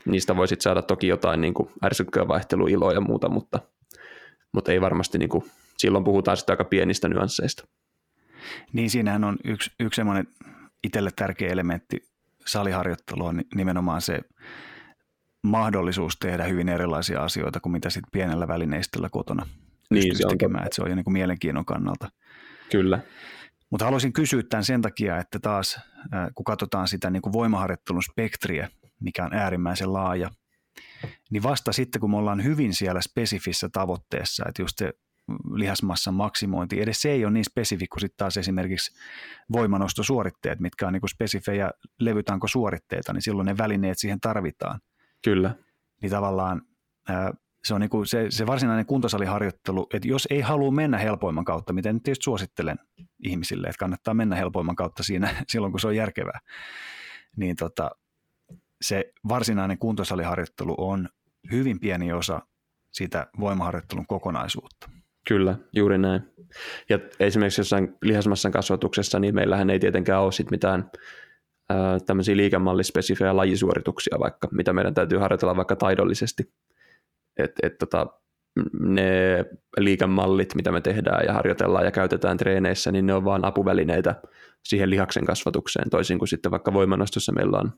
Niistä 0.05 0.37
voisit 0.37 0.61
saada 0.61 0.83
toki 0.83 1.09
jotain 1.09 1.41
niin 1.41 1.55
ärsykköä 1.85 2.29
vaihteluiloa 2.29 2.93
ja 2.93 3.01
muuta, 3.01 3.29
mutta, 3.29 3.61
mutta 4.53 4.73
ei 4.73 4.81
varmasti, 4.81 5.19
niin 5.19 5.29
kuin, 5.29 5.45
silloin 5.79 6.05
puhutaan 6.05 6.37
sitä 6.37 6.53
aika 6.53 6.65
pienistä 6.65 7.09
nyansseista. 7.09 7.69
Niin 8.73 8.91
siinähän 8.91 9.25
on 9.25 9.37
yksi, 9.45 9.71
yksi 9.81 9.97
semmoinen 9.97 10.29
itselle 10.85 11.11
tärkeä 11.17 11.53
elementti 11.53 12.03
saliharjoittelua 12.47 13.29
on 13.29 13.43
nimenomaan 13.55 14.03
se 14.03 14.21
mahdollisuus 15.43 16.17
tehdä 16.17 16.45
hyvin 16.45 16.69
erilaisia 16.69 17.25
asioita 17.25 17.61
kuin 17.61 17.73
mitä 17.73 17.91
sitten 17.91 18.11
pienellä 18.13 18.49
välineistöllä 18.49 19.09
kotona 19.09 19.47
niin, 19.91 20.17
se 20.17 20.27
on 20.27 20.31
tekemään. 20.31 20.65
Että 20.65 20.77
se 20.77 20.83
on 20.83 20.91
jo 20.91 20.97
niin 20.97 21.05
kuin 21.05 21.13
mielenkiinnon 21.13 21.65
kannalta. 21.65 22.11
Kyllä. 22.71 23.01
Mutta 23.71 23.85
haluaisin 23.85 24.13
kysyä 24.13 24.43
tämän 24.43 24.65
sen 24.65 24.83
takia, 24.83 25.19
että 25.19 25.39
taas 25.39 25.81
kun 26.35 26.45
katsotaan 26.45 26.89
sitä 26.89 27.11
niin 27.11 27.23
kuin 27.23 27.33
voimaharjoittelun 27.33 28.03
spektriä, 28.03 28.69
mikä 29.01 29.25
on 29.25 29.35
äärimmäisen 29.35 29.93
laaja, 29.93 30.31
niin 31.31 31.43
vasta 31.43 31.73
sitten 31.73 32.01
kun 32.01 32.11
me 32.11 32.17
ollaan 32.17 32.45
hyvin 32.45 32.75
siellä 32.75 33.01
spesifissä 33.01 33.69
tavoitteessa, 33.69 34.45
että 34.49 34.63
just 34.63 34.79
se 34.79 34.93
lihasmassan 35.55 36.15
maksimointi, 36.15 36.81
edes 36.81 37.03
se 37.03 37.11
ei 37.11 37.25
ole 37.25 37.33
niin 37.33 37.45
spesifi 37.45 37.87
kuin 37.87 38.01
sitten 38.01 38.17
taas 38.17 38.37
esimerkiksi 38.37 38.93
voimanostosuoritteet, 39.53 40.61
mitkä 40.61 40.87
on 40.87 40.93
niin 40.93 41.09
spesifejä 41.09 41.71
levytanko 42.01 42.49
suoritteita, 42.49 43.13
niin 43.13 43.23
silloin 43.23 43.47
ne 43.47 43.59
välineet 43.59 43.99
siihen 43.99 44.21
tarvitaan. 44.21 44.81
Kyllä. 45.25 45.55
Niin 46.03 46.11
tavallaan 46.11 46.63
se 47.65 47.75
on 47.75 47.81
niin 47.81 47.91
kuin 47.91 48.07
se, 48.07 48.27
se 48.31 48.47
varsinainen 48.47 48.87
kuntosaliharjoittelu, 48.87 49.87
että 49.95 50.09
jos 50.09 50.29
ei 50.31 50.41
halua 50.41 50.71
mennä 50.71 50.99
helpoimman 50.99 51.45
kautta, 51.45 51.73
miten 51.73 51.95
nyt 51.95 52.03
tietysti 52.03 52.25
suosittelen 52.25 52.79
ihmisille, 53.25 53.67
että 53.67 53.79
kannattaa 53.79 54.15
mennä 54.15 54.37
helpoimman 54.37 54.77
kautta 54.77 55.03
siinä 55.03 55.35
silloin, 55.49 55.73
kun 55.73 55.81
se 55.81 55.89
on 55.89 55.97
järkevää, 55.97 56.41
niin 57.37 57.57
tota, 57.57 57.91
se 58.83 59.13
varsinainen 59.29 59.79
kuntosaliharjoittelu 59.79 60.75
on 60.79 61.09
hyvin 61.53 61.81
pieni 61.81 62.13
osa 62.13 62.41
sitä 62.93 63.27
voimaharjoittelun 63.41 64.07
kokonaisuutta. 64.07 64.91
Kyllä, 65.29 65.59
juuri 65.73 65.99
näin. 65.99 66.23
Ja 66.89 66.99
esimerkiksi 67.21 67.61
jossain 67.61 67.97
lihasmassan 68.03 68.53
kasvatuksessa, 68.53 69.19
niin 69.19 69.35
meillähän 69.35 69.71
ei 69.71 69.79
tietenkään 69.79 70.23
ole 70.23 70.33
sit 70.33 70.51
mitään 70.51 70.91
tämmöisiä 72.07 72.37
liikemallispesifejä 72.37 73.37
lajisuorituksia 73.37 74.19
vaikka, 74.19 74.49
mitä 74.53 74.73
meidän 74.73 74.95
täytyy 74.95 75.19
harjoitella 75.19 75.57
vaikka 75.57 75.77
taidollisesti. 75.77 76.53
Et, 77.37 77.53
et 77.63 77.79
tota, 77.79 78.07
ne 78.81 79.45
liikemallit, 79.79 80.55
mitä 80.55 80.73
me 80.73 80.81
tehdään 80.81 81.25
ja 81.27 81.33
harjoitellaan 81.33 81.85
ja 81.85 81.91
käytetään 81.91 82.37
treeneissä, 82.37 82.93
niin 82.93 83.07
ne 83.07 83.15
on 83.15 83.25
vain 83.25 83.45
apuvälineitä 83.45 84.15
siihen 84.65 84.91
lihaksen 84.91 85.25
kasvatukseen, 85.25 85.91
toisin 85.91 86.19
kuin 86.19 86.29
sitten 86.29 86.51
vaikka 86.51 86.73
voimanostossa 86.73 87.33
meillä 87.33 87.59
on 87.59 87.73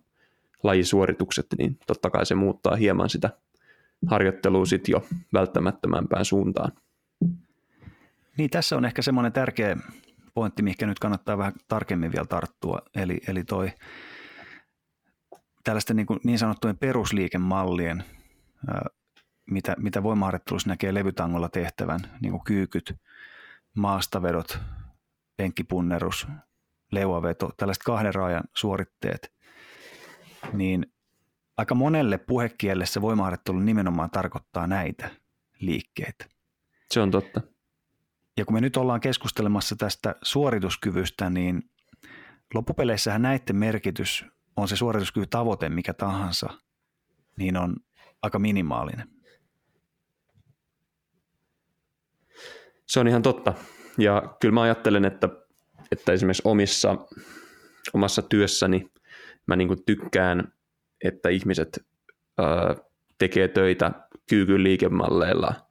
lajisuoritukset, 0.62 1.46
niin 1.58 1.78
totta 1.86 2.10
kai 2.10 2.26
se 2.26 2.34
muuttaa 2.34 2.76
hieman 2.76 3.10
sitä 3.10 3.30
harjoittelua 4.06 4.66
sitten 4.66 4.92
jo 4.92 5.06
välttämättömämpään 5.32 6.24
suuntaan. 6.24 6.72
Niin 8.38 8.50
tässä 8.50 8.76
on 8.76 8.84
ehkä 8.84 9.02
semmoinen 9.02 9.32
tärkeä 9.32 9.76
pointti, 10.34 10.62
mikä 10.62 10.86
nyt 10.86 10.98
kannattaa 10.98 11.38
vähän 11.38 11.52
tarkemmin 11.68 12.12
vielä 12.12 12.26
tarttua, 12.26 12.78
eli, 12.94 13.20
eli 13.28 13.44
toi 13.44 13.72
tällaisten 15.64 15.96
niin, 15.96 16.06
niin 16.24 16.38
sanottujen 16.38 16.78
perusliikemallien, 16.78 18.04
mitä, 19.50 19.76
mitä 19.78 20.02
voimaharjoittelussa 20.02 20.68
näkee 20.68 20.94
levytangolla 20.94 21.48
tehtävän, 21.48 22.00
niin 22.20 22.30
kuin 22.30 22.44
kyykyt, 22.44 22.94
maastavedot, 23.74 24.58
penkkipunnerus, 25.36 26.26
leuaveto, 26.92 27.50
tällaiset 27.56 27.82
kahden 27.82 28.14
raajan 28.14 28.44
suoritteet, 28.54 29.32
niin 30.52 30.92
aika 31.56 31.74
monelle 31.74 32.18
puhekielessä 32.18 33.00
voimaharjoittelu 33.00 33.58
nimenomaan 33.58 34.10
tarkoittaa 34.10 34.66
näitä 34.66 35.10
liikkeitä. 35.60 36.24
Se 36.90 37.00
on 37.00 37.10
totta. 37.10 37.40
Ja 38.36 38.44
kun 38.44 38.54
me 38.54 38.60
nyt 38.60 38.76
ollaan 38.76 39.00
keskustelemassa 39.00 39.76
tästä 39.76 40.14
suorituskyvystä, 40.22 41.30
niin 41.30 41.70
loppupeleissähän 42.54 43.22
näiden 43.22 43.56
merkitys, 43.56 44.24
on 44.56 44.68
se 44.68 44.76
suorituskyvyn 44.76 45.28
tavoite 45.28 45.68
mikä 45.68 45.94
tahansa, 45.94 46.48
niin 47.38 47.56
on 47.56 47.76
aika 48.22 48.38
minimaalinen. 48.38 49.08
Se 52.86 53.00
on 53.00 53.08
ihan 53.08 53.22
totta. 53.22 53.54
Ja 53.98 54.36
kyllä 54.40 54.54
mä 54.54 54.62
ajattelen, 54.62 55.04
että, 55.04 55.28
että 55.92 56.12
esimerkiksi 56.12 56.42
omissa, 56.44 56.96
omassa 57.94 58.22
työssäni 58.22 58.90
mä 59.46 59.56
niin 59.56 59.84
tykkään, 59.86 60.52
että 61.04 61.28
ihmiset 61.28 61.86
ää, 62.38 62.74
tekee 63.18 63.48
töitä 63.48 63.92
kyykyn 64.28 64.64
liikemalleilla– 64.64 65.54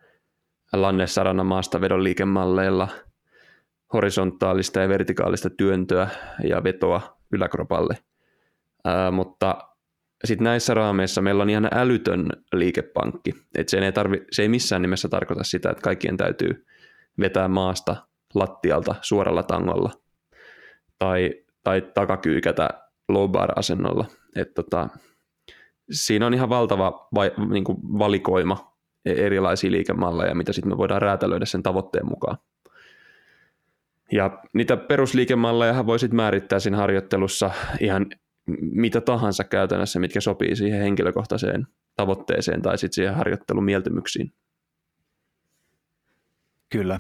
Lanne 0.74 1.06
maastavedon 1.44 2.04
liikemalleilla 2.04 2.88
horisontaalista 3.94 4.80
ja 4.80 4.90
vertikaalista 4.90 5.50
työntöä 5.50 6.10
ja 6.44 6.64
vetoa 6.64 7.18
yläkropalle. 7.32 7.98
Ää, 8.86 9.12
mutta 9.12 9.58
sitten 10.26 10.44
näissä 10.44 10.74
raameissa 10.74 11.22
meillä 11.22 11.44
on 11.44 11.50
ihan 11.50 11.70
älytön 11.72 12.30
liikepankki. 12.54 13.34
Et 13.58 13.70
se, 13.70 13.78
ei 13.78 13.92
tarvi, 13.92 14.26
se 14.32 14.42
ei 14.42 14.50
missään 14.50 14.82
nimessä 14.82 15.10
tarkoita 15.10 15.44
sitä, 15.44 15.70
että 15.70 15.82
kaikkien 15.82 16.18
täytyy 16.18 16.66
vetää 17.20 17.48
maasta 17.48 17.96
lattialta 18.36 18.96
suoralla 19.02 19.44
tangolla 19.44 19.92
tai, 21.00 21.34
tai 21.64 21.82
takakyykätä 21.94 22.70
low 23.10 23.32
bar 23.32 23.60
asennolla. 23.60 24.06
Tota, 24.56 24.90
siinä 25.92 26.28
on 26.28 26.34
ihan 26.34 26.50
valtava 26.50 27.08
vai, 27.16 27.32
niin 27.50 27.64
valikoima 28.00 28.78
erilaisia 29.06 29.72
liikemalleja, 29.72 30.36
mitä 30.36 30.54
sitten 30.54 30.72
me 30.72 30.78
voidaan 30.78 31.02
räätälöidä 31.02 31.46
sen 31.46 31.64
tavoitteen 31.64 32.06
mukaan. 32.06 32.38
Ja 34.12 34.44
niitä 34.54 34.78
perusliikemalleja 34.78 35.86
voisit 35.86 36.12
määrittää 36.12 36.60
siinä 36.60 36.78
harjoittelussa 36.78 37.52
ihan 37.80 38.06
mitä 38.62 39.02
tahansa 39.02 39.44
käytännössä, 39.44 40.00
mitkä 40.00 40.22
sopii 40.22 40.56
siihen 40.56 40.82
henkilökohtaiseen 40.82 41.68
tavoitteeseen 41.96 42.62
tai 42.62 42.78
sitten 42.78 42.96
siihen 42.96 43.16
harjoittelun 43.16 43.64
mieltymyksiin. 43.64 44.34
Kyllä. 46.70 47.00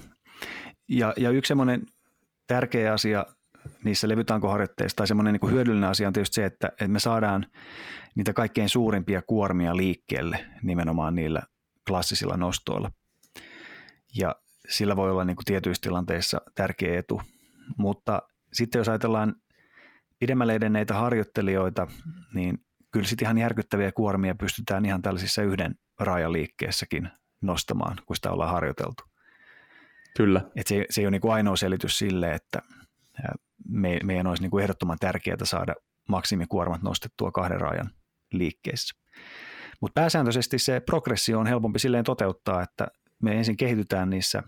Ja, 0.87 1.13
ja 1.17 1.29
yksi 1.29 1.47
semmoinen 1.47 1.85
tärkeä 2.47 2.93
asia 2.93 3.25
niissä 3.83 4.07
levytankoharjoitteissa 4.07 4.95
tai 4.95 5.07
semmoinen 5.07 5.39
niin 5.41 5.51
hyödyllinen 5.51 5.89
asia 5.89 6.07
on 6.07 6.13
tietysti 6.13 6.35
se, 6.35 6.45
että, 6.45 6.67
että 6.67 6.87
me 6.87 6.99
saadaan 6.99 7.45
niitä 8.15 8.33
kaikkein 8.33 8.69
suurimpia 8.69 9.21
kuormia 9.21 9.77
liikkeelle 9.77 10.45
nimenomaan 10.63 11.15
niillä 11.15 11.41
klassisilla 11.87 12.37
nostoilla. 12.37 12.91
Ja 14.15 14.35
sillä 14.69 14.95
voi 14.95 15.11
olla 15.11 15.25
niin 15.25 15.35
kuin 15.35 15.45
tietyissä 15.45 15.81
tilanteissa 15.81 16.41
tärkeä 16.55 16.99
etu. 16.99 17.21
Mutta 17.77 18.21
sitten 18.53 18.79
jos 18.79 18.89
ajatellaan 18.89 19.35
pidemmälle 20.19 20.55
edenneitä 20.55 20.93
harjoittelijoita, 20.93 21.87
niin 22.33 22.57
kyllä 22.91 23.07
sitten 23.07 23.25
ihan 23.25 23.37
järkyttäviä 23.37 23.91
kuormia 23.91 24.35
pystytään 24.35 24.85
ihan 24.85 25.01
tällaisissa 25.01 25.41
yhden 25.41 25.75
rajaliikkeessäkin 25.99 27.09
nostamaan, 27.41 27.97
kun 28.05 28.15
sitä 28.15 28.31
ollaan 28.31 28.51
harjoiteltu. 28.51 29.03
Kyllä. 30.17 30.41
Et 30.55 30.67
se, 30.67 30.85
se 30.89 31.01
ei 31.01 31.05
ole 31.05 31.11
niin 31.11 31.21
kuin 31.21 31.33
ainoa 31.33 31.55
selitys 31.55 31.97
sille, 31.97 32.33
että 32.33 32.61
me, 33.67 33.99
meidän 34.03 34.27
olisi 34.27 34.43
niin 34.43 34.51
kuin 34.51 34.61
ehdottoman 34.63 34.97
tärkeää 34.99 35.37
saada 35.43 35.75
maksimikuormat 36.09 36.81
nostettua 36.81 37.31
kahden 37.31 37.61
rajan 37.61 37.89
liikkeessä. 38.33 38.95
Mutta 39.81 40.01
pääsääntöisesti 40.01 40.59
se 40.59 40.79
progressio 40.79 41.39
on 41.39 41.47
helpompi 41.47 41.79
silleen 41.79 42.03
toteuttaa, 42.03 42.61
että 42.61 42.87
me 43.23 43.37
ensin 43.37 43.57
kehitytään 43.57 44.09
niissä 44.09 44.43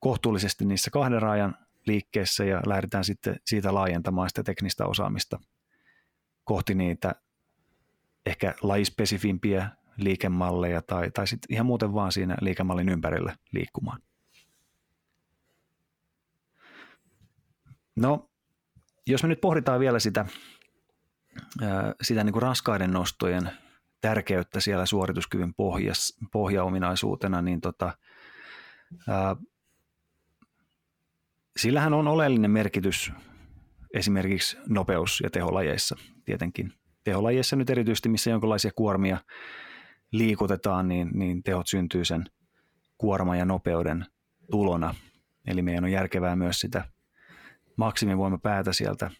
kohtuullisesti 0.00 0.64
niissä 0.64 0.90
kahden 0.90 1.22
rajan 1.22 1.56
liikkeessä 1.86 2.44
ja 2.44 2.60
lähdetään 2.66 3.04
sitten 3.04 3.36
siitä 3.46 3.74
laajentamaan 3.74 4.28
sitä 4.28 4.42
teknistä 4.42 4.86
osaamista 4.86 5.38
kohti 6.44 6.74
niitä 6.74 7.14
ehkä 8.26 8.54
lajispesifimpiä 8.62 9.68
liikemalleja 9.96 10.82
tai, 10.82 11.10
tai 11.10 11.26
sitten 11.26 11.54
ihan 11.54 11.66
muuten 11.66 11.94
vaan 11.94 12.12
siinä 12.12 12.36
liikemallin 12.40 12.88
ympärillä 12.88 13.36
liikkumaan. 13.52 14.02
No, 17.96 18.30
jos 19.06 19.22
me 19.22 19.28
nyt 19.28 19.40
pohditaan 19.40 19.80
vielä 19.80 19.98
sitä, 19.98 20.26
sitä 22.02 22.24
niin 22.24 22.32
kuin 22.32 22.42
raskaiden 22.42 22.90
nostojen 22.90 23.50
tärkeyttä 24.00 24.60
siellä 24.60 24.86
suorituskyvyn 24.86 25.54
pohjas, 25.54 26.18
pohjaominaisuutena, 26.32 27.42
niin 27.42 27.60
tota, 27.60 27.98
ää, 29.08 29.36
sillähän 31.56 31.94
on 31.94 32.08
oleellinen 32.08 32.50
merkitys 32.50 33.12
esimerkiksi 33.94 34.58
nopeus- 34.68 35.20
ja 35.20 35.30
teholajeissa 35.30 35.96
tietenkin. 36.24 36.72
Teholajeissa 37.04 37.56
nyt 37.56 37.70
erityisesti, 37.70 38.08
missä 38.08 38.30
jonkinlaisia 38.30 38.70
kuormia 38.76 39.18
liikutetaan, 40.12 40.88
niin, 40.88 41.10
niin 41.14 41.42
tehot 41.42 41.66
syntyy 41.66 42.04
sen 42.04 42.24
kuorman 42.98 43.38
ja 43.38 43.44
nopeuden 43.44 44.06
tulona. 44.50 44.94
Eli 45.46 45.62
meidän 45.62 45.84
on 45.84 45.92
järkevää 45.92 46.36
myös 46.36 46.60
sitä 46.60 46.84
maksimivoimapäätä 47.80 48.72
sieltä 48.72 49.10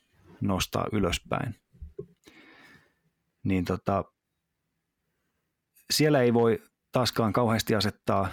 nostaa 0.41 0.87
ylöspäin. 0.93 1.55
Niin 3.45 3.65
tota, 3.65 4.05
siellä 5.91 6.21
ei 6.21 6.35
voi 6.35 6.63
taaskaan 6.93 7.33
kauheasti 7.33 7.75
asettaa 7.75 8.29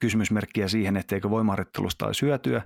kysymysmerkkiä 0.00 0.68
siihen, 0.68 0.96
etteikö 0.96 1.30
voimaharjoittelusta 1.30 2.06
olisi 2.06 2.26
hyötyä, 2.26 2.62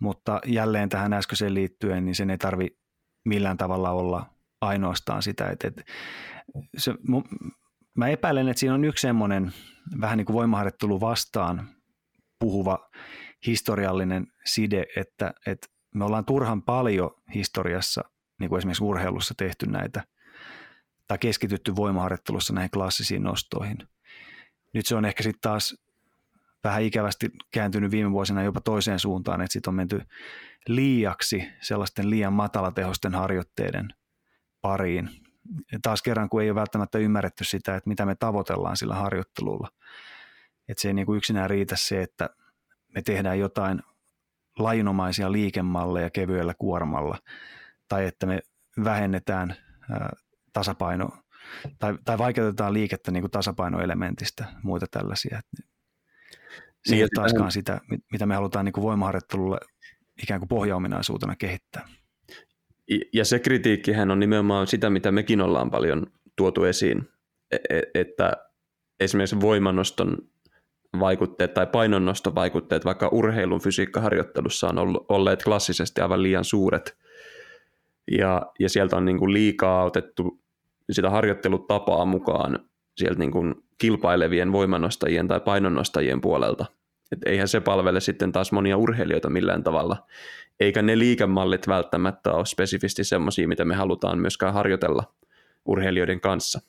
mutta 0.00 0.40
jälleen 0.46 0.88
tähän 0.88 1.12
äskeiseen 1.12 1.54
liittyen, 1.54 2.04
niin 2.04 2.14
sen 2.14 2.30
ei 2.30 2.38
tarvi 2.38 2.68
millään 3.24 3.56
tavalla 3.56 3.90
olla 3.90 4.26
ainoastaan 4.60 5.22
sitä, 5.22 5.48
että, 5.48 5.68
että 5.68 5.82
se, 6.76 6.94
mä 7.96 8.08
epäilen, 8.08 8.48
että 8.48 8.60
siinä 8.60 8.74
on 8.74 8.84
yksi 8.84 9.02
semmoinen 9.02 9.52
vähän 10.00 10.18
niin 10.18 10.26
kuin 10.26 10.34
voimaharjoittelu 10.34 11.00
vastaan 11.00 11.68
puhuva 12.38 12.90
historiallinen 13.46 14.26
side, 14.44 14.84
että, 14.96 15.34
että 15.46 15.66
me 15.94 16.04
ollaan 16.04 16.24
turhan 16.24 16.62
paljon 16.62 17.10
historiassa, 17.34 18.04
niin 18.40 18.48
kuin 18.48 18.58
esimerkiksi 18.58 18.84
urheilussa 18.84 19.34
tehty 19.36 19.66
näitä, 19.66 20.04
tai 21.08 21.18
keskitytty 21.18 21.76
voimaharjoittelussa 21.76 22.52
näihin 22.52 22.70
klassisiin 22.70 23.22
nostoihin. 23.22 23.78
Nyt 24.72 24.86
se 24.86 24.94
on 24.94 25.04
ehkä 25.04 25.22
sitten 25.22 25.40
taas 25.40 25.76
vähän 26.64 26.82
ikävästi 26.82 27.30
kääntynyt 27.52 27.90
viime 27.90 28.10
vuosina 28.10 28.42
jopa 28.42 28.60
toiseen 28.60 28.98
suuntaan, 28.98 29.40
että 29.40 29.52
sitten 29.52 29.70
on 29.70 29.74
menty 29.74 30.00
liiaksi 30.68 31.48
sellaisten 31.60 32.10
liian 32.10 32.32
matalatehosten 32.32 33.14
harjoitteiden 33.14 33.94
pariin. 34.60 35.10
Ja 35.72 35.78
taas 35.82 36.02
kerran, 36.02 36.28
kun 36.28 36.42
ei 36.42 36.50
ole 36.50 36.54
välttämättä 36.54 36.98
ymmärretty 36.98 37.44
sitä, 37.44 37.76
että 37.76 37.88
mitä 37.88 38.06
me 38.06 38.14
tavoitellaan 38.14 38.76
sillä 38.76 38.94
harjoittelulla. 38.94 39.68
Että 40.68 40.82
se 40.82 40.88
ei 40.88 40.94
niin 40.94 41.06
kuin 41.06 41.16
yksinään 41.16 41.50
riitä 41.50 41.76
se, 41.76 42.02
että 42.02 42.30
me 42.94 43.02
tehdään 43.02 43.38
jotain 43.38 43.82
lainomaisia 44.62 45.32
liikemalleja 45.32 46.10
kevyellä 46.10 46.54
kuormalla, 46.58 47.18
tai 47.88 48.06
että 48.06 48.26
me 48.26 48.40
vähennetään 48.84 49.56
tasapaino, 50.52 51.08
tai, 51.78 51.98
tai 52.04 52.18
vaikeutetaan 52.18 52.72
liikettä 52.72 53.10
niin 53.10 53.22
kuin 53.22 53.30
tasapainoelementistä, 53.30 54.44
muita 54.62 54.86
tällaisia. 54.90 55.40
Se 56.84 56.90
niin, 56.90 56.96
ei 56.96 57.02
ole 57.02 57.08
taaskaan 57.14 57.52
sitä, 57.52 57.80
mitä 58.12 58.26
me 58.26 58.34
halutaan 58.34 58.64
niin 58.64 58.72
kuin 58.72 58.84
voimaharjoittelulle 58.84 59.58
ikään 60.22 60.40
kuin 60.40 60.48
pohjaominaisuutena 60.48 61.36
kehittää. 61.36 61.88
Ja 63.12 63.24
se 63.24 63.38
kritiikkihän 63.38 64.10
on 64.10 64.20
nimenomaan 64.20 64.66
sitä, 64.66 64.90
mitä 64.90 65.12
mekin 65.12 65.40
ollaan 65.40 65.70
paljon 65.70 66.06
tuotu 66.36 66.64
esiin, 66.64 67.08
e, 67.50 67.56
e, 67.70 67.82
että 67.94 68.32
esimerkiksi 69.00 69.40
voimanoston 69.40 70.18
vaikutteet 71.00 71.54
tai 71.54 71.66
painonnoston 71.66 72.34
vaikutteet 72.34 72.84
vaikka 72.84 73.08
urheilun 73.12 73.60
fysiikkaharjoittelussa 73.60 74.68
on 74.68 74.78
olleet 75.08 75.44
klassisesti 75.44 76.00
aivan 76.00 76.22
liian 76.22 76.44
suuret. 76.44 76.96
Ja, 78.10 78.42
ja 78.58 78.68
sieltä 78.68 78.96
on 78.96 79.04
niin 79.04 79.18
kuin 79.18 79.32
liikaa 79.32 79.84
otettu 79.84 80.40
sitä 80.90 81.10
harjoittelutapaa 81.10 82.04
mukaan 82.04 82.58
sieltä 82.96 83.18
niin 83.18 83.30
kuin 83.30 83.54
kilpailevien 83.78 84.52
voimanostajien 84.52 85.28
tai 85.28 85.40
painonnostajien 85.40 86.20
puolelta. 86.20 86.66
Et 87.12 87.18
eihän 87.26 87.48
se 87.48 87.60
palvele 87.60 88.00
sitten 88.00 88.32
taas 88.32 88.52
monia 88.52 88.76
urheilijoita 88.76 89.30
millään 89.30 89.64
tavalla, 89.64 90.06
eikä 90.60 90.82
ne 90.82 90.98
liikemallit 90.98 91.68
välttämättä 91.68 92.32
ole 92.32 92.46
spesifisti 92.46 93.04
semmoisia, 93.04 93.48
mitä 93.48 93.64
me 93.64 93.74
halutaan 93.74 94.18
myöskään 94.18 94.54
harjoitella 94.54 95.04
urheilijoiden 95.64 96.20
kanssa. 96.20 96.60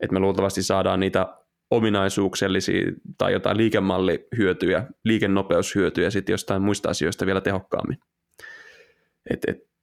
Et 0.00 0.12
me 0.12 0.18
luultavasti 0.18 0.62
saadaan 0.62 1.00
niitä 1.00 1.26
ominaisuuksellisia 1.70 2.92
tai 3.18 3.32
jotain 3.32 3.56
liikemallihyötyjä, 3.56 4.86
liikennopeushyötyjä 5.04 6.10
sitten 6.10 6.32
jostain 6.32 6.62
muista 6.62 6.90
asioista 6.90 7.26
vielä 7.26 7.40
tehokkaammin. 7.40 7.98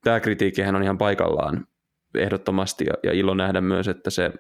Tämä 0.04 0.20
kritiikkihän 0.20 0.76
on 0.76 0.84
ihan 0.84 0.98
paikallaan 0.98 1.68
ehdottomasti 2.16 2.86
ja, 2.86 2.94
ja 3.04 3.12
ilo 3.12 3.34
nähdä 3.34 3.62
myös, 3.62 3.88
että 3.88 4.10
se 4.10 4.32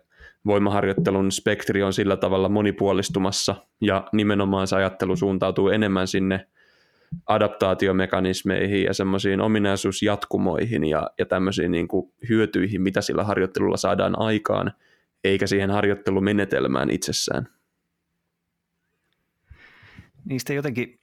voimaharjoittelun 0.45 1.31
spektri 1.31 1.83
on 1.83 1.93
sillä 1.93 2.17
tavalla 2.17 2.49
monipuolistumassa 2.49 3.55
ja 3.81 4.07
nimenomaan 4.13 4.67
se 4.67 4.75
ajattelu 4.75 5.15
suuntautuu 5.15 5.69
enemmän 5.69 6.07
sinne 6.07 6.47
adaptaatiomekanismeihin 7.25 8.83
ja 8.83 8.93
semmoisiin 8.93 9.41
ominaisuusjatkumoihin 9.41 10.85
ja, 10.85 11.09
ja 11.19 11.25
tämmöisiin 11.25 11.71
niin 11.71 11.87
kuin 11.87 12.13
hyötyihin, 12.29 12.81
mitä 12.81 13.01
sillä 13.01 13.23
harjoittelulla 13.23 13.77
saadaan 13.77 14.19
aikaan, 14.19 14.73
eikä 15.23 15.47
siihen 15.47 15.71
harjoittelumenetelmään 15.71 16.89
itsessään. 16.89 17.47
Niistä 20.25 20.53
jotenkin 20.53 20.99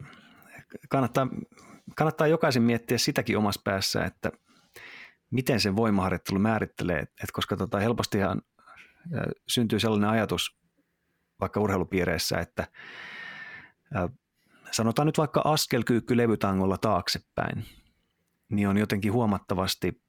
kannattaa, 0.89 1.29
kannattaa 1.97 2.27
jokaisen 2.27 2.63
miettiä 2.63 2.99
sitäkin 2.99 3.39
omassa 3.39 3.61
päässä, 3.65 4.05
että 4.05 4.33
miten 5.31 5.61
se 5.61 5.77
voimaharjoittelu 5.77 6.39
määrittelee, 6.39 6.99
että 6.99 7.33
koska 7.33 7.57
tota 7.57 7.79
helpostihan 7.79 8.43
syntyy 9.47 9.81
sellainen 9.81 10.11
ajatus 10.11 10.59
vaikka 11.41 11.61
urheilupiireissä, 11.61 12.39
että 12.39 12.67
sanotaan 14.71 15.07
nyt 15.07 15.19
vaikka 15.19 15.43
askelkyykky 15.45 16.17
levytangolla 16.17 16.79
taaksepäin, 16.79 17.65
niin 18.49 18.69
on 18.69 18.77
jotenkin 18.77 19.13
huomattavasti 19.13 20.03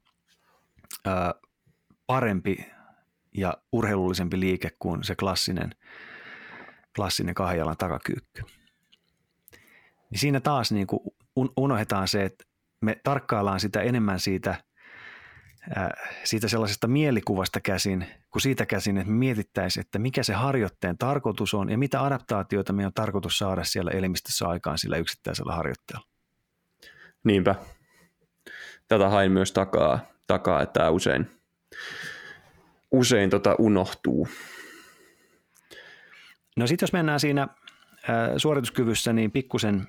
parempi 2.06 2.66
ja 3.36 3.54
urheilullisempi 3.72 4.40
liike 4.40 4.70
kuin 4.78 5.04
se 5.04 5.14
klassinen, 5.14 5.74
klassinen 6.96 7.34
kahjalan 7.34 7.76
takakyykky. 7.76 8.42
Niin 10.10 10.18
siinä 10.18 10.40
taas 10.40 10.72
niin 10.72 10.86
kuin 10.86 11.00
unohdetaan 11.56 12.08
se, 12.08 12.24
että 12.24 12.44
me 12.80 13.00
tarkkaillaan 13.04 13.60
sitä 13.60 13.80
enemmän 13.80 14.20
siitä– 14.20 14.54
siitä 16.24 16.48
sellaisesta 16.48 16.86
mielikuvasta 16.86 17.60
käsin, 17.60 18.06
kuin 18.30 18.42
siitä 18.42 18.66
käsin, 18.66 18.98
että 18.98 19.12
mietittäisiin, 19.12 19.84
että 19.86 19.98
mikä 19.98 20.22
se 20.22 20.32
harjoitteen 20.32 20.98
tarkoitus 20.98 21.54
on 21.54 21.70
ja 21.70 21.78
mitä 21.78 22.04
adaptaatioita 22.04 22.72
meidän 22.72 22.86
on 22.86 22.92
tarkoitus 22.92 23.38
saada 23.38 23.64
siellä 23.64 23.90
elimistössä 23.90 24.48
aikaan 24.48 24.78
sillä 24.78 24.96
yksittäisellä 24.96 25.54
harjoitteella. 25.54 26.06
Niinpä. 27.24 27.54
Tätä 28.88 29.08
hain 29.08 29.32
myös 29.32 29.52
takaa, 29.52 30.00
takaa 30.26 30.62
että 30.62 30.90
usein, 30.90 31.30
usein 32.90 33.30
tota 33.30 33.54
unohtuu. 33.58 34.28
No 36.56 36.66
sitten 36.66 36.86
jos 36.86 36.92
mennään 36.92 37.20
siinä 37.20 37.48
suorituskyvyssä, 38.36 39.12
niin 39.12 39.30
pikkusen, 39.30 39.88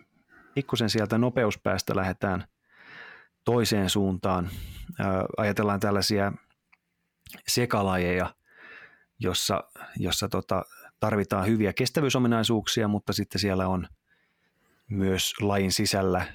pikkusen 0.54 0.90
sieltä 0.90 1.18
nopeuspäästä 1.18 1.96
lähdetään– 1.96 2.44
toiseen 3.46 3.90
suuntaan. 3.90 4.50
Ajatellaan 5.38 5.80
tällaisia 5.80 6.32
sekalajeja, 7.48 8.36
jossa, 9.20 9.64
jossa 9.98 10.30
tota, 10.30 10.66
tarvitaan 11.00 11.48
hyviä 11.48 11.74
kestävyysominaisuuksia, 11.74 12.88
mutta 12.88 13.14
sitten 13.14 13.42
siellä 13.42 13.68
on 13.68 13.88
myös 14.90 15.34
lajin 15.42 15.72
sisällä 15.72 16.26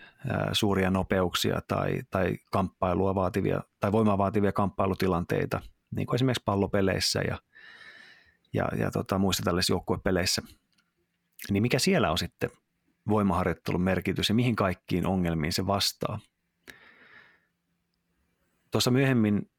suuria 0.53 0.91
nopeuksia 0.91 1.61
tai, 1.69 2.01
tai 2.11 2.37
kamppailua 2.53 3.15
vaativia 3.15 3.61
tai 3.81 3.93
voimaa 3.93 4.19
vaativia 4.19 4.53
kamppailutilanteita, 4.53 5.61
niin 5.97 6.07
kuin 6.07 6.15
esimerkiksi 6.15 6.43
pallopeleissä 6.45 7.21
ja, 7.21 7.39
ja, 8.53 8.69
ja 8.79 8.91
tota, 8.91 9.19
muissa 9.19 9.43
tällaisissa 9.43 9.73
joukkuepeleissä. 9.73 10.43
Niin 11.51 11.63
mikä 11.63 11.79
siellä 11.79 12.11
on 12.11 12.19
sitten 12.19 12.51
voimaharjoittelun 13.09 13.83
merkitys 13.83 14.29
ja 14.29 14.35
mihin 14.35 14.57
kaikkiin 14.57 15.07
ongelmiin 15.07 15.53
se 15.53 15.67
vastaa? 15.67 16.19
tuossa 18.77 18.91
myöhemmin 18.91 19.51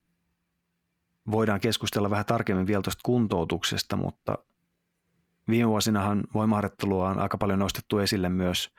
voidaan 1.31 1.59
keskustella 1.59 2.09
vähän 2.09 2.25
tarkemmin 2.25 2.67
vielä 2.67 2.81
tuosta 2.81 3.01
kuntoutuksesta, 3.05 3.95
mutta 3.95 4.37
viime 5.49 5.69
vuosinahan 5.69 6.23
voimaharjoittelua 6.33 7.09
on 7.09 7.19
aika 7.19 7.37
paljon 7.37 7.59
nostettu 7.59 7.99
esille 7.99 8.29
myös 8.29 8.73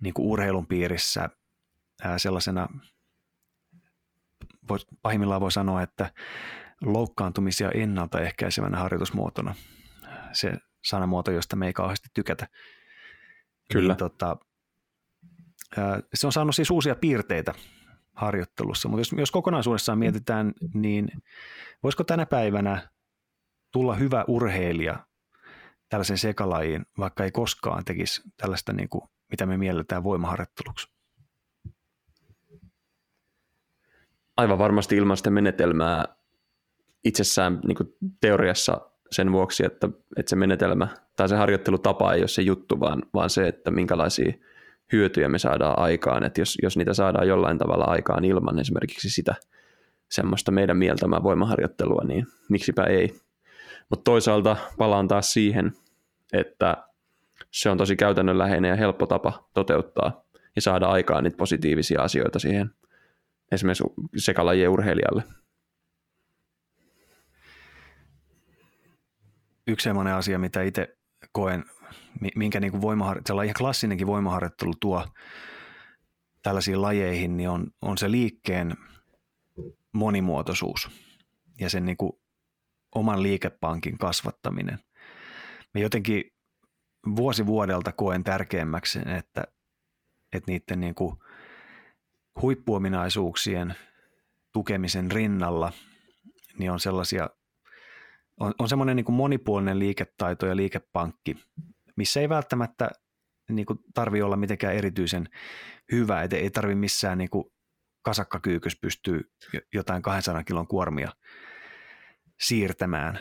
niin 0.00 0.14
kuin 0.14 0.26
urheilun 0.26 0.66
piirissä 0.66 1.28
sellaisena, 2.16 2.68
pahimmillaan 5.02 5.40
voi 5.40 5.52
sanoa, 5.52 5.82
että 5.82 6.12
loukkaantumisia 6.84 7.70
ennaltaehkäisevänä 7.70 8.78
harjoitusmuotona. 8.78 9.54
Se 10.32 10.52
sanamuoto, 10.84 11.30
josta 11.30 11.56
me 11.56 11.66
ei 11.66 11.72
kauheasti 11.72 12.08
tykätä. 12.14 12.48
Kyllä. 13.72 13.88
Niin, 13.88 13.98
tota, 13.98 14.36
se 16.14 16.26
on 16.26 16.32
saanut 16.32 16.54
siis 16.54 16.70
uusia 16.70 16.94
piirteitä 16.94 17.54
harjoittelussa, 18.16 18.88
mutta 18.88 19.00
jos, 19.00 19.12
jos 19.12 19.30
kokonaisuudessaan 19.30 19.98
mietitään, 19.98 20.52
niin 20.74 21.08
voisiko 21.82 22.04
tänä 22.04 22.26
päivänä 22.26 22.88
tulla 23.72 23.94
hyvä 23.94 24.24
urheilija 24.28 25.06
tällaisen 25.88 26.18
sekalajiin, 26.18 26.86
vaikka 26.98 27.24
ei 27.24 27.30
koskaan 27.30 27.84
tekisi 27.84 28.22
tällaista, 28.36 28.72
niin 28.72 28.88
kuin, 28.88 29.08
mitä 29.30 29.46
me 29.46 29.56
mielletään 29.56 30.04
voimaharjoitteluksi? 30.04 30.86
Aivan 34.36 34.58
varmasti 34.58 34.96
ilman 34.96 35.16
sitä 35.16 35.30
menetelmää 35.30 36.04
itsessään 37.04 37.60
niin 37.66 37.76
kuin 37.76 37.94
teoriassa 38.20 38.80
sen 39.10 39.32
vuoksi, 39.32 39.64
että, 39.64 39.88
että 40.16 40.30
se 40.30 40.36
menetelmä 40.36 40.88
tai 41.16 41.28
se 41.28 41.36
harjoittelutapa 41.36 42.12
ei 42.12 42.20
ole 42.20 42.28
se 42.28 42.42
juttu, 42.42 42.80
vaan, 42.80 43.02
vaan 43.14 43.30
se, 43.30 43.48
että 43.48 43.70
minkälaisia 43.70 44.32
hyötyjä 44.92 45.28
me 45.28 45.38
saadaan 45.38 45.78
aikaan. 45.78 46.24
Että 46.24 46.40
jos, 46.40 46.58
jos 46.62 46.76
niitä 46.76 46.94
saadaan 46.94 47.28
jollain 47.28 47.58
tavalla 47.58 47.84
aikaan 47.84 48.24
ilman 48.24 48.58
esimerkiksi 48.58 49.10
sitä 49.10 49.34
semmoista 50.10 50.50
meidän 50.52 50.76
mieltämää 50.76 51.22
voimaharjoittelua, 51.22 52.02
niin 52.04 52.26
miksipä 52.48 52.84
ei. 52.84 53.14
Mutta 53.90 54.04
toisaalta 54.04 54.56
palaan 54.78 55.08
taas 55.08 55.32
siihen, 55.32 55.72
että 56.32 56.76
se 57.50 57.70
on 57.70 57.78
tosi 57.78 57.96
käytännönläheinen 57.96 58.68
ja 58.68 58.76
helppo 58.76 59.06
tapa 59.06 59.48
toteuttaa 59.54 60.24
ja 60.56 60.62
saada 60.62 60.86
aikaan 60.86 61.24
niitä 61.24 61.36
positiivisia 61.36 62.02
asioita 62.02 62.38
siihen 62.38 62.70
esimerkiksi 63.52 63.84
sekalajien 64.16 64.70
urheilijalle. 64.70 65.22
Yksi 69.66 69.84
sellainen 69.84 70.14
asia, 70.14 70.38
mitä 70.38 70.62
itse 70.62 70.98
koen, 71.32 71.64
minkä 72.36 72.60
niin 72.60 72.72
kuin 72.72 72.82
voimahar- 72.82 73.44
ihan 73.44 73.54
klassinenkin 73.58 74.06
voimaharjoittelu 74.06 74.74
tuo 74.80 75.06
tällaisiin 76.42 76.82
lajeihin, 76.82 77.36
niin 77.36 77.48
on, 77.48 77.66
on 77.82 77.98
se 77.98 78.10
liikkeen 78.10 78.76
monimuotoisuus 79.92 80.90
ja 81.60 81.70
sen 81.70 81.84
niin 81.84 81.96
kuin 81.96 82.12
oman 82.94 83.22
liikepankin 83.22 83.98
kasvattaminen. 83.98 84.78
Me 85.74 85.80
jotenkin 85.80 86.24
vuosi 87.16 87.46
vuodelta 87.46 87.92
koen 87.92 88.24
tärkeämmäksi, 88.24 88.98
että, 88.98 89.44
että 90.32 90.50
niiden 90.50 90.80
niin 90.80 90.94
kuin 90.94 91.16
huippuominaisuuksien 92.42 93.74
tukemisen 94.52 95.10
rinnalla 95.10 95.72
niin 96.58 96.70
on 96.70 96.80
sellaisia, 96.80 97.30
on, 98.40 98.54
on 98.58 98.68
semmoinen 98.68 98.96
niin 98.96 99.12
monipuolinen 99.12 99.78
liiketaito 99.78 100.46
ja 100.46 100.56
liikepankki, 100.56 101.36
missä 101.96 102.20
ei 102.20 102.28
välttämättä 102.28 102.90
niin 103.50 103.66
kuin 103.66 103.78
tarvi 103.94 104.22
olla 104.22 104.36
mitenkään 104.36 104.74
erityisen 104.74 105.28
hyvä, 105.92 106.22
että 106.22 106.36
ei 106.36 106.50
tarvi 106.50 106.74
missään 106.74 107.18
niin 107.18 107.30
kuin 107.30 107.44
kasakkakyykys 108.02 108.78
pystyy 108.80 109.20
jotain 109.74 110.02
200 110.02 110.44
kilon 110.44 110.66
kuormia 110.66 111.12
siirtämään. 112.40 113.18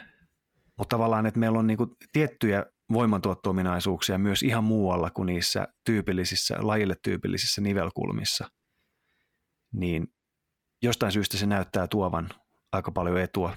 Mutta 0.77 0.95
tavallaan, 0.95 1.25
että 1.25 1.39
meillä 1.39 1.59
on 1.59 1.67
niin 1.67 1.77
kuin 1.77 1.89
tiettyjä 2.13 2.65
voimantuotto-ominaisuuksia 2.93 4.17
myös 4.17 4.43
ihan 4.43 4.63
muualla 4.63 5.09
kuin 5.09 5.25
niissä 5.25 5.67
tyypillisissä, 5.85 6.55
lajille 6.59 6.95
tyypillisissä 7.03 7.61
nivelkulmissa, 7.61 8.49
niin 9.73 10.07
jostain 10.83 11.11
syystä 11.11 11.37
se 11.37 11.45
näyttää 11.45 11.87
tuovan 11.87 12.29
aika 12.71 12.91
paljon 12.91 13.19
etua 13.19 13.53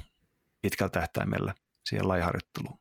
pitkällä 0.62 0.90
tähtäimellä 0.90 1.54
siihen 1.84 2.08
lajiharjoitteluun. 2.08 2.78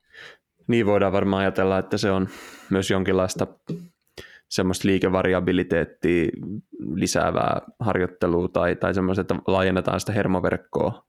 Niin 0.68 0.86
voidaan 0.86 1.14
varmaan 1.14 1.42
ajatella, 1.42 1.78
että 1.78 1.98
se 1.98 2.12
on 2.12 2.30
myös 2.70 2.90
jonkinlaista 2.90 3.48
semmoista 4.50 4.88
liikevariabiliteettia 4.88 6.30
lisäävää 6.94 7.62
harjoittelua 7.80 8.48
tai, 8.48 8.76
tai 8.76 8.94
semmoista, 8.94 9.22
että 9.22 9.36
laajennetaan 9.48 10.00
sitä 10.00 10.12
hermoverkkoa. 10.12 11.06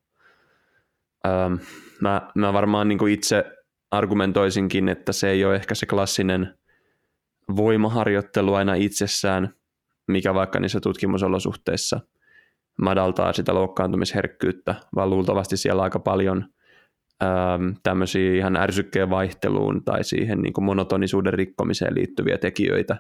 Ähm, 1.27 1.55
mä, 2.01 2.31
mä 2.35 2.53
varmaan 2.53 2.89
niin 2.89 3.09
itse 3.09 3.45
argumentoisinkin, 3.91 4.89
että 4.89 5.13
se 5.13 5.31
ei 5.31 5.45
ole 5.45 5.55
ehkä 5.55 5.75
se 5.75 5.87
klassinen 5.87 6.59
voimaharjoittelu 7.57 8.55
aina 8.55 8.75
itsessään, 8.75 9.55
mikä 10.07 10.35
vaikka 10.35 10.61
niissä 10.61 10.81
tutkimusolosuhteissa 10.81 12.01
madaltaa 12.81 13.33
sitä 13.33 13.55
loukkaantumisherkkyyttä, 13.55 14.75
vaan 14.95 15.11
luultavasti 15.11 15.57
siellä 15.57 15.83
aika 15.83 15.99
paljon 15.99 16.45
tämmöisiä 17.83 18.35
ihan 18.35 18.57
ärsykkeen 18.57 19.11
vaihteluun 19.11 19.85
tai 19.85 20.05
siihen 20.05 20.43
niin 20.43 20.53
kuin 20.53 20.65
monotonisuuden 20.65 21.35
rikkomiseen 21.35 21.95
liittyviä 21.95 22.39
tekijöitä, 22.39 22.97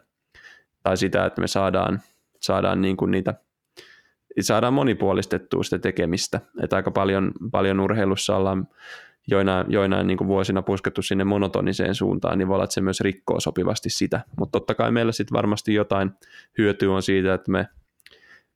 tai 0.83 0.97
sitä, 0.97 1.27
että 1.27 1.41
me 1.41 1.47
saadaan, 1.47 2.01
saadaan 2.41 2.83
niin 2.83 2.97
kuin 2.97 3.11
niitä 3.11 3.35
saadaan 4.41 4.75
monipuolistettua 4.75 5.63
sitä 5.63 5.79
tekemistä. 5.79 6.41
Että 6.63 6.77
aika 6.77 6.91
paljon, 6.91 7.33
paljon 7.51 7.81
urheilussa 7.81 8.37
ollaan 8.37 8.69
joinain, 9.27 9.67
joinain 9.69 10.07
niin 10.07 10.27
vuosina 10.27 10.63
puskettu 10.63 11.03
sinne 11.03 11.25
monotoniseen 11.25 11.95
suuntaan, 11.95 12.39
niin 12.39 12.49
voi 12.49 12.55
olla, 12.55 12.65
että 12.65 12.75
se 12.75 12.81
myös 12.81 13.01
rikkoo 13.01 13.41
sopivasti 13.41 13.91
sitä. 13.91 14.21
Mutta 14.39 14.53
totta 14.53 14.75
kai 14.75 14.93
meillä 14.93 15.13
sitten 15.13 15.37
varmasti 15.37 15.75
jotain 15.75 16.11
hyötyä 16.59 16.93
on 16.93 17.03
siitä, 17.03 17.35
että 17.35 17.51
me, 17.51 17.69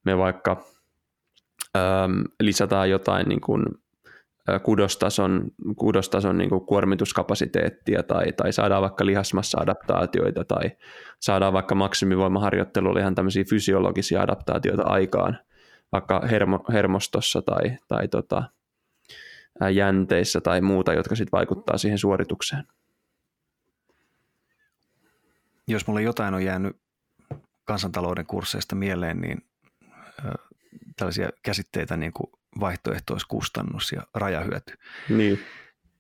me 0.05 0.19
vaikka 0.19 0.65
lisätään 2.41 2.91
jotain 2.91 3.29
niin 3.29 3.41
kuin, 3.41 3.63
kudostason, 4.63 5.51
kudostason 5.77 6.39
niin 6.39 6.51
kuormituskapasiteettia 6.51 8.03
tai, 8.03 8.33
tai 8.33 8.53
saadaan 8.53 8.83
vaikka 8.83 9.07
lihasmassa-adaptaatioita 9.07 10.45
tai 10.45 10.71
saadaan 11.21 11.53
vaikka 11.53 11.75
maksimivoimaharjoittelulla 11.75 13.01
ihan 13.01 13.15
tämmöisiä 13.15 13.45
fysiologisia 13.51 14.23
adaptaatioita 14.23 14.83
aikaan 14.83 15.39
vaikka 15.93 16.21
hermo, 16.31 16.65
hermostossa 16.73 17.43
tai, 17.43 17.79
tai 17.89 18.09
tota, 18.09 18.43
jänteissä 19.75 20.41
tai 20.41 20.61
muuta, 20.61 20.93
jotka 20.93 21.15
sitten 21.15 21.39
vaikuttaa 21.39 21.79
siihen 21.79 21.99
suoritukseen. 21.99 22.65
Jos 25.69 25.87
mulle 25.87 26.03
jotain 26.03 26.35
on 26.35 26.45
jäänyt 26.45 26.77
kansantalouden 27.65 28.27
kursseista 28.27 28.75
mieleen, 28.75 29.21
niin 29.21 29.47
tällaisia 30.97 31.31
käsitteitä 31.43 31.97
niin 31.97 32.13
kuin 32.13 32.31
vaihtoehtoiskustannus 32.61 33.93
ja 33.93 34.03
rajahyöty. 34.15 34.75
Niin. 35.09 35.41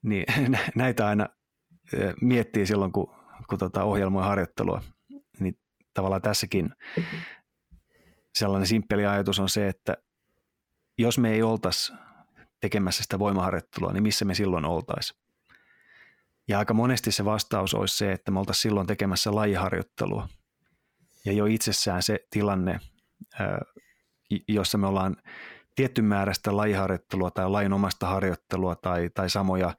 niin 0.02 0.24
näitä 0.74 1.06
aina 1.06 1.28
miettii 2.20 2.66
silloin, 2.66 2.92
kun, 2.92 3.14
kun 3.48 3.58
tota 3.58 3.84
ohjelmoi 3.84 4.24
harjoittelua. 4.24 4.82
Niin 5.40 5.58
tavallaan 5.94 6.22
tässäkin 6.22 6.70
sellainen 8.34 8.66
simppeli 8.66 9.06
ajatus 9.06 9.38
on 9.38 9.48
se, 9.48 9.68
että 9.68 9.96
jos 10.98 11.18
me 11.18 11.32
ei 11.32 11.42
oltaisi 11.42 11.92
tekemässä 12.60 13.02
sitä 13.02 13.18
voimaharjoittelua, 13.18 13.92
niin 13.92 14.02
missä 14.02 14.24
me 14.24 14.34
silloin 14.34 14.64
oltaisiin? 14.64 15.20
Ja 16.48 16.58
aika 16.58 16.74
monesti 16.74 17.12
se 17.12 17.24
vastaus 17.24 17.74
olisi 17.74 17.96
se, 17.96 18.12
että 18.12 18.30
me 18.30 18.38
oltaisiin 18.38 18.62
silloin 18.62 18.86
tekemässä 18.86 19.34
lajiharjoittelua. 19.34 20.28
Ja 21.24 21.32
jo 21.32 21.46
itsessään 21.46 22.02
se 22.02 22.18
tilanne, 22.30 22.80
jossa 24.48 24.78
me 24.78 24.86
ollaan 24.86 25.16
tietty 25.76 26.02
määrästä 26.02 26.56
lajiharjoittelua 26.56 27.30
tai 27.30 27.50
lajin 27.50 27.72
omasta 27.72 28.06
harjoittelua 28.06 28.76
tai, 28.76 29.10
tai 29.14 29.30
samoja 29.30 29.74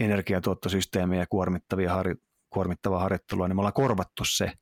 energiatuottosysteemejä 0.00 1.26
kuormittavia 1.30 1.92
harjo, 1.92 2.14
kuormittavaa 2.50 3.00
harjoittelua, 3.00 3.48
niin 3.48 3.56
me 3.56 3.60
ollaan 3.60 3.72
korvattu 3.72 4.24
se 4.24 4.52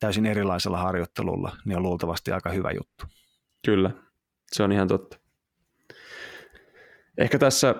täysin 0.00 0.26
erilaisella 0.26 0.78
harjoittelulla, 0.78 1.56
niin 1.64 1.76
on 1.76 1.82
luultavasti 1.82 2.32
aika 2.32 2.50
hyvä 2.50 2.70
juttu. 2.70 3.04
Kyllä, 3.64 3.90
se 4.52 4.62
on 4.62 4.72
ihan 4.72 4.88
totta. 4.88 5.18
Ehkä 7.18 7.38
tässä, 7.38 7.74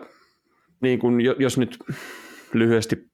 niin 0.80 0.98
kun, 0.98 1.20
jos 1.20 1.58
nyt 1.58 1.78
lyhyesti 2.52 3.12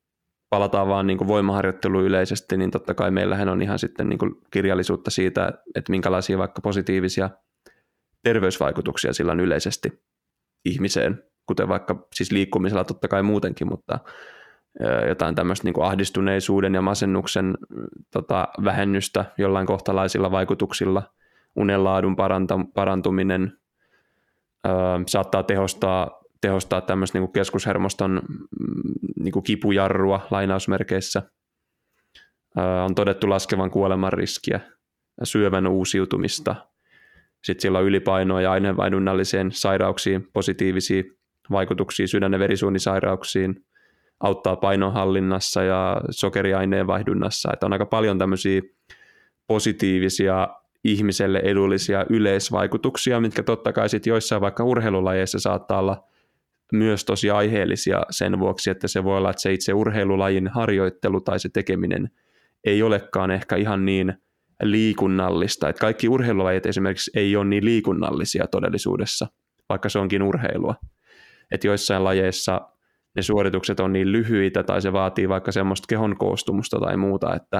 palataan 0.50 0.88
vaan 0.88 1.06
niin 1.06 1.26
voimaharjoitteluun 1.26 2.04
yleisesti, 2.04 2.56
niin 2.56 2.70
totta 2.70 2.94
kai 2.94 3.10
meillähän 3.10 3.48
on 3.48 3.62
ihan 3.62 3.78
sitten 3.78 4.08
niin 4.08 4.18
kirjallisuutta 4.50 5.10
siitä, 5.10 5.52
että 5.74 5.90
minkälaisia 5.90 6.38
vaikka 6.38 6.60
positiivisia 6.60 7.30
terveysvaikutuksia 8.22 9.12
sillä 9.12 9.32
on 9.32 9.40
yleisesti 9.40 10.02
ihmiseen, 10.64 11.22
kuten 11.46 11.68
vaikka 11.68 12.06
siis 12.14 12.32
liikkumisella 12.32 12.84
totta 12.84 13.08
kai 13.08 13.22
muutenkin, 13.22 13.68
mutta 13.68 13.98
jotain 15.08 15.34
tämmöistä 15.34 15.64
niin 15.64 15.82
ahdistuneisuuden 15.82 16.74
ja 16.74 16.82
masennuksen 16.82 17.58
tota, 18.10 18.48
vähennystä 18.64 19.24
jollain 19.38 19.66
kohtalaisilla 19.66 20.30
vaikutuksilla, 20.30 21.02
unenlaadun 21.56 22.16
parantuminen, 22.74 23.58
Öö, 24.66 24.72
saattaa 25.06 25.42
tehostaa, 25.42 26.20
tehostaa 26.40 26.80
tämmöistä 26.80 27.18
niin 27.18 27.32
keskushermoston 27.32 28.12
mm, 28.12 28.92
niin 29.24 29.42
kipujarrua 29.42 30.26
lainausmerkeissä. 30.30 31.22
Öö, 32.58 32.82
on 32.82 32.94
todettu 32.94 33.30
laskevan 33.30 33.70
kuoleman 33.70 34.12
riskiä, 34.12 34.60
syövän 35.22 35.66
uusiutumista. 35.66 36.67
Sitten 37.44 37.62
sillä 37.62 37.78
on 37.78 37.84
ylipainoa 37.84 38.42
ja 38.42 38.52
aineenvaihdunnalliseen 38.52 39.52
sairauksiin 39.52 40.28
positiivisia 40.32 41.02
vaikutuksia 41.50 42.06
sydän- 42.06 42.32
ja 42.32 42.38
verisuonisairauksiin, 42.38 43.64
auttaa 44.20 44.56
painonhallinnassa 44.56 45.62
ja 45.62 46.00
sokeriaineen 46.10 46.86
vaihdunnassa. 46.86 47.50
Että 47.52 47.66
on 47.66 47.72
aika 47.72 47.86
paljon 47.86 48.18
tämmöisiä 48.18 48.62
positiivisia 49.46 50.48
ihmiselle 50.84 51.38
edullisia 51.38 52.06
yleisvaikutuksia, 52.10 53.20
mitkä 53.20 53.42
totta 53.42 53.72
kai 53.72 53.88
sitten 53.88 54.10
joissain 54.10 54.40
vaikka 54.40 54.64
urheilulajeissa 54.64 55.38
saattaa 55.38 55.78
olla 55.78 56.04
myös 56.72 57.04
tosi 57.04 57.30
aiheellisia 57.30 58.02
sen 58.10 58.38
vuoksi, 58.38 58.70
että 58.70 58.88
se 58.88 59.04
voi 59.04 59.16
olla, 59.16 59.30
että 59.30 59.42
se 59.42 59.52
itse 59.52 59.74
urheilulajin 59.74 60.48
harjoittelu 60.48 61.20
tai 61.20 61.40
se 61.40 61.48
tekeminen 61.48 62.10
ei 62.64 62.82
olekaan 62.82 63.30
ehkä 63.30 63.56
ihan 63.56 63.84
niin 63.84 64.14
liikunnallista. 64.62 65.68
Että 65.68 65.80
kaikki 65.80 66.08
urheilulajit 66.08 66.66
esimerkiksi 66.66 67.10
ei 67.14 67.36
ole 67.36 67.44
niin 67.44 67.64
liikunnallisia 67.64 68.46
todellisuudessa, 68.46 69.26
vaikka 69.68 69.88
se 69.88 69.98
onkin 69.98 70.22
urheilua. 70.22 70.74
Että 71.50 71.66
joissain 71.66 72.04
lajeissa 72.04 72.60
ne 73.16 73.22
suoritukset 73.22 73.80
on 73.80 73.92
niin 73.92 74.12
lyhyitä 74.12 74.62
tai 74.62 74.82
se 74.82 74.92
vaatii 74.92 75.28
vaikka 75.28 75.52
semmoista 75.52 75.86
kehon 75.88 76.16
koostumusta 76.16 76.80
tai 76.80 76.96
muuta, 76.96 77.34
että, 77.34 77.58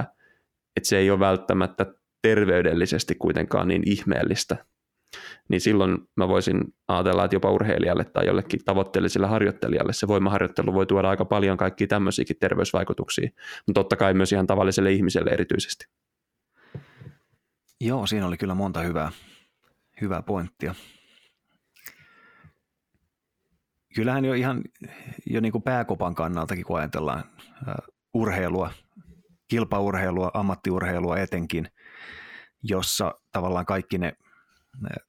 että 0.77 0.89
se 0.89 0.97
ei 0.97 1.11
ole 1.11 1.19
välttämättä 1.19 1.85
terveydellisesti 2.21 3.15
kuitenkaan 3.15 3.67
niin 3.67 3.83
ihmeellistä. 3.85 4.65
Niin 5.49 5.61
silloin 5.61 5.97
mä 6.17 6.27
voisin 6.27 6.63
ajatella, 6.87 7.25
että 7.25 7.35
jopa 7.35 7.51
urheilijalle 7.51 8.05
tai 8.05 8.25
jollekin 8.25 8.59
tavoitteelliselle 8.65 9.27
harjoittelijalle 9.27 9.93
se 9.93 10.07
voimaharjoittelu 10.07 10.73
voi 10.73 10.85
tuoda 10.85 11.09
aika 11.09 11.25
paljon 11.25 11.57
kaikkia 11.57 11.87
tämmöisiäkin 11.87 12.35
terveysvaikutuksia, 12.39 13.29
mutta 13.67 13.79
totta 13.79 13.95
kai 13.95 14.13
myös 14.13 14.31
ihan 14.31 14.47
tavalliselle 14.47 14.91
ihmiselle 14.91 15.31
erityisesti. 15.31 15.85
Joo, 17.81 18.07
siinä 18.07 18.27
oli 18.27 18.37
kyllä 18.37 18.55
monta 18.55 18.79
hyvää, 18.79 19.11
hyvää 20.01 20.21
pointtia. 20.21 20.75
Kyllähän 23.95 24.25
jo 24.25 24.33
ihan 24.33 24.61
jo 25.25 25.41
niin 25.41 25.51
kuin 25.51 25.63
pääkopan 25.63 26.15
kannaltakin, 26.15 26.65
kun 26.65 26.77
ajatellaan 26.77 27.23
urheilua, 28.13 28.71
kilpaurheilua, 29.47 30.31
ammattiurheilua 30.33 31.17
etenkin, 31.17 31.67
jossa 32.63 33.13
tavallaan 33.31 33.65
kaikki 33.65 33.97
ne, 33.97 34.13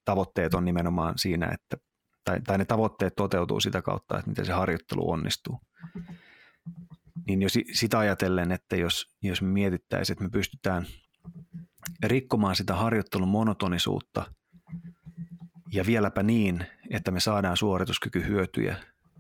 tavoitteet 0.05 0.55
on 0.55 0.65
nimenomaan 0.65 1.19
siinä, 1.19 1.51
että 1.53 1.77
tai, 2.25 2.41
tai 2.41 2.59
ne 2.59 2.65
tavoitteet 2.65 3.15
toteutuu 3.15 3.61
sitä 3.61 3.83
kautta, 3.83 4.19
että 4.19 4.31
miten 4.31 4.47
se 4.47 4.53
harjoittelu 4.53 5.11
onnistuu. 5.11 5.61
Niin 7.27 7.43
jo 7.43 7.49
sitä 7.73 7.99
ajatellen, 7.99 8.53
että 8.53 8.77
jos, 8.77 9.07
jos 9.23 9.43
mietittäisiin, 9.43 10.15
että 10.15 10.25
me 10.25 10.31
pystytään 10.31 10.87
rikkomaan 12.03 12.57
sitä 12.57 12.75
harjoittelun 12.75 13.29
monotonisuutta 13.29 14.33
ja 15.73 15.87
vieläpä 15.87 16.23
niin, 16.23 16.67
että 16.91 17.11
me 17.11 17.21
saadaan 17.21 17.57
suorituskykyhyötyjä 17.57 18.77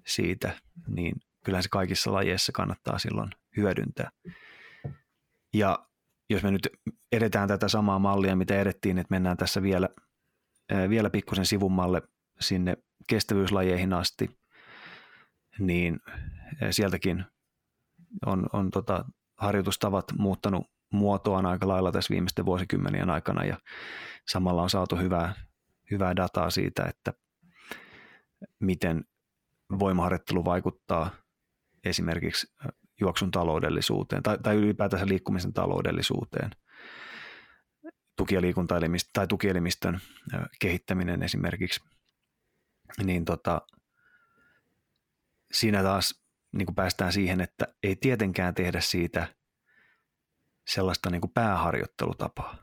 siitä, 0.06 0.60
niin 0.86 1.14
kyllä 1.44 1.62
se 1.62 1.68
kaikissa 1.68 2.12
lajeissa 2.12 2.52
kannattaa 2.52 2.98
silloin 2.98 3.30
hyödyntää. 3.56 4.10
Ja 5.54 5.86
jos 6.30 6.42
me 6.42 6.50
nyt 6.50 6.68
edetään 7.12 7.48
tätä 7.48 7.68
samaa 7.68 7.98
mallia, 7.98 8.36
mitä 8.36 8.60
edettiin, 8.60 8.98
että 8.98 9.14
mennään 9.14 9.36
tässä 9.36 9.62
vielä, 9.62 9.88
vielä 10.88 11.10
pikkusen 11.10 11.46
sivummalle 11.46 12.02
sinne 12.40 12.76
kestävyyslajeihin 13.08 13.92
asti, 13.92 14.38
niin 15.58 16.00
sieltäkin 16.70 17.24
on, 18.26 18.46
on 18.52 18.70
tota, 18.70 19.04
harjoitustavat 19.36 20.04
muuttanut 20.18 20.66
muotoaan 20.90 21.46
aika 21.46 21.68
lailla 21.68 21.92
tässä 21.92 22.12
viimeisten 22.12 22.46
vuosikymmenien 22.46 23.10
aikana 23.10 23.44
ja 23.44 23.58
samalla 24.28 24.62
on 24.62 24.70
saatu 24.70 24.96
hyvää, 24.96 25.34
hyvää 25.90 26.16
dataa 26.16 26.50
siitä, 26.50 26.84
että 26.84 27.12
miten 28.60 29.04
voimaharjoittelu 29.78 30.44
vaikuttaa 30.44 31.10
esimerkiksi 31.84 32.46
juoksun 33.00 33.30
taloudellisuuteen 33.30 34.22
tai, 34.22 34.38
tai 34.42 34.56
ylipäätänsä 34.56 35.06
liikkumisen 35.06 35.52
taloudellisuuteen. 35.52 36.50
Tuki- 38.16 38.34
ja 38.34 38.40
tai 39.12 39.26
tukielimistön 39.26 40.00
kehittäminen 40.60 41.22
esimerkiksi, 41.22 41.80
niin 43.04 43.24
tota, 43.24 43.62
siinä 45.52 45.82
taas 45.82 46.24
niin 46.52 46.66
kuin 46.66 46.74
päästään 46.74 47.12
siihen, 47.12 47.40
että 47.40 47.66
ei 47.82 47.96
tietenkään 47.96 48.54
tehdä 48.54 48.80
siitä 48.80 49.28
sellaista 50.66 51.10
niin 51.10 51.20
kuin 51.20 51.32
pääharjoittelutapaa. 51.32 52.56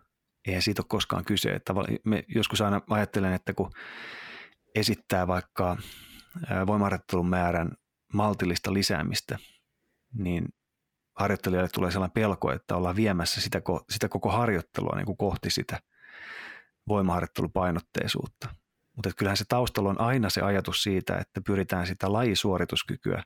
Eihän 0.47 0.61
siitä 0.61 0.81
ole 0.81 0.87
koskaan 0.89 1.25
kyse. 1.25 1.49
Että 1.49 1.73
me 2.05 2.23
joskus 2.27 2.61
aina 2.61 2.81
ajattelen, 2.89 3.33
että 3.33 3.53
kun 3.53 3.71
esittää 4.75 5.27
vaikka 5.27 5.77
voimaharjoittelun 6.67 7.29
määrän 7.29 7.71
maltillista 8.13 8.73
lisäämistä, 8.73 9.39
niin 10.13 10.45
harjoittelijalle 11.19 11.69
tulee 11.69 11.91
sellainen 11.91 12.13
pelko, 12.13 12.51
että 12.51 12.75
ollaan 12.75 12.95
viemässä 12.95 13.41
sitä, 13.41 13.61
sitä 13.89 14.09
koko 14.09 14.29
harjoittelua 14.29 14.95
niin 14.95 15.05
kuin 15.05 15.17
kohti 15.17 15.49
sitä 15.49 15.79
voimaharjoittelupainotteisuutta. 16.87 18.49
Mutta 18.95 19.11
kyllähän 19.17 19.37
se 19.37 19.45
taustalla 19.47 19.89
on 19.89 20.01
aina 20.01 20.29
se 20.29 20.41
ajatus 20.41 20.83
siitä, 20.83 21.17
että 21.17 21.41
pyritään 21.41 21.87
sitä 21.87 22.13
lajisuorituskykyä 22.13 23.23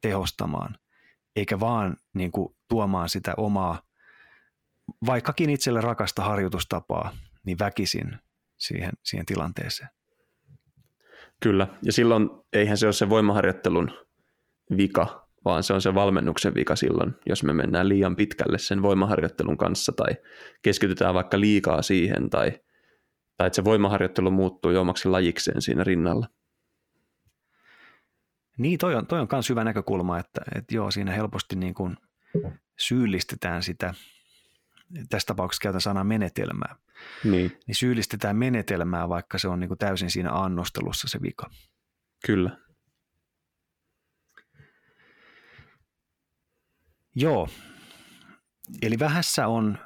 tehostamaan, 0.00 0.78
eikä 1.36 1.60
vaan 1.60 1.96
niin 2.14 2.32
kuin 2.32 2.56
tuomaan 2.68 3.08
sitä 3.08 3.34
omaa, 3.36 3.82
vaikkakin 5.06 5.50
itselle 5.50 5.80
rakasta 5.80 6.22
harjoitustapaa, 6.22 7.16
niin 7.46 7.58
väkisin 7.58 8.18
siihen, 8.58 8.92
siihen 9.02 9.26
tilanteeseen. 9.26 9.88
Kyllä, 11.42 11.66
ja 11.82 11.92
silloin 11.92 12.30
eihän 12.52 12.76
se 12.76 12.86
ole 12.86 12.92
se 12.92 13.08
voimaharjoittelun 13.08 13.90
vika, 14.76 15.28
vaan 15.44 15.62
se 15.62 15.72
on 15.72 15.82
se 15.82 15.94
valmennuksen 15.94 16.54
vika 16.54 16.76
silloin, 16.76 17.14
jos 17.26 17.44
me 17.44 17.52
mennään 17.52 17.88
liian 17.88 18.16
pitkälle 18.16 18.58
sen 18.58 18.82
voimaharjoittelun 18.82 19.56
kanssa 19.56 19.92
tai 19.92 20.16
keskitytään 20.62 21.14
vaikka 21.14 21.40
liikaa 21.40 21.82
siihen 21.82 22.30
tai, 22.30 22.50
tai 23.36 23.46
että 23.46 23.56
se 23.56 23.64
voimaharjoittelu 23.64 24.30
muuttuu 24.30 24.70
jo 24.70 24.80
omaksi 24.80 25.08
lajikseen 25.08 25.62
siinä 25.62 25.84
rinnalla. 25.84 26.26
Niin, 28.58 28.78
toi 28.78 28.94
on, 28.94 29.06
toi 29.06 29.20
on 29.20 29.28
myös 29.32 29.48
hyvä 29.48 29.64
näkökulma, 29.64 30.18
että, 30.18 30.40
että 30.54 30.74
joo, 30.74 30.90
siinä 30.90 31.12
helposti 31.12 31.56
niin 31.56 31.74
kuin 31.74 31.96
syyllistetään 32.78 33.62
sitä, 33.62 33.94
tässä 35.10 35.26
tapauksessa 35.26 35.62
käytän 35.62 35.80
sanaa 35.80 36.04
menetelmää, 36.04 36.76
niin. 37.24 37.58
niin 37.66 37.74
syyllistetään 37.74 38.36
menetelmää, 38.36 39.08
vaikka 39.08 39.38
se 39.38 39.48
on 39.48 39.60
niin 39.60 39.68
kuin 39.68 39.78
täysin 39.78 40.10
siinä 40.10 40.32
annostelussa 40.32 41.08
se 41.08 41.22
vika. 41.22 41.50
Kyllä. 42.26 42.58
Joo, 47.14 47.48
eli 48.82 48.98
vähässä 48.98 49.46
on 49.46 49.78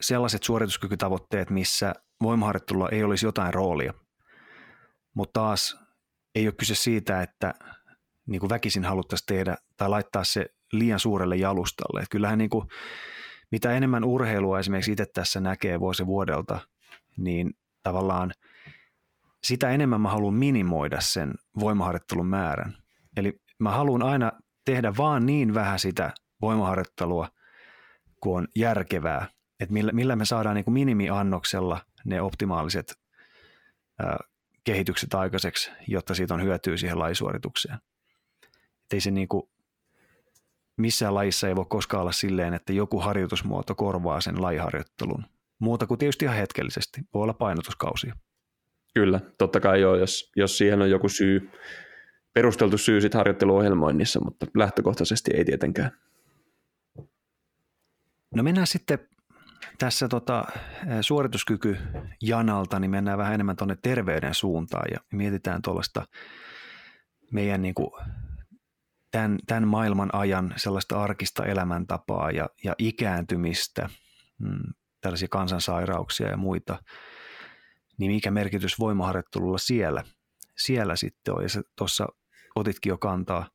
sellaiset 0.00 0.42
suorituskykytavoitteet, 0.42 1.50
missä 1.50 1.94
voimaharjoittelulla 2.22 2.88
ei 2.88 3.04
olisi 3.04 3.26
jotain 3.26 3.54
roolia, 3.54 3.94
mutta 5.14 5.40
taas 5.40 5.76
ei 6.34 6.46
ole 6.46 6.54
kyse 6.58 6.74
siitä, 6.74 7.22
että 7.22 7.54
niin 8.26 8.40
kuin 8.40 8.50
väkisin 8.50 8.84
haluttaisiin 8.84 9.26
tehdä 9.26 9.56
tai 9.76 9.88
laittaa 9.88 10.24
se 10.24 10.46
liian 10.72 11.00
suurelle 11.00 11.36
jalustalle. 11.36 12.00
Että 12.00 12.10
kyllähän 12.10 12.38
niin 12.38 12.50
kuin, 12.50 12.68
mitä 13.50 13.72
enemmän 13.72 14.04
urheilua 14.04 14.58
esimerkiksi 14.58 14.92
itse 14.92 15.06
tässä 15.06 15.40
näkee 15.40 15.80
vuosi 15.80 16.06
vuodelta, 16.06 16.60
niin 17.16 17.50
tavallaan 17.82 18.32
sitä 19.44 19.70
enemmän 19.70 20.00
mä 20.00 20.10
haluan 20.10 20.34
minimoida 20.34 21.00
sen 21.00 21.34
voimaharjoittelun 21.60 22.26
määrän. 22.26 22.76
Eli 23.16 23.40
mä 23.58 23.70
haluan 23.70 24.02
aina 24.02 24.32
tehdä 24.64 24.92
vaan 24.96 25.26
niin 25.26 25.54
vähän 25.54 25.78
sitä 25.78 26.12
voimaharjoittelua, 26.40 27.28
kun 28.20 28.38
on 28.38 28.48
järkevää, 28.56 29.28
että 29.60 29.72
millä, 29.72 29.92
millä 29.92 30.16
me 30.16 30.24
saadaan 30.24 30.54
niin 30.54 30.64
kuin 30.64 30.74
minimiannoksella 30.74 31.80
ne 32.04 32.20
optimaaliset 32.20 32.94
ää, 33.98 34.18
kehitykset 34.64 35.14
aikaiseksi, 35.14 35.70
jotta 35.88 36.14
siitä 36.14 36.34
on 36.34 36.42
hyötyä 36.42 36.76
siihen 36.76 36.98
lajisuoritukseen. 36.98 37.78
Et 38.84 38.92
ei 38.92 39.00
se 39.00 39.10
niin 39.10 39.28
kuin, 39.28 39.42
missään 40.76 41.14
lajissa 41.14 41.48
ei 41.48 41.56
voi 41.56 41.66
koskaan 41.68 42.00
olla 42.00 42.12
silleen, 42.12 42.54
että 42.54 42.72
joku 42.72 43.00
harjoitusmuoto 43.00 43.74
korvaa 43.74 44.20
sen 44.20 44.42
lajiharjoittelun. 44.42 45.24
Muuta 45.58 45.86
kuin 45.86 45.98
tietysti 45.98 46.24
ihan 46.24 46.36
hetkellisesti. 46.36 47.00
Voi 47.14 47.22
olla 47.22 47.34
painotuskausia. 47.34 48.14
Kyllä, 48.94 49.20
totta 49.38 49.60
kai 49.60 49.80
joo, 49.80 49.96
jos, 49.96 50.32
jos 50.36 50.58
siihen 50.58 50.82
on 50.82 50.90
joku 50.90 51.08
syy, 51.08 51.50
perusteltu 52.34 52.78
syy 52.78 53.00
sitten 53.00 53.18
harjoitteluohjelmoinnissa, 53.18 54.20
mutta 54.24 54.46
lähtökohtaisesti 54.54 55.30
ei 55.34 55.44
tietenkään. 55.44 55.90
No 58.34 58.42
mennään 58.42 58.66
sitten 58.66 58.98
tässä 59.78 60.08
tota, 60.08 60.44
suorituskyky 61.00 61.76
janalta, 62.22 62.80
niin 62.80 62.90
mennään 62.90 63.18
vähän 63.18 63.34
enemmän 63.34 63.56
tuonne 63.56 63.76
terveyden 63.82 64.34
suuntaan 64.34 64.86
ja 64.92 64.98
mietitään 65.12 65.62
tuollaista 65.62 66.06
meidän 67.32 67.62
niin 67.62 67.74
kuin, 67.74 67.90
tämän, 69.14 69.38
tämän 69.46 69.68
maailman 69.68 70.10
ajan 70.12 70.54
sellaista 70.56 71.02
arkista 71.02 71.44
elämäntapaa 71.44 72.30
ja, 72.30 72.48
ja 72.64 72.74
ikääntymistä, 72.78 73.88
mm, 74.38 74.72
tällaisia 75.00 75.28
kansansairauksia 75.30 76.28
ja 76.28 76.36
muita, 76.36 76.82
niin 77.98 78.12
mikä 78.12 78.30
merkitys 78.30 78.78
voimaharjoittelulla 78.78 79.58
siellä, 79.58 80.04
siellä 80.58 80.96
sitten 80.96 81.34
on. 81.34 81.42
Ja 81.42 81.48
tuossa 81.78 82.06
otitkin 82.54 82.90
jo 82.90 82.98
kantaa 82.98 83.48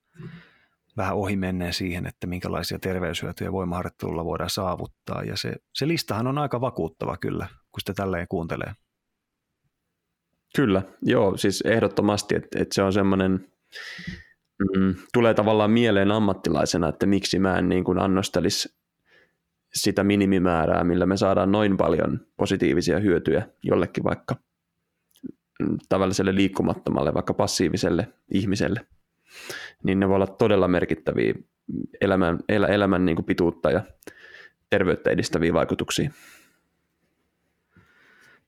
vähän 0.97 1.15
ohi 1.15 1.35
menneen 1.35 1.73
siihen, 1.73 2.05
että 2.05 2.27
minkälaisia 2.27 2.79
terveyshyötyjä 2.79 3.51
voimaharjoittelulla 3.51 4.25
voidaan 4.25 4.49
saavuttaa. 4.49 5.23
Ja 5.23 5.37
se, 5.37 5.55
se 5.73 5.87
listahan 5.87 6.27
on 6.27 6.37
aika 6.37 6.61
vakuuttava 6.61 7.17
kyllä, 7.17 7.47
kun 7.47 7.79
sitä 7.79 7.93
tälleen 7.93 8.27
kuuntelee. 8.27 8.73
Kyllä, 10.55 10.83
joo, 11.01 11.37
siis 11.37 11.61
ehdottomasti, 11.61 12.35
että, 12.35 12.59
että 12.59 12.75
se 12.75 12.83
on 12.83 12.93
semmoinen, 12.93 13.51
mm, 14.59 14.95
tulee 15.13 15.33
tavallaan 15.33 15.71
mieleen 15.71 16.11
ammattilaisena, 16.11 16.89
että 16.89 17.05
miksi 17.05 17.39
mä 17.39 17.57
en 17.57 17.69
niin 17.69 17.83
kuin 17.83 17.99
annostelisi 17.99 18.79
sitä 19.73 20.03
minimimäärää, 20.03 20.83
millä 20.83 21.05
me 21.05 21.17
saadaan 21.17 21.51
noin 21.51 21.77
paljon 21.77 22.19
positiivisia 22.37 22.99
hyötyjä 22.99 23.47
jollekin 23.63 24.03
vaikka 24.03 24.35
tavalliselle 25.89 26.35
liikkumattomalle, 26.35 27.13
vaikka 27.13 27.33
passiiviselle 27.33 28.07
ihmiselle, 28.33 28.87
niin 29.83 29.99
ne 29.99 30.07
voi 30.07 30.15
olla 30.15 30.27
todella 30.27 30.67
merkittäviä 30.67 31.33
elämän, 32.01 32.39
el, 32.49 32.63
elämän 32.63 33.05
niin 33.05 33.15
kuin 33.15 33.25
pituutta 33.25 33.71
ja 33.71 33.83
terveyttä 34.69 35.09
edistäviä 35.09 35.53
vaikutuksia. 35.53 36.11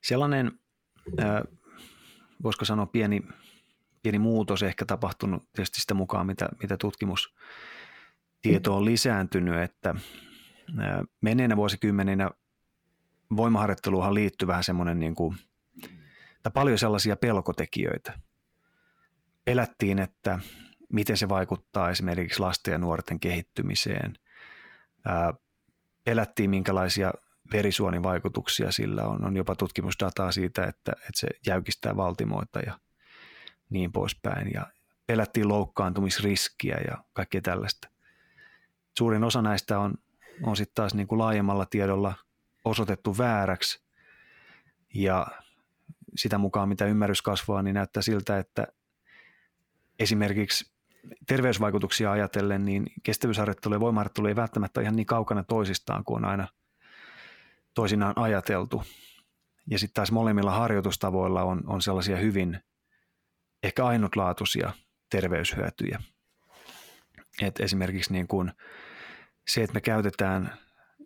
Sellainen, 0.00 0.52
äh, 1.20 1.42
voisiko 2.42 2.64
sanoa 2.64 2.86
pieni, 2.86 3.22
pieni 4.02 4.18
muutos 4.18 4.62
ehkä 4.62 4.84
tapahtunut 4.84 5.42
tietysti 5.52 5.80
sitä 5.80 5.94
mukaan, 5.94 6.26
mitä, 6.26 6.48
mitä 6.62 6.76
tutkimustieto 6.76 8.76
on 8.76 8.84
lisääntynyt, 8.84 9.62
että 9.62 9.94
menneinä 11.20 11.56
vuosikymmeninä 11.56 12.30
voimaharjoitteluhan 13.36 14.14
liittyy 14.14 14.48
vähän 14.48 14.64
semmoinen 14.64 15.00
niin 15.00 15.14
kuin, 15.14 15.36
tai 16.42 16.52
paljon 16.54 16.78
sellaisia 16.78 17.16
pelkotekijöitä. 17.16 18.18
Pelättiin, 19.44 19.98
että 19.98 20.38
miten 20.92 21.16
se 21.16 21.28
vaikuttaa 21.28 21.90
esimerkiksi 21.90 22.40
lasten 22.40 22.72
ja 22.72 22.78
nuorten 22.78 23.20
kehittymiseen. 23.20 24.14
Pelättiin, 26.04 26.50
minkälaisia 26.50 27.12
verisuonivaikutuksia 27.52 28.72
sillä 28.72 29.06
on. 29.06 29.24
On 29.24 29.36
jopa 29.36 29.56
tutkimusdataa 29.56 30.32
siitä, 30.32 30.64
että, 30.64 30.92
että 30.92 31.12
se 31.14 31.28
jäykistää 31.46 31.96
valtimoita 31.96 32.60
ja 32.60 32.78
niin 33.72 33.92
poispäin. 33.92 34.50
Ja 34.54 34.66
pelättiin 35.06 35.48
loukkaantumisriskiä 35.48 36.76
ja 36.86 37.04
kaikkea 37.12 37.40
tällaista. 37.40 37.88
Suurin 38.98 39.24
osa 39.24 39.42
näistä 39.42 39.78
on 39.78 39.94
on 40.42 40.56
sitten 40.56 40.74
taas 40.74 40.94
niin 40.94 41.06
kuin 41.06 41.18
laajemmalla 41.18 41.66
tiedolla 41.66 42.14
osoitettu 42.64 43.18
vääräksi 43.18 43.84
ja 44.94 45.26
sitä 46.16 46.38
mukaan 46.38 46.68
mitä 46.68 46.86
ymmärrys 46.86 47.22
kasvaa, 47.22 47.62
niin 47.62 47.74
näyttää 47.74 48.02
siltä, 48.02 48.38
että 48.38 48.66
esimerkiksi 49.98 50.72
terveysvaikutuksia 51.26 52.12
ajatellen, 52.12 52.64
niin 52.64 52.86
kestävyysharjoittelu 53.02 53.74
ja 53.74 53.80
voimaharjoittelu 53.80 54.26
ei 54.26 54.36
välttämättä 54.36 54.80
ihan 54.80 54.96
niin 54.96 55.06
kaukana 55.06 55.44
toisistaan 55.44 56.04
kuin 56.04 56.24
on 56.24 56.30
aina 56.30 56.48
toisinaan 57.74 58.14
ajateltu. 58.16 58.82
Ja 59.70 59.78
sitten 59.78 59.94
taas 59.94 60.12
molemmilla 60.12 60.50
harjoitustavoilla 60.50 61.42
on, 61.42 61.62
on 61.66 61.82
sellaisia 61.82 62.16
hyvin 62.16 62.60
ehkä 63.62 63.86
ainutlaatuisia 63.86 64.72
terveyshyötyjä. 65.10 66.02
Et 67.42 67.60
esimerkiksi 67.60 68.12
niin 68.12 68.28
kuin 68.28 68.52
se, 69.48 69.62
että 69.62 69.74
me 69.74 69.80
käytetään 69.80 70.58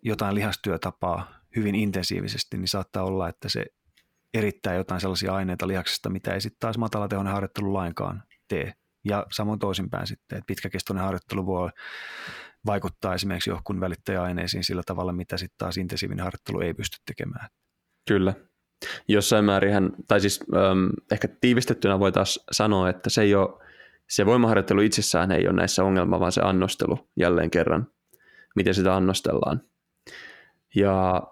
jotain 0.03 0.35
lihastyötapaa 0.35 1.37
hyvin 1.55 1.75
intensiivisesti, 1.75 2.57
niin 2.57 2.67
saattaa 2.67 3.03
olla, 3.03 3.29
että 3.29 3.49
se 3.49 3.65
erittää 4.33 4.75
jotain 4.75 5.01
sellaisia 5.01 5.33
aineita 5.33 5.67
lihaksesta, 5.67 6.09
mitä 6.09 6.33
ei 6.33 6.41
sitten 6.41 6.59
taas 6.59 6.77
matalatehoinen 6.77 7.33
harjoittelu 7.33 7.73
lainkaan 7.73 8.23
tee. 8.47 8.73
Ja 9.05 9.25
samoin 9.31 9.59
toisinpäin 9.59 10.07
sitten, 10.07 10.37
että 10.37 10.47
pitkäkestoinen 10.47 11.03
harjoittelu 11.03 11.45
voi 11.45 11.69
vaikuttaa 12.65 13.13
esimerkiksi 13.13 13.49
johonkin 13.49 13.79
välittäjäaineisiin 13.79 14.63
sillä 14.63 14.83
tavalla, 14.85 15.13
mitä 15.13 15.37
sitten 15.37 15.57
taas 15.57 15.77
intensiivinen 15.77 16.23
harjoittelu 16.23 16.59
ei 16.59 16.73
pysty 16.73 16.97
tekemään. 17.05 17.49
Kyllä. 18.07 18.33
Jossain 19.07 19.45
määrin, 19.45 19.91
tai 20.07 20.19
siis 20.19 20.39
ähm, 20.55 20.87
ehkä 21.11 21.27
tiivistettynä 21.41 21.99
voitaisiin 21.99 22.45
sanoa, 22.51 22.89
että 22.89 23.09
se 23.09 23.21
ei 23.21 23.35
ole, 23.35 23.49
se 24.09 24.25
voimaharjoittelu 24.25 24.81
itsessään 24.81 25.31
ei 25.31 25.47
ole 25.47 25.55
näissä 25.55 25.83
ongelma, 25.83 26.19
vaan 26.19 26.31
se 26.31 26.41
annostelu 26.41 26.99
jälleen 27.15 27.51
kerran 27.51 27.87
miten 28.57 28.73
sitä 28.73 28.95
annostellaan. 28.95 29.61
Ja 30.75 31.23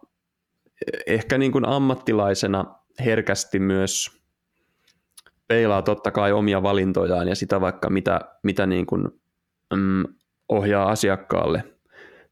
ehkä 1.07 1.37
niin 1.37 1.51
kuin 1.51 1.67
ammattilaisena 1.67 2.65
herkästi 3.05 3.59
myös 3.59 4.21
peilaa 5.47 5.81
totta 5.81 6.11
kai 6.11 6.31
omia 6.31 6.63
valintojaan 6.63 7.27
ja 7.27 7.35
sitä 7.35 7.61
vaikka 7.61 7.89
mitä, 7.89 8.21
mitä 8.43 8.65
niin 8.65 8.85
kuin, 8.85 9.07
mm, 9.75 10.03
ohjaa 10.49 10.89
asiakkaalle 10.89 11.63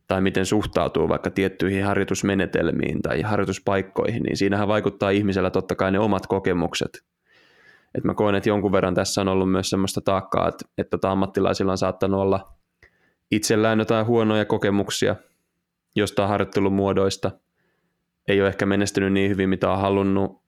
tai 0.08 0.22
miten 0.22 0.46
suhtautuu 0.46 1.10
vaikka 1.10 1.30
tiettyihin 1.30 1.86
harjoitusmenetelmiin 1.86 3.02
tai 3.02 3.22
harjoituspaikkoihin, 3.22 4.24
niin 4.24 4.38
siinähän 4.38 4.68
vaikuttaa 4.68 5.10
ihmisellä 5.10 5.50
totta 5.50 5.76
kai 5.76 5.92
ne 5.92 6.00
omat 6.00 6.28
kokemukset. 6.28 7.04
Et 7.96 8.04
mä 8.04 8.14
koen, 8.14 8.36
että 8.36 8.50
jonkun 8.50 8.72
verran 8.72 8.96
tässä 8.96 9.22
on 9.22 9.28
ollut 9.28 9.52
myös 9.52 9.70
semmoista 9.70 10.02
taakkaa, 10.02 10.48
että, 10.48 10.66
että 10.78 10.90
tota 10.92 11.12
ammattilaisilla 11.12 11.72
on 11.72 11.78
saattanut 11.78 12.22
olla 12.22 12.54
itsellään 13.32 13.80
jotain 13.80 14.06
huonoja 14.06 14.46
kokemuksia 14.46 15.16
jostain 15.96 16.30
harjoittelumuodoista, 16.30 17.32
ei 18.28 18.42
ole 18.42 18.50
ehkä 18.50 18.66
menestynyt 18.66 19.14
niin 19.14 19.30
hyvin, 19.30 19.50
mitä 19.50 19.72
on 19.72 19.78
halunnut, 19.78 20.44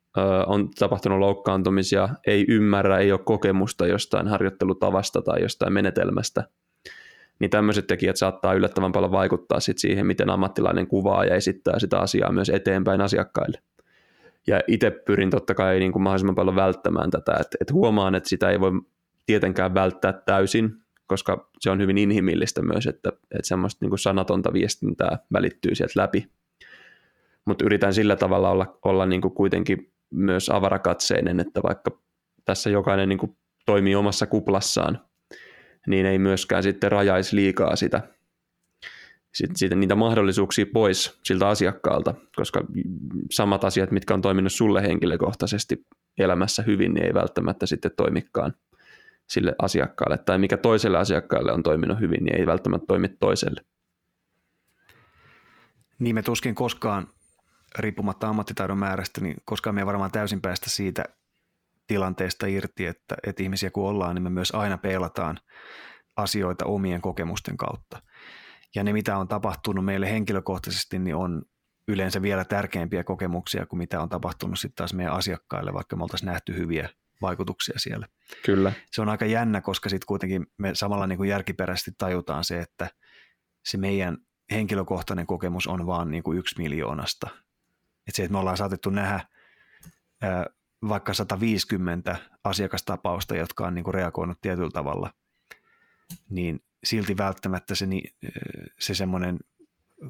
on 0.47 0.70
tapahtunut 0.80 1.20
loukkaantumisia, 1.20 2.10
ei 2.28 2.45
ymmärrä, 2.49 2.97
ei 2.97 3.12
ole 3.12 3.20
kokemusta 3.20 3.88
jostain 3.88 4.28
harjoittelutavasta 4.28 5.22
tai 5.22 5.41
jostain 5.41 5.74
menetelmästä, 5.74 6.43
niin 7.40 7.50
tämmöiset 7.50 7.88
tekijät 7.88 8.18
saattaa 8.18 8.54
yllättävän 8.54 8.92
paljon 8.92 9.12
vaikuttaa 9.12 9.60
sit 9.60 9.78
siihen, 9.78 10.06
miten 10.06 10.30
ammattilainen 10.30 10.88
kuvaa 10.88 11.26
ja 11.26 11.36
esittää 11.36 11.80
sitä 11.80 12.00
asiaa 12.00 12.32
myös 12.32 12.50
eteenpäin 12.50 13.02
asiakkaille. 13.02 13.60
Ja 14.48 14.62
itse 14.68 14.92
pyrin 14.92 15.30
totta 15.30 15.54
kai 15.54 15.80
niin 15.80 15.92
kuin 15.92 16.04
mahdollisimman 16.04 16.36
paljon 16.36 16.56
välttämään 16.56 17.12
tätä, 17.12 17.32
että, 17.32 17.58
että 17.62 17.74
huomaan, 17.74 18.16
että 18.16 18.30
sitä 18.30 18.50
ei 18.50 18.60
voi 18.60 18.72
tietenkään 19.26 19.74
välttää 19.74 20.14
täysin, 20.14 20.72
koska 21.08 21.50
se 21.60 21.70
on 21.70 21.82
hyvin 21.82 21.98
inhimillistä 21.98 22.62
myös, 22.62 22.88
että, 22.88 23.10
että 23.10 23.48
semmoista 23.48 23.78
niin 23.82 23.90
kuin 23.90 24.00
sanatonta 24.00 24.54
viestintää 24.54 25.20
välittyy 25.34 25.76
sieltä 25.76 25.94
läpi. 25.96 26.28
Mutta 27.46 27.66
yritän 27.66 27.94
sillä 27.94 28.16
tavalla 28.16 28.50
olla, 28.50 28.78
olla 28.86 29.06
niin 29.06 29.22
kuin 29.22 29.34
kuitenkin 29.34 29.92
myös 30.10 30.50
avarakatseinen, 30.50 31.40
että 31.40 31.64
vaikka 31.64 31.92
tässä 32.46 32.70
jokainen 32.70 33.10
niin 33.10 33.20
kuin 33.20 33.38
toimii 33.66 33.96
omassa 33.96 34.26
kuplassaan, 34.28 35.00
niin 35.88 36.06
ei 36.06 36.20
myöskään 36.20 36.64
sitten 36.64 36.92
rajaisi 36.92 37.36
liikaa 37.36 37.76
sitä, 37.76 38.02
siitä, 39.56 39.76
niitä 39.76 39.96
mahdollisuuksia 39.96 40.66
pois 40.74 41.20
siltä 41.24 41.48
asiakkaalta, 41.48 42.14
koska 42.36 42.64
samat 43.32 43.64
asiat, 43.64 43.92
mitkä 43.92 44.14
on 44.14 44.22
toiminut 44.22 44.52
sulle 44.52 44.82
henkilökohtaisesti 44.82 45.86
elämässä 46.18 46.64
hyvin, 46.64 46.94
niin 46.94 47.06
ei 47.06 47.14
välttämättä 47.14 47.66
sitten 47.66 47.92
toimikaan 47.98 48.54
sille 49.28 49.56
asiakkaalle, 49.62 50.18
tai 50.18 50.38
mikä 50.38 50.58
toiselle 50.58 50.98
asiakkaalle 50.98 51.52
on 51.52 51.64
toiminut 51.64 52.00
hyvin, 52.00 52.24
niin 52.24 52.40
ei 52.40 52.46
välttämättä 52.46 52.86
toimi 52.88 53.10
toiselle. 53.10 53.62
Niin 56.00 56.16
me 56.16 56.22
tuskin 56.22 56.56
koskaan, 56.56 57.08
riippumatta 57.80 58.28
ammattitaidon 58.28 58.78
määrästä, 58.78 59.22
niin 59.22 59.36
koskaan 59.46 59.76
me 59.76 59.82
ei 59.82 59.86
varmaan 59.86 60.12
täysin 60.12 60.42
päästä 60.42 60.70
siitä 60.70 61.04
tilanteesta 61.88 62.48
irti, 62.48 62.86
että, 62.86 63.16
että 63.28 63.44
ihmisiä 63.44 63.72
kun 63.72 63.90
ollaan, 63.90 64.16
niin 64.16 64.24
me 64.24 64.30
myös 64.30 64.52
aina 64.52 64.78
peilataan 64.78 65.40
asioita 66.18 66.66
omien 66.66 67.02
kokemusten 67.02 67.58
kautta. 67.58 68.02
Ja 68.76 68.84
ne, 68.84 68.94
mitä 68.94 69.18
on 69.18 69.28
tapahtunut 69.28 69.86
meille 69.86 70.12
henkilökohtaisesti, 70.12 71.00
niin 71.00 71.16
on 71.16 71.42
yleensä 71.88 72.22
vielä 72.22 72.46
tärkeimpiä 72.46 73.04
kokemuksia 73.04 73.66
kuin 73.66 73.78
mitä 73.78 74.02
on 74.02 74.10
tapahtunut 74.10 74.60
sitten 74.60 74.76
taas 74.76 74.94
meidän 74.94 75.14
asiakkaille, 75.14 75.74
vaikka 75.74 75.96
me 75.96 76.04
oltaisiin 76.04 76.28
nähty 76.28 76.58
hyviä 76.58 76.90
vaikutuksia 77.22 77.80
siellä. 77.80 78.08
Kyllä. 78.46 78.74
Se 78.92 79.02
on 79.02 79.10
aika 79.10 79.26
jännä, 79.26 79.62
koska 79.62 79.90
sitten 79.90 80.06
kuitenkin 80.08 80.48
me 80.58 80.76
samalla 80.76 81.08
niin 81.08 81.18
kuin 81.18 81.30
järkiperäisesti 81.30 81.92
tajutaan 81.98 82.44
se, 82.44 82.60
että 82.60 82.90
se 83.66 83.78
meidän 83.78 84.18
henkilökohtainen 84.52 85.28
kokemus 85.28 85.68
on 85.68 85.86
vaan 85.86 86.12
niin 86.12 86.24
kuin 86.24 86.38
yksi 86.38 86.62
miljoonasta. 86.62 87.30
Että 88.08 88.16
se, 88.16 88.24
että 88.24 88.32
me 88.32 88.38
ollaan 88.38 88.58
saatettu 88.58 88.90
nähdä 88.90 89.20
ää, 90.22 90.46
vaikka 90.90 91.14
150 91.14 92.18
asiakastapausta, 92.44 93.36
jotka 93.36 93.68
on 93.68 93.76
niin 93.76 93.84
kuin 93.84 93.94
reagoinut 93.94 94.42
tietyllä 94.42 94.72
tavalla, 94.72 95.14
niin 96.30 96.64
silti 96.84 97.18
välttämättä 97.18 97.76
se, 97.76 97.86
se 98.80 98.96
semmoinen 98.96 99.40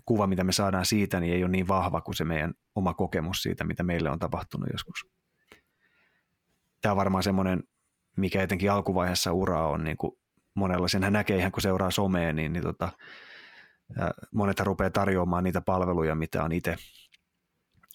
kuva, 0.05 0.27
mitä 0.27 0.43
me 0.43 0.51
saadaan 0.51 0.85
siitä, 0.85 1.19
niin 1.19 1.33
ei 1.33 1.43
ole 1.43 1.51
niin 1.51 1.67
vahva 1.67 2.01
kuin 2.01 2.15
se 2.15 2.23
meidän 2.23 2.53
oma 2.75 2.93
kokemus 2.93 3.43
siitä, 3.43 3.63
mitä 3.63 3.83
meille 3.83 4.09
on 4.09 4.19
tapahtunut 4.19 4.69
joskus. 4.71 5.07
Tämä 6.81 6.91
on 6.91 6.97
varmaan 6.97 7.23
semmoinen, 7.23 7.63
mikä 8.17 8.41
etenkin 8.41 8.71
alkuvaiheessa 8.71 9.33
uraa 9.33 9.67
on 9.67 9.83
niin 9.83 9.97
kuin 9.97 10.17
monella, 10.55 10.87
senhän 10.87 11.13
näkee 11.13 11.37
ihan 11.37 11.51
kun 11.51 11.61
seuraa 11.61 11.91
somea, 11.91 12.33
niin, 12.33 12.53
niin 12.53 12.63
tota, 12.63 12.91
monet 14.33 14.59
rupeaa 14.59 14.89
tarjoamaan 14.89 15.43
niitä 15.43 15.61
palveluja, 15.61 16.15
mitä 16.15 16.43
on 16.43 16.51
itse, 16.51 16.75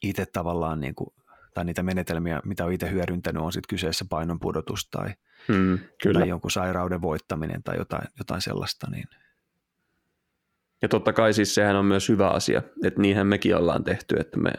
itse 0.02 0.26
tavallaan, 0.26 0.80
niin 0.80 0.94
kuin, 0.94 1.10
tai 1.54 1.64
niitä 1.64 1.82
menetelmiä, 1.82 2.40
mitä 2.44 2.64
on 2.64 2.72
itse 2.72 2.90
hyödyntänyt, 2.90 3.42
on 3.42 3.52
sitten 3.52 3.68
kyseessä 3.68 4.04
painonpudotus 4.10 4.88
tai, 4.90 5.08
mm, 5.48 5.78
kyllä. 6.02 6.18
tai 6.18 6.28
jonkun 6.28 6.50
sairauden 6.50 7.02
voittaminen 7.02 7.62
tai 7.62 7.76
jotain, 7.76 8.08
jotain 8.18 8.40
sellaista. 8.40 8.86
Niin. 8.90 9.08
Ja 10.82 10.88
totta 10.88 11.12
kai 11.12 11.32
siis 11.32 11.54
sehän 11.54 11.76
on 11.76 11.84
myös 11.84 12.08
hyvä 12.08 12.28
asia, 12.28 12.62
että 12.84 13.00
niinhän 13.00 13.26
mekin 13.26 13.56
ollaan 13.56 13.84
tehty, 13.84 14.16
että 14.20 14.38
me 14.38 14.52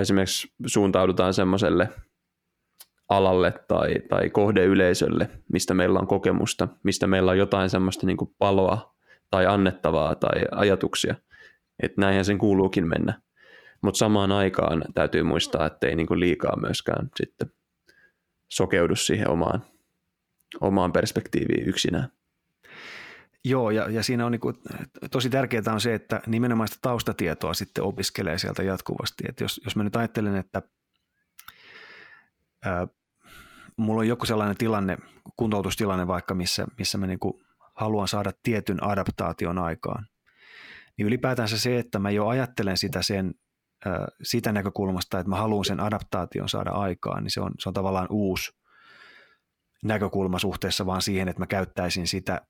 esimerkiksi 0.00 0.52
suuntaudutaan 0.66 1.34
semmoiselle 1.34 1.88
alalle 3.08 3.54
tai, 3.68 3.94
tai 4.08 4.30
kohdeyleisölle, 4.30 5.30
mistä 5.52 5.74
meillä 5.74 5.98
on 5.98 6.06
kokemusta, 6.06 6.68
mistä 6.82 7.06
meillä 7.06 7.30
on 7.30 7.38
jotain 7.38 7.70
semmoista 7.70 8.06
niin 8.06 8.16
kuin 8.16 8.34
paloa 8.38 8.94
tai 9.30 9.46
annettavaa 9.46 10.14
tai 10.14 10.42
ajatuksia. 10.50 11.14
Että 11.82 12.00
näinhän 12.00 12.24
sen 12.24 12.38
kuuluukin 12.38 12.88
mennä. 12.88 13.20
Mutta 13.82 13.98
samaan 13.98 14.32
aikaan 14.32 14.84
täytyy 14.94 15.22
muistaa, 15.22 15.66
että 15.66 15.86
ei 15.86 15.96
niin 15.96 16.06
kuin 16.06 16.20
liikaa 16.20 16.60
myöskään 16.60 17.08
sitten 17.16 17.50
sokeudu 18.48 18.96
siihen 18.96 19.30
omaan, 19.30 19.64
omaan 20.60 20.92
perspektiiviin 20.92 21.68
yksinään. 21.68 22.08
Joo, 23.44 23.70
ja, 23.70 23.90
ja 23.90 24.02
siinä 24.02 24.26
on 24.26 24.32
niin 24.32 24.40
kuin, 24.40 24.56
tosi 25.10 25.30
tärkeää 25.30 25.72
on 25.72 25.80
se, 25.80 25.94
että 25.94 26.20
nimenomaan 26.26 26.68
sitä 26.68 26.78
taustatietoa 26.82 27.54
sitten 27.54 27.84
opiskelee 27.84 28.38
sieltä 28.38 28.62
jatkuvasti. 28.62 29.24
Että 29.28 29.44
jos, 29.44 29.60
jos 29.64 29.76
mä 29.76 29.84
nyt 29.84 29.96
ajattelen, 29.96 30.36
että 30.36 30.62
ää, 32.64 32.86
mulla 33.76 34.00
on 34.00 34.08
joku 34.08 34.26
sellainen 34.26 34.56
tilanne, 34.56 34.98
kuntoutustilanne 35.36 36.06
vaikka, 36.06 36.34
missä, 36.34 36.66
missä 36.78 36.98
mä 36.98 37.06
niin 37.06 37.18
kuin 37.18 37.34
haluan 37.74 38.08
saada 38.08 38.32
tietyn 38.42 38.84
adaptaation 38.84 39.58
aikaan, 39.58 40.06
niin 40.98 41.06
ylipäätänsä 41.06 41.58
se, 41.58 41.78
että 41.78 41.98
mä 41.98 42.10
jo 42.10 42.26
ajattelen 42.26 42.76
sitä 42.76 43.02
sen 43.02 43.34
sitä 44.22 44.52
näkökulmasta, 44.52 45.18
että 45.18 45.30
mä 45.30 45.36
haluan 45.36 45.64
sen 45.64 45.80
adaptaation 45.80 46.48
saada 46.48 46.70
aikaan, 46.70 47.22
niin 47.22 47.30
se 47.30 47.40
on, 47.40 47.52
se 47.58 47.68
on 47.68 47.74
tavallaan 47.74 48.06
uusi 48.10 48.52
näkökulma 49.84 50.38
suhteessa 50.38 50.86
vaan 50.86 51.02
siihen, 51.02 51.28
että 51.28 51.42
mä 51.42 51.46
käyttäisin 51.46 52.06
sitä 52.06 52.40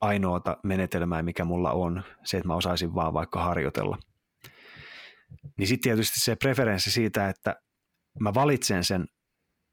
ainoata 0.00 0.56
menetelmää, 0.62 1.22
mikä 1.22 1.44
mulla 1.44 1.72
on, 1.72 2.02
se, 2.24 2.36
että 2.36 2.48
mä 2.48 2.54
osaisin 2.54 2.94
vaan 2.94 3.12
vaikka 3.12 3.44
harjoitella. 3.44 3.98
Niin 5.58 5.68
sitten 5.68 5.82
tietysti 5.82 6.20
se 6.20 6.36
preferenssi 6.36 6.90
siitä, 6.90 7.28
että 7.28 7.56
mä 8.20 8.34
valitsen 8.34 8.84
sen 8.84 9.06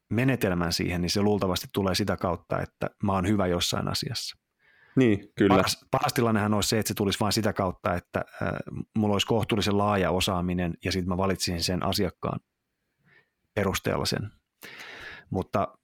menetelmän 0.09 0.73
siihen, 0.73 1.01
niin 1.01 1.09
se 1.09 1.21
luultavasti 1.21 1.67
tulee 1.73 1.95
sitä 1.95 2.17
kautta, 2.17 2.61
että 2.61 2.89
mä 3.03 3.11
oon 3.13 3.27
hyvä 3.27 3.47
jossain 3.47 3.88
asiassa. 3.88 4.43
Niin, 4.96 5.32
kyllä. 5.38 5.56
Paras, 5.56 5.86
paras 5.91 6.14
tilannehan 6.14 6.54
olisi 6.54 6.70
se, 6.70 6.80
että 6.80 6.88
se 6.88 6.94
tulisi 6.94 7.20
vain 7.20 7.34
sitä 7.34 7.54
kautta, 7.54 7.96
että 7.96 8.20
äh, 8.20 8.50
mulla 8.98 9.14
olisi 9.14 9.28
kohtuullisen 9.28 9.78
laaja 9.78 10.12
osaaminen 10.12 10.74
ja 10.86 10.91
sitten 10.91 11.10
mä 11.10 11.18
valitsin 11.18 11.64
sen 11.64 11.84
asiakkaan 11.84 12.39
perusteella 13.54 14.06
sen. 14.06 14.32
Mutta 15.30 15.78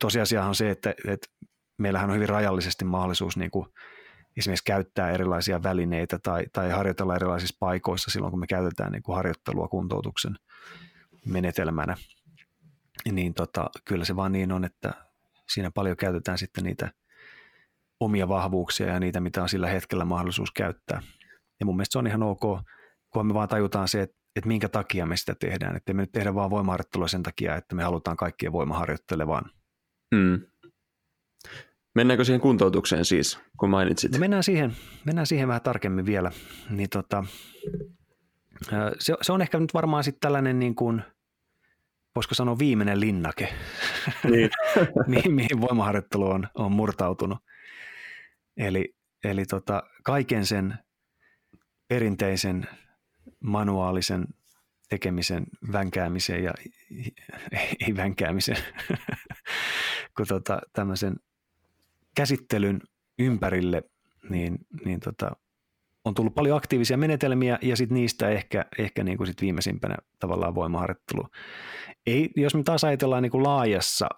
tosiasia 0.00 0.44
on 0.44 0.54
se, 0.54 0.70
että, 0.70 0.94
että 1.08 1.26
meillähän 1.78 2.10
on 2.10 2.16
hyvin 2.16 2.28
rajallisesti 2.28 2.84
mahdollisuus 2.84 3.36
niin 3.36 3.50
kuin 3.50 3.66
esimerkiksi 4.36 4.64
käyttää 4.64 5.10
erilaisia 5.10 5.62
välineitä 5.62 6.18
tai, 6.18 6.44
tai 6.52 6.70
harjoitella 6.70 7.16
erilaisissa 7.16 7.56
paikoissa 7.60 8.10
silloin, 8.10 8.30
kun 8.30 8.40
me 8.40 8.46
käytetään 8.46 8.92
niin 8.92 9.02
kuin 9.02 9.16
harjoittelua 9.16 9.68
kuntoutuksen 9.68 10.36
menetelmänä. 11.26 11.96
Niin 13.12 13.34
tota, 13.34 13.70
kyllä 13.84 14.04
se 14.04 14.16
vaan 14.16 14.32
niin 14.32 14.52
on, 14.52 14.64
että 14.64 14.94
siinä 15.48 15.70
paljon 15.70 15.96
käytetään 15.96 16.38
sitten 16.38 16.64
niitä 16.64 16.92
omia 18.00 18.28
vahvuuksia 18.28 18.86
ja 18.86 19.00
niitä, 19.00 19.20
mitä 19.20 19.42
on 19.42 19.48
sillä 19.48 19.68
hetkellä 19.68 20.04
mahdollisuus 20.04 20.50
käyttää. 20.50 21.02
Ja 21.60 21.66
mun 21.66 21.76
mielestä 21.76 21.92
se 21.92 21.98
on 21.98 22.06
ihan 22.06 22.22
ok, 22.22 22.42
kun 23.10 23.26
me 23.26 23.34
vaan 23.34 23.48
tajutaan 23.48 23.88
se, 23.88 24.02
että, 24.02 24.16
että 24.36 24.48
minkä 24.48 24.68
takia 24.68 25.06
me 25.06 25.16
sitä 25.16 25.34
tehdään. 25.34 25.76
Että 25.76 25.94
me 25.94 26.02
nyt 26.02 26.12
tehdä 26.12 26.34
vaan 26.34 26.50
voimaharjoittelua 26.50 27.08
sen 27.08 27.22
takia, 27.22 27.56
että 27.56 27.74
me 27.74 27.82
halutaan 27.82 28.16
kaikkien 28.16 28.52
voimaharjoittelevan. 28.52 29.44
Mm. 30.14 30.40
Mennäänkö 31.94 32.24
siihen 32.24 32.40
kuntoutukseen 32.40 33.04
siis, 33.04 33.38
kun 33.58 33.70
mainitsit? 33.70 34.12
No 34.12 34.18
mennään, 34.18 34.42
siihen, 34.42 34.76
mennään 35.04 35.26
siihen 35.26 35.48
vähän 35.48 35.62
tarkemmin 35.62 36.06
vielä. 36.06 36.32
Niin 36.70 36.88
tota, 36.88 37.24
se, 38.98 39.14
se 39.22 39.32
on 39.32 39.42
ehkä 39.42 39.58
nyt 39.58 39.74
varmaan 39.74 40.04
sitten 40.04 40.20
tällainen 40.20 40.58
niin 40.58 40.74
kuin, 40.74 41.02
voisiko 42.16 42.34
sanoa 42.34 42.58
viimeinen 42.58 43.00
linnake, 43.00 43.54
niin. 44.30 44.50
mihin, 45.06 45.32
mihin 45.32 45.60
voimaharjoittelu 45.60 46.30
on, 46.30 46.48
on 46.54 46.72
murtautunut. 46.72 47.38
Eli, 48.56 48.94
eli 49.24 49.44
tota, 49.44 49.82
kaiken 50.04 50.46
sen 50.46 50.78
perinteisen 51.88 52.68
manuaalisen 53.40 54.24
tekemisen, 54.88 55.46
vänkäämisen 55.72 56.44
ja 56.44 56.52
ei 57.86 57.96
vänkäämisen, 57.96 58.56
kun 60.16 60.26
tota, 60.28 60.60
tämmöisen 60.72 61.16
käsittelyn 62.16 62.80
ympärille, 63.18 63.82
niin, 64.30 64.58
niin 64.84 65.00
tota, 65.00 65.36
on 66.04 66.14
tullut 66.14 66.34
paljon 66.34 66.56
aktiivisia 66.56 66.96
menetelmiä 66.96 67.58
ja 67.62 67.76
sitten 67.76 67.94
niistä 67.94 68.28
ehkä, 68.28 68.64
ehkä 68.78 69.04
niin 69.04 69.16
kuin 69.16 69.26
sit 69.26 69.40
viimeisimpänä 69.40 69.96
tavallaan 70.18 70.54
voimaharjoittelu. 70.54 71.26
Ei, 72.06 72.30
jos 72.36 72.54
me 72.54 72.62
taas 72.62 72.84
ajatellaan 72.84 73.22
niin 73.22 73.30
kuin 73.30 73.42
laajassa 73.42 74.08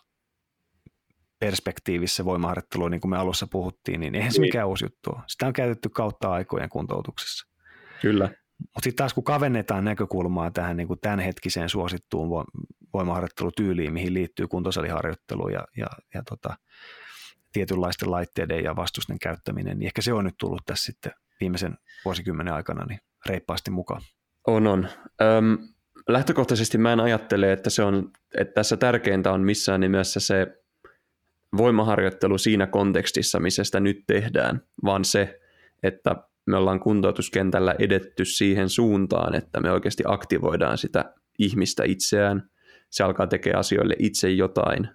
perspektiivissä 1.39 2.25
voimaharjoittelua, 2.25 2.91
niin 2.91 3.01
kuin 3.01 3.11
me 3.11 3.17
alussa 3.17 3.47
puhuttiin, 3.47 4.01
niin 4.01 4.15
eihän 4.15 4.33
se 4.33 4.41
niin. 4.41 4.49
mikään 4.49 4.69
uusi 4.69 4.85
juttu 4.85 5.11
ole. 5.11 5.23
Sitä 5.27 5.47
on 5.47 5.53
käytetty 5.53 5.89
kautta 5.89 6.33
aikojen 6.33 6.69
kuntoutuksessa. 6.69 7.47
Kyllä. 8.03 8.29
Mutta 8.59 8.81
sitten 8.83 8.97
taas 8.97 9.15
kun 9.15 9.25
kavennetaan 9.25 9.85
näkökulmaa 9.85 10.51
tähän 10.51 10.77
niin 10.77 10.89
kuin 10.89 11.01
tämänhetkiseen 11.01 11.69
suosittuun 11.69 12.45
voimaharjoittelutyyliin, 12.95 13.93
mihin 13.93 14.15
liittyy 14.15 14.49
kuntosaliharjoittelu 14.49 15.49
ja, 15.49 15.65
ja, 15.77 15.87
ja 16.15 16.23
tota, 16.23 16.57
tietynlaisten 17.53 18.11
laitteiden 18.11 18.65
ja 18.65 18.77
vastusten 18.77 19.19
käyttäminen, 19.19 19.79
niin 19.79 19.87
ehkä 19.87 20.03
se 20.03 20.13
on 20.13 20.25
nyt 20.25 20.35
tullut 20.39 20.63
tässä 20.67 20.85
sitten 20.85 21.13
viimeisen 21.41 21.79
vuosikymmenen 22.05 22.55
aikana 22.55 22.85
niin 22.85 23.01
reippaasti 23.27 23.71
mukaan. 23.71 24.03
On, 24.47 24.67
on. 24.67 24.89
Öm, 25.23 25.59
lähtökohtaisesti 26.09 26.79
mä 26.79 26.93
en 26.93 27.01
ajattele, 27.01 27.53
että, 27.53 27.71
se 27.71 27.83
on, 27.83 28.11
että 28.35 28.55
tässä 28.55 28.77
tärkeintä 28.77 29.33
on 29.33 29.41
missään 29.41 29.81
nimessä 29.81 30.21
se 30.21 30.47
voimaharjoittelu 31.57 32.39
siinä 32.39 32.67
kontekstissa, 32.67 33.41
missä 33.41 33.65
sitä 33.65 33.81
nyt 33.81 34.05
tehdään, 34.07 34.63
vaan 34.85 35.05
se, 35.05 35.41
että 35.83 36.17
me 36.47 36.57
ollaan 36.57 36.81
kuntoutuskentällä 36.81 37.75
edetty 37.79 38.25
siihen 38.25 38.69
suuntaan, 38.69 39.35
että 39.35 39.61
me 39.61 39.71
oikeasti 39.71 40.03
aktivoidaan 40.07 40.79
sitä 40.79 41.15
ihmistä 41.39 41.85
itseään, 41.85 42.51
se 42.91 43.05
alkaa 43.05 43.27
tekemään 43.27 43.61
asioille 43.61 43.95
itse 43.99 44.31
jotain, 44.31 44.89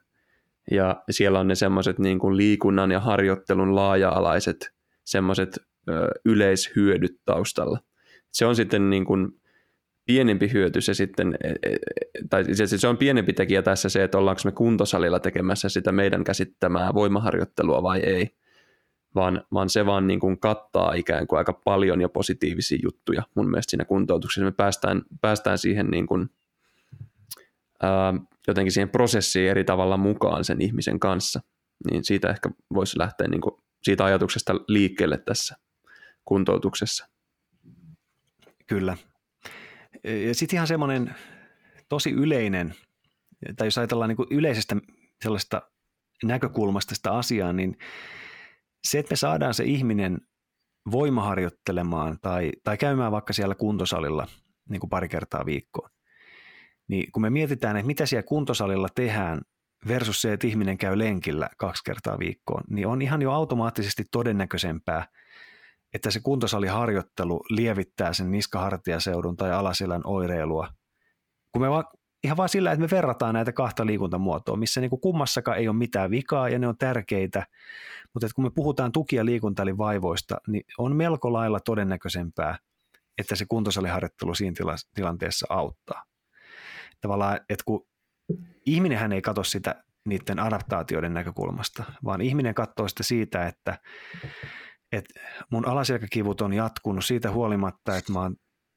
ja 0.72 1.04
siellä 1.10 1.40
on 1.40 1.48
ne 1.48 1.56
semmoiset 1.56 2.00
niin 2.00 2.38
liikunnan 2.38 2.92
ja 2.92 3.00
harjoittelun 3.00 3.76
laaja-alaiset 3.76 4.72
semmoiset 5.06 5.60
yleishyödyt 6.26 7.22
taustalla. 7.26 7.80
Se 8.32 8.46
on 8.46 8.56
sitten 8.56 8.90
niin 8.90 9.06
kuin 9.06 9.41
pienempi 10.06 10.54
hyöty 10.54 10.82
se 10.82 10.94
sitten, 10.94 11.38
e, 11.44 11.50
e, 11.50 11.78
tai 12.30 12.44
se 12.78 12.88
on 12.88 12.98
pienempi 12.98 13.34
tekijä 13.34 13.62
tässä 13.62 13.90
se, 13.90 14.04
että 14.04 14.18
ollaanko 14.18 14.42
me 14.46 14.52
kuntosalilla 14.52 15.20
tekemässä 15.20 15.70
sitä 15.70 15.92
meidän 15.92 16.24
käsittämää 16.24 16.94
voimaharjoittelua 16.94 17.84
vai 17.84 18.00
ei, 18.00 18.30
vaan, 19.16 19.44
vaan 19.54 19.70
se 19.70 19.86
vaan 19.86 20.08
niin 20.08 20.20
kuin 20.20 20.40
kattaa 20.40 20.94
ikään 20.94 21.28
kuin 21.28 21.38
aika 21.38 21.54
paljon 21.54 22.02
jo 22.02 22.10
positiivisia 22.10 22.80
juttuja 22.84 23.24
mun 23.36 23.50
mielestä 23.50 23.72
siinä 23.72 23.86
kuntoutuksessa. 23.86 24.46
Me 24.46 24.52
päästään, 24.52 25.02
päästään 25.22 25.58
siihen 25.58 25.88
niin 25.88 26.08
kuin, 26.08 26.30
ää, 27.82 28.14
jotenkin 28.48 28.72
siihen 28.72 28.90
prosessiin 28.90 29.50
eri 29.50 29.64
tavalla 29.64 29.98
mukaan 29.98 30.46
sen 30.46 30.62
ihmisen 30.62 31.00
kanssa, 31.00 31.42
niin 31.92 32.04
siitä 32.04 32.30
ehkä 32.30 32.50
voisi 32.74 33.00
lähteä 33.00 33.28
niin 33.28 33.42
kuin 33.42 33.56
siitä 33.84 34.06
ajatuksesta 34.06 34.56
liikkeelle 34.68 35.18
tässä 35.18 35.56
kuntoutuksessa. 36.26 37.08
Kyllä, 38.68 38.98
sitten 40.32 40.58
ihan 40.58 40.68
semmoinen 40.68 41.16
tosi 41.90 42.12
yleinen, 42.12 42.76
tai 43.56 43.68
jos 43.68 43.78
ajatellaan 43.78 44.10
niin 44.10 44.18
kuin 44.18 44.28
yleisestä 44.32 44.76
sellaista 45.24 45.62
näkökulmasta 46.24 46.96
sitä 46.96 47.12
asiaa, 47.12 47.54
niin 47.54 47.78
se, 48.84 49.00
että 49.00 49.12
me 49.12 49.16
saadaan 49.16 49.54
se 49.54 49.64
ihminen 49.64 50.18
voimaharjoittelemaan 50.92 52.18
tai, 52.22 52.52
tai 52.64 52.78
käymään 52.78 53.12
vaikka 53.12 53.34
siellä 53.34 53.56
kuntosalilla 53.56 54.28
niin 54.70 54.80
kuin 54.80 54.90
pari 54.90 55.10
kertaa 55.10 55.46
viikkoon, 55.46 55.90
niin 56.88 57.12
kun 57.12 57.22
me 57.22 57.30
mietitään, 57.30 57.78
että 57.78 57.88
mitä 57.88 58.06
siellä 58.06 58.24
kuntosalilla 58.24 58.88
tehdään 58.96 59.42
versus 59.88 60.22
se, 60.22 60.34
että 60.34 60.48
ihminen 60.48 60.78
käy 60.78 61.00
lenkillä 61.00 61.50
kaksi 61.58 61.84
kertaa 61.84 62.20
viikkoon, 62.20 62.64
niin 62.70 62.88
on 62.88 63.02
ihan 63.02 63.22
jo 63.22 63.32
automaattisesti 63.32 64.04
todennäköisempää, 64.12 65.08
että 65.94 66.12
se 66.12 66.20
kuntosaliharjoittelu 66.20 67.42
lievittää 67.50 68.14
sen 68.14 68.32
niskahartiaseudun 68.32 69.38
tai 69.38 69.52
alaselän 69.52 70.02
oireilua. 70.04 70.68
Kun 71.52 71.62
me 71.62 71.70
vaan, 71.70 71.84
ihan 72.24 72.38
vaan 72.38 72.50
sillä, 72.50 72.72
että 72.72 72.82
me 72.82 72.90
verrataan 72.92 73.34
näitä 73.34 73.52
kahta 73.52 73.86
liikuntamuotoa, 73.86 74.56
missä 74.56 74.82
niin 74.82 74.90
kuin 74.90 75.02
kummassakaan 75.02 75.58
ei 75.58 75.68
ole 75.68 75.76
mitään 75.76 76.12
vikaa 76.12 76.50
ja 76.50 76.60
ne 76.60 76.68
on 76.68 76.78
tärkeitä, 76.78 77.48
mutta 78.14 78.26
että 78.26 78.36
kun 78.36 78.44
me 78.44 78.52
puhutaan 78.56 78.92
tuki- 78.92 79.16
ja 79.16 79.26
liikuntavaivoista, 79.26 80.38
niin 80.48 80.64
on 80.78 80.96
melko 80.96 81.34
lailla 81.34 81.60
todennäköisempää, 81.60 82.58
että 83.18 83.36
se 83.36 83.46
kuntosaliharjoittelu 83.50 84.36
siinä 84.36 84.76
tilanteessa 84.96 85.46
auttaa. 85.50 86.04
Tavallaan, 87.02 87.40
että 87.50 87.64
kun 87.66 87.88
ihminenhän 88.66 89.12
ei 89.12 89.22
katso 89.22 89.44
sitä 89.44 89.84
niiden 90.06 90.40
adaptaatioiden 90.40 91.14
näkökulmasta, 91.14 91.84
vaan 92.04 92.22
ihminen 92.22 92.54
katsoo 92.54 92.88
sitä 92.88 93.04
siitä, 93.04 93.48
että, 93.48 93.78
että 94.92 95.20
mun 95.52 95.68
alaselkäkivut 95.68 96.42
on 96.42 96.54
jatkunut 96.54 97.06
siitä 97.06 97.32
huolimatta, 97.32 97.98
että 97.98 98.12
mä 98.12 98.20
oon 98.20 98.36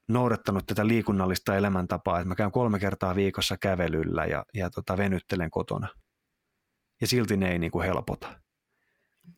noudattanut 0.08 0.66
tätä 0.66 0.86
liikunnallista 0.86 1.56
elämäntapaa, 1.56 2.18
että 2.18 2.28
mä 2.28 2.34
käyn 2.34 2.52
kolme 2.52 2.78
kertaa 2.78 3.14
viikossa 3.14 3.56
kävelyllä 3.56 4.24
ja, 4.24 4.44
ja 4.54 4.70
tota, 4.70 4.96
venyttelen 4.96 5.50
kotona. 5.50 5.88
Ja 7.00 7.06
silti 7.06 7.36
ne 7.36 7.52
ei 7.52 7.58
niin 7.58 7.72
kuin 7.72 7.86
helpota. 7.86 8.40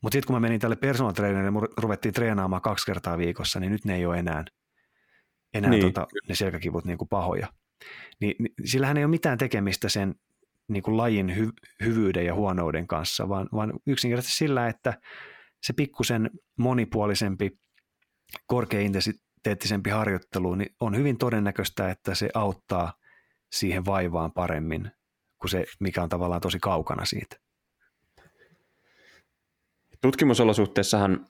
Mutta 0.03 0.15
sitten 0.15 0.27
kun 0.27 0.37
mä 0.37 0.41
menin 0.41 0.61
tälle 0.61 0.77
personal 0.77 1.13
trainerille, 1.13 1.51
me 1.51 1.67
ruvettiin 1.77 2.15
treenaamaan 2.15 2.63
kaksi 2.63 2.87
kertaa 2.87 3.19
viikossa, 3.19 3.61
niin 3.61 3.73
nyt 3.73 3.85
ne 3.85 3.95
ei 3.95 4.07
ole 4.07 4.19
enää, 4.19 4.45
enää 5.55 5.71
niin. 5.71 5.83
tota, 5.83 6.07
ne 6.29 6.35
selkäkivut 6.35 6.85
niin 6.85 6.99
kuin 6.99 7.09
pahoja. 7.09 7.47
Ni, 8.21 8.35
niin 8.39 8.55
sillähän 8.65 8.97
ei 8.97 9.05
ole 9.05 9.11
mitään 9.11 9.39
tekemistä 9.39 9.89
sen 9.89 10.15
niin 10.69 10.83
kuin 10.83 10.97
lajin 10.97 11.31
hy- 11.31 11.85
hyvyyden 11.85 12.27
ja 12.27 12.35
huonouden 12.35 12.87
kanssa, 12.87 13.29
vaan, 13.29 13.49
vaan 13.53 13.73
yksinkertaisesti 13.87 14.39
sillä, 14.39 14.69
että 14.69 15.01
se 15.63 15.73
pikkusen 15.73 16.31
monipuolisempi, 16.59 17.51
korkeaintensiteettisempi 18.47 19.91
harjoittelu, 19.91 20.55
niin 20.55 20.75
on 20.81 20.97
hyvin 20.97 21.19
todennäköistä, 21.19 21.91
että 21.91 22.15
se 22.15 22.29
auttaa 22.35 22.93
siihen 23.53 23.85
vaivaan 23.85 24.33
paremmin 24.33 24.91
kuin 25.41 25.51
se, 25.51 25.65
mikä 25.81 26.03
on 26.03 26.09
tavallaan 26.09 26.41
tosi 26.41 26.59
kaukana 26.59 27.05
siitä. 27.05 27.37
Tutkimusolosuhteissahan, 30.01 31.27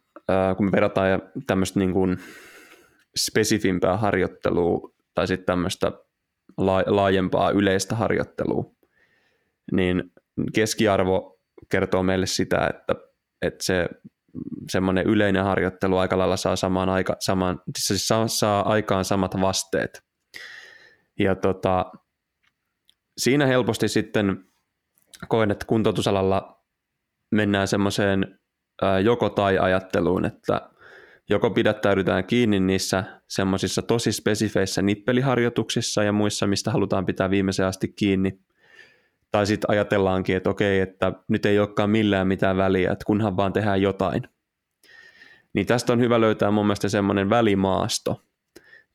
kun 0.57 0.67
me 0.67 0.73
verrataan 0.73 1.23
tämmöistä 1.47 1.79
niin 1.79 1.93
kuin 1.93 2.19
spesifimpää 3.17 3.97
harjoittelua 3.97 4.91
tai 5.15 5.27
sitten 5.27 5.47
tämmöistä 5.47 5.93
laajempaa 6.87 7.51
yleistä 7.51 7.95
harjoittelua, 7.97 8.65
niin 9.73 10.13
keskiarvo 10.55 11.41
kertoo 11.69 12.03
meille 12.03 12.27
sitä, 12.27 12.67
että, 12.67 12.95
että 13.43 13.65
se 13.65 13.89
semmoinen 14.71 15.07
yleinen 15.07 15.45
harjoittelu 15.45 15.99
aika 15.99 16.19
lailla 16.19 16.37
saa 16.37 16.57
samaan 16.57 16.89
aika, 16.89 17.17
samaan, 17.21 17.61
siis 17.79 18.09
saa, 18.09 18.29
saa 18.29 18.69
aikaan 18.73 19.05
samat 19.05 19.41
vasteet. 19.41 20.03
Ja 21.19 21.35
tota, 21.35 21.93
siinä 23.19 23.47
helposti 23.47 23.89
sitten 23.89 24.45
koen, 25.29 25.51
että 25.51 25.67
kuntoutusalalla 25.67 26.63
mennään 27.31 27.69
semmoiseen 27.69 28.39
joko 29.05 29.31
tai 29.31 29.59
ajatteluun, 29.59 30.25
että 30.25 30.71
joko 31.29 31.51
pidättäydytään 31.51 32.25
kiinni 32.25 32.61
niissä 32.61 33.05
semmoisissa 33.29 33.83
tosi 33.83 34.13
spesifeissä 34.13 34.83
nippeliharjoituksissa 34.83 36.03
ja 36.03 36.13
muissa, 36.13 36.47
mistä 36.47 36.71
halutaan 36.71 37.07
pitää 37.07 37.31
viimeiseen 37.31 37.69
asti 37.69 37.89
kiinni, 37.89 38.39
tai 39.31 39.47
sitten 39.47 39.71
ajatellaankin, 39.71 40.37
että 40.37 40.51
okei, 40.51 40.81
että 40.81 41.13
nyt 41.29 41.47
ei 41.47 41.59
olekaan 41.59 41.91
millään 41.91 42.29
mitään 42.29 42.57
väliä, 42.57 42.93
että 42.93 43.05
kunhan 43.05 43.37
vaan 43.37 43.53
tehdään 43.53 43.83
jotain. 43.83 44.23
Niin 45.55 45.67
tästä 45.67 45.93
on 45.93 46.01
hyvä 46.01 46.21
löytää 46.21 46.51
mun 46.51 46.67
mielestä 46.67 46.89
semmoinen 46.89 47.31
välimaasto. 47.31 48.23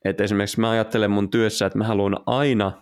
Että 0.04 0.24
esimerkiksi 0.24 0.60
mä 0.60 0.70
ajattelen 0.70 1.10
mun 1.10 1.30
työssä, 1.30 1.66
että 1.66 1.78
mä 1.78 1.84
haluan 1.84 2.16
aina 2.26 2.72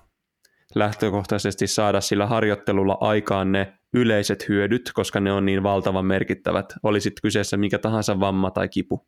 lähtökohtaisesti 0.74 1.66
saada 1.66 2.00
sillä 2.00 2.26
harjoittelulla 2.26 2.98
aikaan 3.00 3.52
ne 3.52 3.78
yleiset 3.94 4.48
hyödyt, 4.48 4.90
koska 4.94 5.20
ne 5.20 5.32
on 5.32 5.46
niin 5.46 5.62
valtavan 5.62 6.04
merkittävät, 6.04 6.74
olisit 6.82 7.14
kyseessä 7.22 7.56
mikä 7.56 7.78
tahansa 7.78 8.20
vamma 8.20 8.50
tai 8.50 8.68
kipu. 8.68 9.06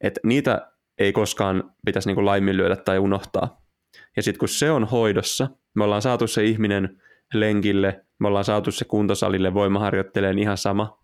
Et 0.00 0.18
niitä 0.24 0.72
ei 0.98 1.12
koskaan 1.12 1.74
pitäisi 1.86 2.08
niinku 2.08 2.24
laiminlyödä 2.24 2.76
tai 2.76 2.98
unohtaa. 2.98 3.62
Ja 4.16 4.22
sitten 4.22 4.38
kun 4.38 4.48
se 4.48 4.70
on 4.70 4.84
hoidossa, 4.84 5.48
me 5.74 5.84
ollaan 5.84 6.02
saatu 6.02 6.26
se 6.26 6.44
ihminen 6.44 7.02
lenkille, 7.34 8.04
me 8.18 8.28
ollaan 8.28 8.44
saatu 8.44 8.72
se 8.72 8.84
kuntosalille 8.84 9.54
voimaharjoitteleen 9.54 10.38
ihan 10.38 10.56
sama, 10.56 10.98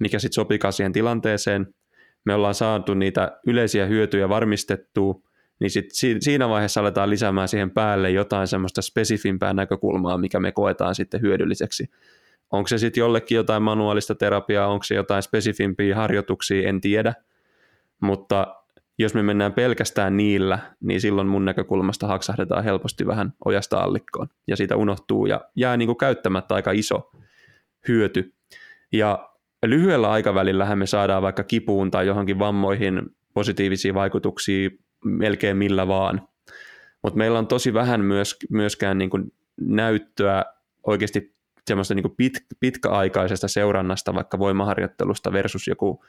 mikä 0.00 0.18
sitten 0.18 0.34
sopikaa 0.34 0.72
siihen 0.72 0.92
tilanteeseen, 0.92 1.74
me 2.24 2.34
ollaan 2.34 2.54
saatu 2.54 2.94
niitä 2.94 3.38
yleisiä 3.46 3.86
hyötyjä 3.86 4.28
varmistettua, 4.28 5.14
niin 5.60 5.70
sit 5.70 5.86
siinä 6.20 6.48
vaiheessa 6.48 6.80
aletaan 6.80 7.10
lisäämään 7.10 7.48
siihen 7.48 7.70
päälle 7.70 8.10
jotain 8.10 8.46
semmoista 8.46 8.82
spesifimpää 8.82 9.52
näkökulmaa, 9.52 10.18
mikä 10.18 10.40
me 10.40 10.52
koetaan 10.52 10.94
sitten 10.94 11.20
hyödylliseksi. 11.20 11.90
Onko 12.50 12.68
se 12.68 12.78
sitten 12.78 13.00
jollekin 13.00 13.36
jotain 13.36 13.62
manuaalista 13.62 14.14
terapiaa, 14.14 14.66
onko 14.66 14.82
se 14.82 14.94
jotain 14.94 15.22
spesifimpiä 15.22 15.96
harjoituksia, 15.96 16.68
en 16.68 16.80
tiedä, 16.80 17.14
mutta 18.00 18.56
jos 19.02 19.14
me 19.14 19.22
mennään 19.22 19.52
pelkästään 19.52 20.16
niillä, 20.16 20.58
niin 20.80 21.00
silloin 21.00 21.28
mun 21.28 21.44
näkökulmasta 21.44 22.06
haksahdetaan 22.06 22.64
helposti 22.64 23.06
vähän 23.06 23.32
ojasta 23.44 23.78
allikkoon 23.78 24.28
ja 24.46 24.56
siitä 24.56 24.76
unohtuu 24.76 25.26
ja 25.26 25.40
jää 25.56 25.76
niin 25.76 25.86
kuin 25.86 25.96
käyttämättä 25.96 26.54
aika 26.54 26.70
iso 26.70 27.10
hyöty. 27.88 28.34
Ja 28.92 29.30
lyhyellä 29.66 30.10
aikavälillä 30.10 30.76
me 30.76 30.86
saadaan 30.86 31.22
vaikka 31.22 31.44
kipuun 31.44 31.90
tai 31.90 32.06
johonkin 32.06 32.38
vammoihin 32.38 33.02
positiivisia 33.34 33.94
vaikutuksia 33.94 34.70
melkein 35.04 35.56
millä 35.56 35.88
vaan. 35.88 36.28
Mutta 37.02 37.18
meillä 37.18 37.38
on 37.38 37.46
tosi 37.46 37.74
vähän 37.74 38.00
myös, 38.00 38.36
myöskään 38.50 38.98
niin 38.98 39.10
kuin 39.10 39.32
näyttöä 39.60 40.44
oikeasti 40.86 41.34
semmoista 41.66 41.94
niin 41.94 42.02
kuin 42.02 42.14
pit, 42.16 42.32
pitkäaikaisesta 42.60 43.48
seurannasta 43.48 44.14
vaikka 44.14 44.38
voimaharjoittelusta 44.38 45.32
versus 45.32 45.68
joku, 45.68 46.04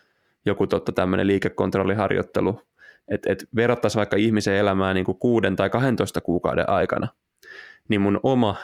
joku 0.46 0.68
totta 0.68 0.92
tämmöinen 0.92 1.28
liikekontrolliharjoittelu, 1.28 2.62
että 3.08 3.32
et 3.32 3.48
verrattaisiin 3.56 4.00
vaikka 4.00 4.18
ihmisen 4.18 4.56
elämää 4.56 4.94
niin 4.94 5.06
kuin 5.06 5.20
kuuden 5.20 5.56
tai 5.56 5.70
12 5.70 6.22
kuukauden 6.22 6.70
aikana, 6.70 7.08
niin 7.90 8.02
mun 8.02 8.20
oma 8.24 8.56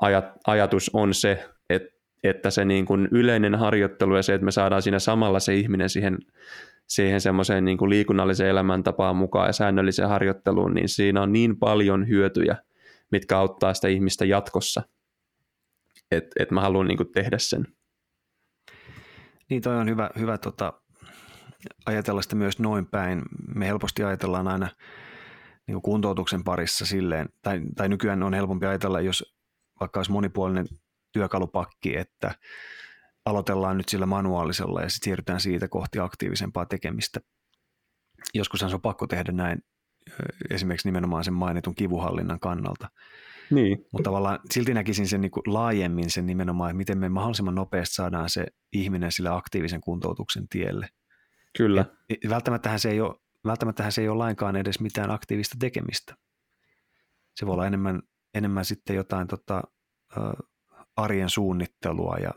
ajat, 0.00 0.24
ajatus 0.46 0.90
on 0.92 1.14
se, 1.14 1.48
että, 1.70 1.98
että 2.22 2.50
se 2.50 2.64
niin 2.64 2.86
kuin 2.86 3.08
yleinen 3.10 3.54
harjoittelu 3.54 4.16
ja 4.16 4.22
se, 4.22 4.34
että 4.34 4.44
me 4.44 4.50
saadaan 4.50 4.82
siinä 4.82 4.98
samalla 4.98 5.40
se 5.40 5.54
ihminen 5.54 5.88
siihen, 5.88 6.18
siihen 6.86 7.20
semmoiseen 7.20 7.64
niin 7.64 7.78
kuin 7.78 7.90
liikunnalliseen 7.90 8.50
elämäntapaan 8.50 9.16
mukaan 9.16 9.46
ja 9.46 9.52
säännölliseen 9.52 10.08
harjoitteluun, 10.08 10.74
niin 10.74 10.88
siinä 10.88 11.22
on 11.22 11.32
niin 11.32 11.58
paljon 11.58 12.08
hyötyjä, 12.08 12.56
mitkä 13.12 13.38
auttaa 13.38 13.74
sitä 13.74 13.88
ihmistä 13.88 14.24
jatkossa, 14.24 14.82
että 16.10 16.30
et 16.38 16.50
mä 16.50 16.60
haluan 16.60 16.86
niin 16.86 16.96
kuin 16.96 17.12
tehdä 17.12 17.38
sen. 17.38 17.66
Niin 19.50 19.62
toi 19.62 19.76
on 19.76 19.88
hyvä, 19.88 20.10
hyvä 20.18 20.38
tota, 20.38 20.72
ajatella 21.86 22.22
sitä 22.22 22.36
myös 22.36 22.58
noin 22.58 22.86
päin. 22.86 23.22
Me 23.54 23.66
helposti 23.66 24.04
ajatellaan 24.04 24.48
aina 24.48 24.68
niin 25.66 25.74
kuin 25.74 25.82
kuntoutuksen 25.82 26.44
parissa 26.44 26.86
silleen, 26.86 27.28
tai, 27.42 27.60
tai 27.76 27.88
nykyään 27.88 28.22
on 28.22 28.34
helpompi 28.34 28.66
ajatella, 28.66 29.00
jos 29.00 29.34
vaikka 29.80 30.00
olisi 30.00 30.12
monipuolinen 30.12 30.66
työkalupakki, 31.12 31.96
että 31.96 32.34
aloitellaan 33.24 33.76
nyt 33.76 33.88
sillä 33.88 34.06
manuaalisella 34.06 34.82
ja 34.82 34.88
sitten 34.88 35.04
siirrytään 35.04 35.40
siitä 35.40 35.68
kohti 35.68 35.98
aktiivisempaa 35.98 36.66
tekemistä. 36.66 37.20
Joskushan 38.34 38.70
se 38.70 38.76
on 38.76 38.82
pakko 38.82 39.06
tehdä 39.06 39.32
näin 39.32 39.58
esimerkiksi 40.50 40.88
nimenomaan 40.88 41.24
sen 41.24 41.34
mainitun 41.34 41.74
kivuhallinnan 41.74 42.40
kannalta. 42.40 42.88
Niin. 43.50 43.78
Mutta 43.92 44.08
tavallaan 44.08 44.38
silti 44.50 44.74
näkisin 44.74 45.08
sen 45.08 45.20
niin 45.20 45.30
kuin 45.30 45.42
laajemmin 45.46 46.10
sen 46.10 46.26
nimenomaan, 46.26 46.70
että 46.70 46.76
miten 46.76 46.98
me 46.98 47.08
mahdollisimman 47.08 47.54
nopeasti 47.54 47.94
saadaan 47.94 48.30
se 48.30 48.46
ihminen 48.72 49.12
sille 49.12 49.28
aktiivisen 49.28 49.80
kuntoutuksen 49.80 50.48
tielle– 50.48 50.88
Kyllä. 51.56 51.84
Välttämättähän, 52.28 52.80
se 52.80 52.90
ei 52.90 53.00
ole, 53.00 53.14
välttämättähän 53.44 53.92
se 53.92 54.00
ei 54.00 54.08
ole 54.08 54.18
lainkaan 54.18 54.56
edes 54.56 54.80
mitään 54.80 55.10
aktiivista 55.10 55.56
tekemistä. 55.60 56.16
Se 57.36 57.46
voi 57.46 57.52
olla 57.52 57.66
enemmän, 57.66 58.02
enemmän 58.34 58.64
sitten 58.64 58.96
jotain 58.96 59.26
tota, 59.28 59.62
arjen 60.96 61.30
suunnittelua 61.30 62.16
ja, 62.16 62.30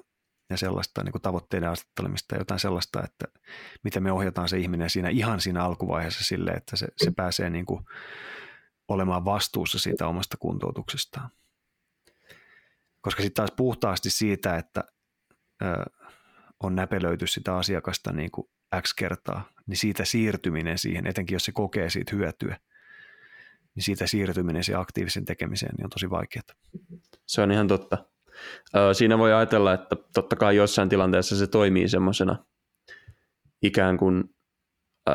ja 0.50 0.58
sellaista 0.58 1.04
niin 1.04 1.12
kuin 1.12 1.22
tavoitteiden 1.22 1.70
asettelemista 1.70 2.36
jotain 2.36 2.60
sellaista, 2.60 3.04
että 3.04 3.26
miten 3.84 4.04
me 4.04 4.12
ohjataan 4.12 4.50
se 4.50 4.58
ihminen 4.58 4.90
siinä 4.90 5.10
ihan 5.10 5.42
siinä 5.42 5.64
alkuvaiheessa 5.64 6.24
sille, 6.24 6.52
että 6.52 6.76
se, 6.76 6.88
se 6.98 7.12
pääsee 7.12 7.50
niin 7.50 7.66
kuin 7.66 7.86
olemaan 8.88 9.26
vastuussa 9.26 9.80
siitä 9.80 10.08
omasta 10.08 10.38
kuntoutuksestaan. 10.40 11.30
Koska 13.02 13.24
sitten 13.24 13.36
taas 13.36 13.56
puhtaasti 13.58 14.10
siitä, 14.10 14.58
että 14.58 14.84
ö, 15.62 15.66
on 16.64 16.76
näpelöity 16.76 17.28
sitä 17.28 17.58
asiakasta 17.58 18.12
niin 18.14 18.32
kuin 18.32 18.48
X 18.82 18.94
kertaa, 18.94 19.50
niin 19.68 19.78
siitä 19.78 20.06
siirtyminen 20.06 20.78
siihen, 20.78 21.08
etenkin 21.08 21.36
jos 21.36 21.46
se 21.46 21.52
kokee 21.52 21.90
siitä 21.90 22.16
hyötyä, 22.16 22.58
niin 23.76 23.84
siitä 23.84 24.08
siirtyminen 24.08 24.64
siihen 24.64 24.82
aktiivisen 24.82 25.26
tekemiseen 25.26 25.76
niin 25.76 25.86
on 25.86 25.90
tosi 25.90 26.10
vaikeaa. 26.10 26.44
Se 27.26 27.42
on 27.42 27.52
ihan 27.52 27.68
totta. 27.68 28.06
Siinä 28.94 29.18
voi 29.18 29.34
ajatella, 29.34 29.74
että 29.74 29.96
totta 30.14 30.36
kai 30.36 30.56
jossain 30.56 30.90
tilanteessa 30.90 31.36
se 31.36 31.48
toimii 31.48 31.90
semmoisena 31.90 32.46
ikään 33.62 33.98
kuin 33.98 34.24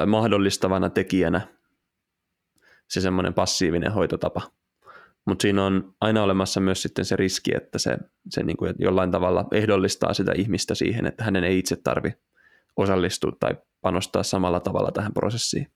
mahdollistavana 0.07 0.91
tekijänä 0.91 1.41
se 2.89 3.01
semmoinen 3.01 3.35
passiivinen 3.35 3.93
hoitotapa. 3.93 4.43
Mutta 5.27 5.43
siinä 5.43 5.65
on 5.65 5.95
aina 6.01 6.23
olemassa 6.23 6.61
myös 6.61 6.83
sitten 6.83 7.05
se 7.05 7.17
riski, 7.17 7.57
että 7.57 7.79
se, 7.79 7.99
se 8.31 8.43
niin 8.43 8.57
kuin 8.57 8.75
jollain 8.79 9.11
tavalla 9.11 9.49
ehdollistaa 9.53 10.15
sitä 10.15 10.33
ihmistä 10.37 10.75
siihen, 10.75 11.07
että 11.07 11.25
hänen 11.25 11.45
ei 11.45 11.59
itse 11.59 11.77
tarvi 11.77 12.13
osallistua 12.77 13.33
tai 13.41 13.57
panostaa 13.81 14.23
samalla 14.23 14.61
tavalla 14.61 14.91
tähän 14.93 15.13
prosessiin. 15.15 15.67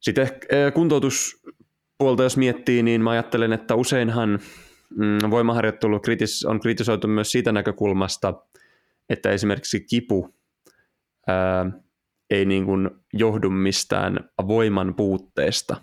Sitten 0.00 0.28
kuntoutuspuolta 0.74 2.22
jos 2.22 2.36
miettii, 2.36 2.82
niin 2.82 3.00
mä 3.00 3.10
ajattelen, 3.10 3.52
että 3.52 3.74
useinhan 3.74 4.38
mm, 4.96 5.30
voimaharjoittelu 5.30 6.00
on 6.46 6.60
kritisoitu 6.60 7.08
myös 7.08 7.32
siitä 7.32 7.52
näkökulmasta, 7.52 8.34
että 9.08 9.30
esimerkiksi 9.30 9.80
kipu 9.80 10.34
ää, 11.26 11.70
ei 12.30 12.44
niin 12.44 12.64
kuin 12.64 12.90
johdu 13.12 13.50
mistään 13.50 14.30
voiman 14.48 14.94
puutteesta, 14.94 15.76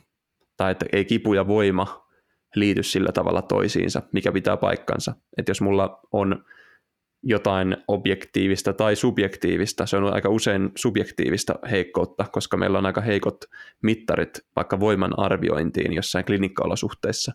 tai 0.58 0.72
että 0.72 0.86
ei 0.94 1.06
kipu 1.06 1.34
ja 1.34 1.48
voima 1.48 2.08
liity 2.56 2.84
sillä 2.84 3.12
tavalla 3.12 3.42
toisiinsa, 3.42 4.02
mikä 4.14 4.32
pitää 4.32 4.58
paikkansa. 4.58 5.16
Että 5.38 5.50
jos 5.50 5.62
mulla 5.62 6.00
on 6.12 6.46
jotain 7.24 7.78
objektiivista 7.88 8.74
tai 8.74 8.96
subjektiivista, 8.96 9.86
se 9.86 9.98
on 9.98 10.14
aika 10.14 10.30
usein 10.30 10.72
subjektiivista 10.76 11.56
heikkoutta, 11.72 12.26
koska 12.32 12.58
meillä 12.58 12.78
on 12.78 12.86
aika 12.86 13.02
heikot 13.02 13.38
mittarit 13.82 14.40
vaikka 14.56 14.80
voiman 14.80 15.20
arviointiin 15.20 15.94
jossain 15.94 16.26
klinikkaolosuhteissa. 16.26 17.34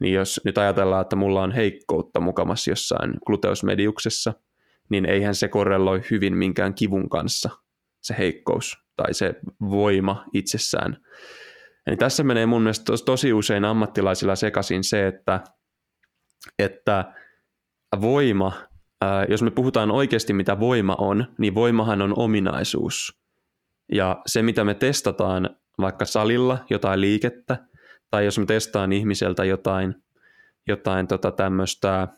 Niin 0.00 0.14
jos 0.14 0.40
nyt 0.44 0.58
ajatellaan, 0.58 1.02
että 1.02 1.16
mulla 1.16 1.42
on 1.42 1.52
heikkoutta 1.52 2.20
mukamassa 2.20 2.70
jossain 2.70 3.14
gluteusmediuksessa, 3.26 4.32
niin 4.88 5.06
eihän 5.06 5.34
se 5.34 5.48
korreloi 5.48 6.00
hyvin 6.10 6.36
minkään 6.36 6.74
kivun 6.74 7.08
kanssa, 7.08 7.50
se 8.00 8.14
heikkous 8.18 8.78
tai 8.96 9.14
se 9.14 9.34
voima 9.60 10.24
itsessään. 10.32 10.96
Eli 11.86 11.96
tässä 11.96 12.22
menee 12.22 12.46
mun 12.46 12.62
mielestä 12.62 12.84
tos, 12.84 13.02
tosi 13.02 13.32
usein 13.32 13.64
ammattilaisilla 13.64 14.36
sekaisin 14.36 14.84
se, 14.84 15.06
että, 15.06 15.40
että 16.58 17.12
voima, 18.00 18.52
ää, 19.00 19.24
jos 19.28 19.42
me 19.42 19.50
puhutaan 19.50 19.90
oikeasti 19.90 20.32
mitä 20.32 20.60
voima 20.60 20.94
on, 20.98 21.26
niin 21.38 21.54
voimahan 21.54 22.02
on 22.02 22.14
ominaisuus. 22.16 23.20
Ja 23.92 24.22
se 24.26 24.42
mitä 24.42 24.64
me 24.64 24.74
testataan 24.74 25.50
vaikka 25.80 26.04
salilla 26.04 26.58
jotain 26.70 27.00
liikettä, 27.00 27.56
tai 28.10 28.24
jos 28.24 28.38
me 28.38 28.46
testaan 28.46 28.92
ihmiseltä 28.92 29.44
jotain, 29.44 29.94
jotain 30.68 31.06
tota 31.06 31.30
tämmöistä 31.30 32.08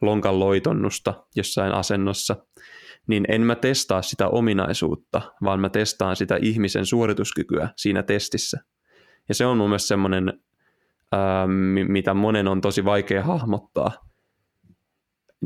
lonkan 0.00 0.40
loitonnusta 0.40 1.14
jossain 1.36 1.72
asennossa, 1.72 2.36
niin 3.06 3.24
en 3.28 3.40
mä 3.40 3.54
testaa 3.54 4.02
sitä 4.02 4.28
ominaisuutta, 4.28 5.22
vaan 5.44 5.60
mä 5.60 5.68
testaan 5.68 6.16
sitä 6.16 6.38
ihmisen 6.42 6.86
suorituskykyä 6.86 7.68
siinä 7.76 8.02
testissä. 8.02 8.60
Ja 9.28 9.34
se 9.34 9.46
on 9.46 9.56
mun 9.56 9.68
mielestä 9.68 9.88
semmoinen, 9.88 10.40
mitä 11.88 12.14
monen 12.14 12.48
on 12.48 12.60
tosi 12.60 12.84
vaikea 12.84 13.22
hahmottaa, 13.22 14.07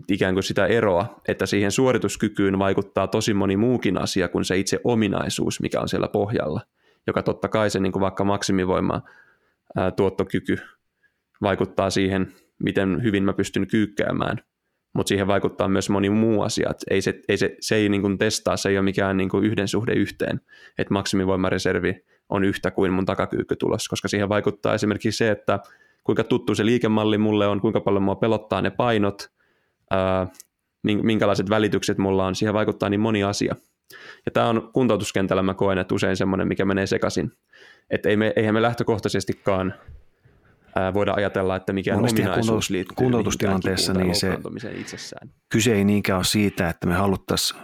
ikään 0.09 0.35
kuin 0.35 0.45
sitä 0.45 0.67
eroa, 0.67 1.21
että 1.29 1.47
siihen 1.47 1.73
suorituskykyyn 1.73 2.59
vaikuttaa 2.59 3.07
tosi 3.07 3.35
moni 3.35 3.57
muukin 3.57 3.99
asia 3.99 4.29
kuin 4.29 4.45
se 4.45 4.59
itse 4.59 4.81
ominaisuus, 4.85 5.61
mikä 5.61 5.81
on 5.81 5.89
siellä 5.89 6.09
pohjalla, 6.09 6.61
joka 7.07 7.23
totta 7.23 7.49
kai 7.49 7.71
se 7.71 7.81
niin 7.81 7.93
kuin 7.93 8.01
vaikka 8.01 8.25
maksimivoima 8.25 9.03
ää, 9.77 9.91
tuottokyky 9.91 10.59
vaikuttaa 11.43 11.91
siihen, 11.91 12.33
miten 12.63 13.03
hyvin 13.03 13.25
mä 13.25 13.33
pystyn 13.33 13.67
kyykkäämään, 13.67 14.39
mutta 14.95 15.09
siihen 15.09 15.27
vaikuttaa 15.27 15.69
myös 15.69 15.91
moni 15.91 16.11
muu 16.11 16.43
asia. 16.43 16.71
Et 16.71 16.85
ei 16.91 17.03
se, 17.03 17.21
ei 17.29 17.37
se, 17.37 17.57
se 17.61 17.75
ei 17.75 17.89
niin 17.89 18.03
kuin 18.03 18.19
testaa, 18.19 18.57
se 18.57 18.69
ei 18.69 18.79
ole 18.79 18.85
mikään 18.85 19.17
niin 19.17 19.29
kuin 19.29 19.45
yhden 19.45 19.69
suhde 19.69 19.93
yhteen, 19.93 20.41
että 20.79 20.95
maksimivoimareservi 20.95 22.05
on 22.29 22.45
yhtä 22.45 22.71
kuin 22.71 22.93
mun 22.93 23.07
takakyykkytulos, 23.07 23.89
koska 23.89 24.09
siihen 24.09 24.29
vaikuttaa 24.29 24.75
esimerkiksi 24.75 25.19
se, 25.19 25.31
että 25.31 25.59
kuinka 26.05 26.25
tuttu 26.25 26.55
se 26.55 26.67
liikemalli 26.67 27.19
mulle 27.19 27.47
on, 27.47 27.61
kuinka 27.61 27.81
paljon 27.81 28.03
mua 28.03 28.15
pelottaa 28.15 28.63
ne 28.63 28.71
painot, 28.71 29.33
ää, 29.93 30.27
minkälaiset 30.83 31.51
välitykset 31.51 31.99
mulla 31.99 32.27
on, 32.27 32.35
siihen 32.35 32.55
vaikuttaa 32.55 32.89
niin 32.89 33.01
moni 33.01 33.25
asia. 33.25 33.57
Ja 34.27 34.33
tämä 34.33 34.49
on 34.49 34.71
kuntoutuskentällä 34.73 35.43
mä 35.43 35.55
koen, 35.55 35.79
että 35.79 35.95
usein 35.95 36.17
semmoinen, 36.17 36.49
mikä 36.49 36.65
menee 36.65 36.87
sekaisin. 36.87 37.33
Että 37.91 38.09
ei 38.09 38.17
me, 38.17 38.33
eihän 38.37 38.55
me 38.55 38.63
lähtökohtaisestikaan 38.63 39.75
ää, 40.75 40.95
voida 40.95 41.13
ajatella, 41.17 41.57
että 41.57 41.73
Monesti 41.73 42.23
ominaisuus 42.23 42.71
liittyy 42.71 42.95
kuntoutustilanteessa 42.97 43.93
niin 43.93 44.15
se 44.15 44.39
itsessään. 44.77 45.31
kyse 45.49 45.75
ei 45.75 45.85
niinkään 45.85 46.17
ole 46.17 46.25
siitä, 46.25 46.69
että 46.69 46.87
me 46.87 46.95
haluttaisiin 46.95 47.61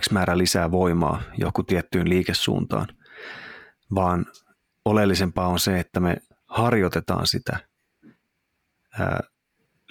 X 0.00 0.10
määrä 0.10 0.38
lisää 0.38 0.70
voimaa 0.70 1.22
joku 1.38 1.62
tiettyyn 1.62 2.08
liikesuuntaan, 2.08 2.86
vaan 3.94 4.26
oleellisempaa 4.84 5.48
on 5.48 5.58
se, 5.58 5.80
että 5.80 6.00
me 6.00 6.16
harjoitetaan 6.46 7.26
sitä 7.26 7.58
ää, 9.00 9.20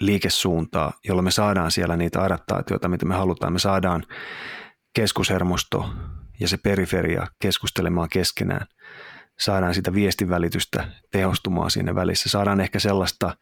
liikesuuntaa, 0.06 0.92
jolla 1.04 1.22
me 1.22 1.30
saadaan 1.30 1.70
siellä 1.70 1.96
niitä 1.96 2.22
adaptaatioita, 2.22 2.88
mitä 2.88 3.06
me 3.06 3.14
halutaan. 3.14 3.52
Me 3.52 3.58
saadaan 3.58 4.06
keskushermosto 4.94 5.90
ja 6.40 6.48
se 6.48 6.56
periferia 6.56 7.26
keskustelemaan 7.38 8.08
keskenään. 8.08 8.66
Saadaan 9.38 9.74
sitä 9.74 9.94
viestinvälitystä 9.94 10.88
tehostumaan 11.12 11.70
siinä 11.70 11.94
välissä. 11.94 12.28
Saadaan 12.28 12.60
ehkä 12.60 12.78
sellaista 12.78 13.36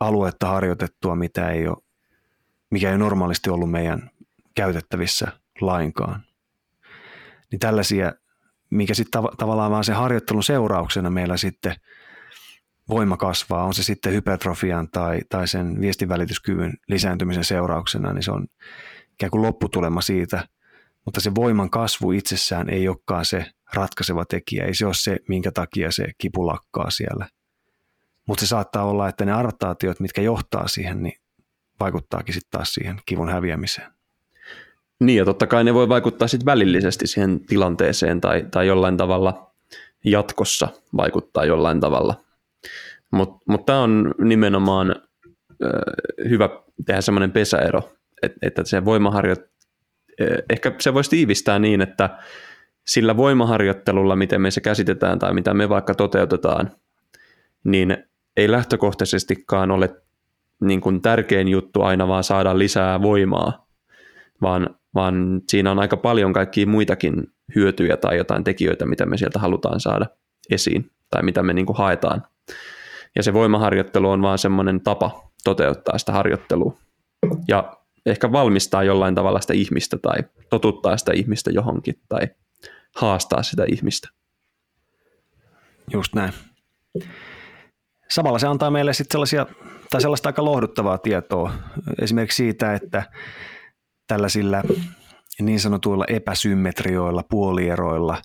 aluetta 0.00 0.46
harjoitettua, 0.46 1.16
mitä 1.16 1.50
ei 1.50 1.68
ole, 1.68 1.76
mikä 2.70 2.88
ei 2.88 2.92
ole 2.92 2.98
normaalisti 2.98 3.50
ollut 3.50 3.70
meidän 3.70 4.10
käytettävissä 4.54 5.32
lainkaan. 5.60 6.22
Niin 7.50 7.60
tällaisia 7.60 8.12
mikä 8.70 8.94
sitten 8.94 9.22
tav- 9.22 9.36
tavallaan 9.36 9.70
vaan 9.70 9.84
sen 9.84 9.96
harjoittelun 9.96 10.42
seurauksena 10.42 11.10
meillä 11.10 11.36
sitten 11.36 11.74
voima 12.88 13.16
kasvaa, 13.16 13.64
on 13.64 13.74
se 13.74 13.82
sitten 13.82 14.12
hypertrofian 14.12 14.88
tai, 14.90 15.20
tai 15.28 15.48
sen 15.48 15.80
viestinvälityskyvyn 15.80 16.74
lisääntymisen 16.88 17.44
seurauksena, 17.44 18.12
niin 18.12 18.22
se 18.22 18.30
on 18.30 18.46
ikään 19.12 19.30
kuin 19.30 19.42
lopputulema 19.42 20.00
siitä, 20.00 20.48
mutta 21.04 21.20
se 21.20 21.34
voiman 21.34 21.70
kasvu 21.70 22.12
itsessään 22.12 22.68
ei 22.70 22.88
olekaan 22.88 23.24
se 23.24 23.46
ratkaiseva 23.74 24.24
tekijä, 24.24 24.64
ei 24.64 24.74
se 24.74 24.86
ole 24.86 24.94
se, 24.94 25.16
minkä 25.28 25.52
takia 25.52 25.92
se 25.92 26.04
kipu 26.18 26.46
lakkaa 26.46 26.90
siellä. 26.90 27.28
Mutta 28.26 28.40
se 28.40 28.46
saattaa 28.46 28.84
olla, 28.84 29.08
että 29.08 29.24
ne 29.24 29.32
adaptaatiot, 29.32 30.00
mitkä 30.00 30.22
johtaa 30.22 30.68
siihen, 30.68 31.02
niin 31.02 31.20
vaikuttaakin 31.80 32.34
sitten 32.34 32.50
taas 32.50 32.74
siihen 32.74 33.00
kivun 33.06 33.28
häviämiseen. 33.28 33.92
Niin 35.00 35.16
ja 35.16 35.24
totta 35.24 35.46
kai 35.46 35.64
ne 35.64 35.74
voi 35.74 35.88
vaikuttaa 35.88 36.28
sitten 36.28 36.46
välillisesti 36.46 37.06
siihen 37.06 37.40
tilanteeseen 37.40 38.20
tai, 38.20 38.46
tai 38.50 38.66
jollain 38.66 38.96
tavalla 38.96 39.50
jatkossa 40.04 40.68
vaikuttaa 40.96 41.44
jollain 41.44 41.80
tavalla. 41.80 42.27
Mutta 43.12 43.36
mut 43.48 43.66
tämä 43.66 43.80
on 43.80 44.14
nimenomaan 44.18 44.90
ö, 45.62 45.68
hyvä 46.28 46.48
tehdä 46.86 47.00
semmoinen 47.00 47.32
pesäero, 47.32 47.92
että, 48.22 48.38
että 48.42 48.64
se 48.64 48.84
voimaharjo, 48.84 49.34
ehkä 50.50 50.72
se 50.80 50.94
voisi 50.94 51.10
tiivistää 51.10 51.58
niin, 51.58 51.80
että 51.80 52.18
sillä 52.86 53.16
voimaharjoittelulla, 53.16 54.16
miten 54.16 54.40
me 54.40 54.50
se 54.50 54.60
käsitetään 54.60 55.18
tai 55.18 55.34
mitä 55.34 55.54
me 55.54 55.68
vaikka 55.68 55.94
toteutetaan, 55.94 56.70
niin 57.64 57.96
ei 58.36 58.50
lähtökohtaisestikaan 58.50 59.70
ole 59.70 60.02
niin 60.60 60.80
kuin 60.80 61.02
tärkein 61.02 61.48
juttu 61.48 61.82
aina 61.82 62.08
vaan 62.08 62.24
saada 62.24 62.58
lisää 62.58 63.02
voimaa, 63.02 63.66
vaan 64.42 64.78
vaan 64.94 65.40
siinä 65.48 65.70
on 65.70 65.78
aika 65.78 65.96
paljon 65.96 66.32
kaikkia 66.32 66.66
muitakin 66.66 67.26
hyötyjä 67.54 67.96
tai 67.96 68.16
jotain 68.16 68.44
tekijöitä, 68.44 68.86
mitä 68.86 69.06
me 69.06 69.16
sieltä 69.16 69.38
halutaan 69.38 69.80
saada 69.80 70.06
esiin 70.50 70.90
tai 71.10 71.22
mitä 71.22 71.42
me 71.42 71.52
niin 71.52 71.66
kuin 71.66 71.76
haetaan. 71.76 72.22
Ja 73.16 73.22
se 73.22 73.32
voimaharjoittelu 73.32 74.10
on 74.10 74.22
vaan 74.22 74.38
semmoinen 74.38 74.80
tapa 74.80 75.30
toteuttaa 75.44 75.98
sitä 75.98 76.12
harjoittelua 76.12 76.78
ja 77.48 77.76
ehkä 78.06 78.32
valmistaa 78.32 78.82
jollain 78.82 79.14
tavalla 79.14 79.40
sitä 79.40 79.54
ihmistä 79.54 79.98
tai 79.98 80.18
totuttaa 80.50 80.96
sitä 80.96 81.12
ihmistä 81.12 81.50
johonkin 81.50 81.94
tai 82.08 82.28
haastaa 82.96 83.42
sitä 83.42 83.64
ihmistä. 83.68 84.08
Just 85.92 86.14
näin. 86.14 86.32
Samalla 88.08 88.38
se 88.38 88.46
antaa 88.46 88.70
meille 88.70 88.92
sitten 88.92 89.12
sellaisia, 89.14 89.46
tai 89.90 90.00
sellaista 90.00 90.28
aika 90.28 90.44
lohduttavaa 90.44 90.98
tietoa 90.98 91.52
esimerkiksi 92.02 92.36
siitä, 92.36 92.74
että 92.74 93.02
tällaisilla 94.06 94.62
niin 95.40 95.60
sanotuilla 95.60 96.04
epäsymmetrioilla, 96.08 97.22
puolieroilla, 97.30 98.22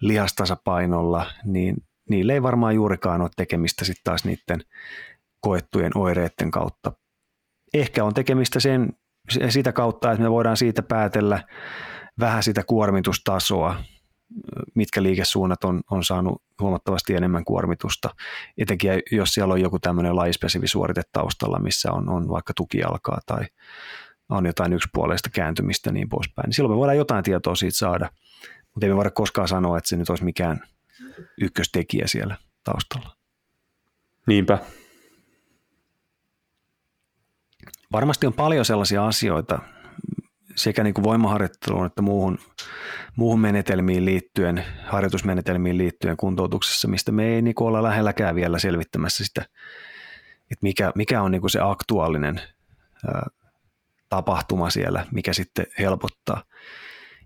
lihastasapainolla, 0.00 1.26
niin 1.44 1.76
niille 2.12 2.32
ei 2.32 2.42
varmaan 2.42 2.74
juurikaan 2.74 3.20
ole 3.20 3.30
tekemistä 3.36 3.84
sitten 3.84 4.04
taas 4.04 4.24
niiden 4.24 4.60
koettujen 5.40 5.92
oireiden 5.94 6.50
kautta. 6.50 6.92
Ehkä 7.74 8.04
on 8.04 8.14
tekemistä 8.14 8.60
sen, 8.60 8.92
sitä 9.48 9.72
kautta, 9.72 10.12
että 10.12 10.22
me 10.22 10.30
voidaan 10.30 10.56
siitä 10.56 10.82
päätellä 10.82 11.44
vähän 12.20 12.42
sitä 12.42 12.62
kuormitustasoa, 12.64 13.76
mitkä 14.74 15.02
liikesuunnat 15.02 15.64
on, 15.64 15.80
on 15.90 16.04
saanut 16.04 16.42
huomattavasti 16.60 17.14
enemmän 17.14 17.44
kuormitusta. 17.44 18.10
Etenkin 18.58 18.90
jos 19.12 19.34
siellä 19.34 19.54
on 19.54 19.60
joku 19.60 19.78
tämmöinen 19.78 20.16
lajispesifi 20.16 20.68
suorite 20.68 21.02
taustalla, 21.12 21.58
missä 21.58 21.92
on, 21.92 22.08
on 22.08 22.28
vaikka 22.28 22.54
tukialkaa 22.56 23.18
tai 23.26 23.44
on 24.28 24.46
jotain 24.46 24.72
yksipuoleista 24.72 25.30
kääntymistä 25.30 25.92
niin 25.92 26.08
poispäin, 26.08 26.46
niin 26.46 26.54
silloin 26.54 26.72
me 26.72 26.78
voidaan 26.78 26.96
jotain 26.96 27.24
tietoa 27.24 27.54
siitä 27.54 27.76
saada. 27.76 28.10
Mutta 28.74 28.86
ei 28.86 28.90
me 28.90 28.96
voida 28.96 29.10
koskaan 29.10 29.48
sanoa, 29.48 29.78
että 29.78 29.88
se 29.88 29.96
nyt 29.96 30.10
olisi 30.10 30.24
mikään 30.24 30.60
ykköstekijä 31.40 32.06
siellä 32.06 32.36
taustalla. 32.64 33.16
Niinpä. 34.26 34.58
Varmasti 37.92 38.26
on 38.26 38.32
paljon 38.32 38.64
sellaisia 38.64 39.06
asioita 39.06 39.58
sekä 40.56 40.84
niin 40.84 40.94
kuin 40.94 41.04
voimaharjoitteluun 41.04 41.86
että 41.86 42.02
muuhun, 42.02 42.38
muuhun 43.16 43.40
menetelmiin 43.40 44.04
liittyen, 44.04 44.64
harjoitusmenetelmiin 44.86 45.78
liittyen 45.78 46.16
kuntoutuksessa, 46.16 46.88
mistä 46.88 47.12
me 47.12 47.34
ei 47.34 47.42
niin 47.42 47.54
kuin 47.54 47.68
olla 47.68 47.82
lähelläkään 47.82 48.34
vielä 48.34 48.58
selvittämässä 48.58 49.24
sitä, 49.24 49.42
että 50.50 50.62
mikä, 50.62 50.92
mikä 50.94 51.22
on 51.22 51.30
niin 51.30 51.40
kuin 51.40 51.50
se 51.50 51.60
aktuaalinen 51.62 52.40
ää, 53.06 53.26
tapahtuma 54.08 54.70
siellä, 54.70 55.06
mikä 55.12 55.32
sitten 55.32 55.66
helpottaa. 55.78 56.42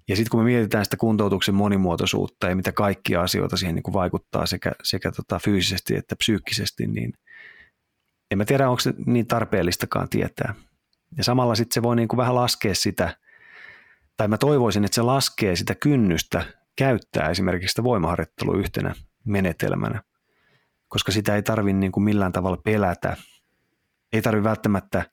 Ja 0.09 0.17
sitten 0.17 0.31
kun 0.31 0.41
me 0.41 0.45
mietitään 0.45 0.85
sitä 0.85 0.97
kuntoutuksen 0.97 1.55
monimuotoisuutta 1.55 2.49
ja 2.49 2.57
mitä 2.57 2.73
kaikkia 2.73 3.23
asioita 3.23 3.57
siihen 3.57 3.75
niin 3.75 3.93
vaikuttaa 3.93 4.47
sekä, 4.47 4.73
sekä 4.83 5.13
tota 5.13 5.39
fyysisesti 5.39 5.97
että 5.97 6.17
psyykkisesti, 6.17 6.87
niin 6.87 7.13
en 8.31 8.39
mä 8.39 8.45
tiedä, 8.45 8.71
onko 8.71 8.81
se 8.81 8.95
niin 9.07 9.27
tarpeellistakaan 9.27 10.09
tietää. 10.09 10.55
Ja 11.17 11.25
samalla 11.25 11.55
sitten 11.55 11.75
se 11.75 11.83
voi 11.83 11.97
niin 11.97 12.09
kuin 12.09 12.19
vähän 12.19 12.35
laskea 12.35 12.75
sitä, 12.75 13.17
tai 14.17 14.29
mä 14.29 14.39
toivoisin, 14.39 14.85
että 14.85 14.95
se 14.95 15.03
laskee 15.03 15.57
sitä 15.57 15.75
kynnystä 15.75 16.45
käyttää 16.77 17.31
esimerkiksi 17.31 17.73
sitä 17.73 17.85
voimaharjoittelua 17.85 18.57
yhtenä 18.57 18.95
menetelmänä, 19.25 20.03
koska 20.89 21.13
sitä 21.13 21.35
ei 21.35 21.43
tarvitse 21.43 21.79
niin 21.79 21.93
kuin 21.93 22.05
millään 22.05 22.33
tavalla 22.33 22.57
pelätä. 22.57 23.17
Ei 24.13 24.23
tarvitse 24.23 24.49
välttämättä 24.49 25.11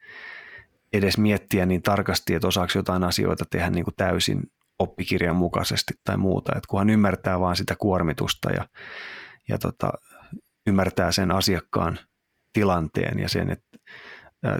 edes 0.93 1.17
miettiä 1.17 1.65
niin 1.65 1.81
tarkasti, 1.81 2.33
että 2.33 2.47
osaako 2.47 2.71
jotain 2.75 3.03
asioita 3.03 3.45
tehdä 3.49 3.69
niin 3.69 3.83
kuin 3.83 3.95
täysin 3.97 4.51
oppikirjan 4.79 5.35
mukaisesti 5.35 5.93
tai 6.03 6.17
muuta, 6.17 6.51
että 6.55 6.67
kunhan 6.69 6.89
ymmärtää 6.89 7.39
vaan 7.39 7.55
sitä 7.55 7.75
kuormitusta 7.79 8.51
ja, 8.51 8.67
ja 9.49 9.57
tota, 9.57 9.91
ymmärtää 10.67 11.11
sen 11.11 11.31
asiakkaan 11.31 11.99
tilanteen 12.53 13.19
ja 13.19 13.29
sen, 13.29 13.49
että 13.49 13.77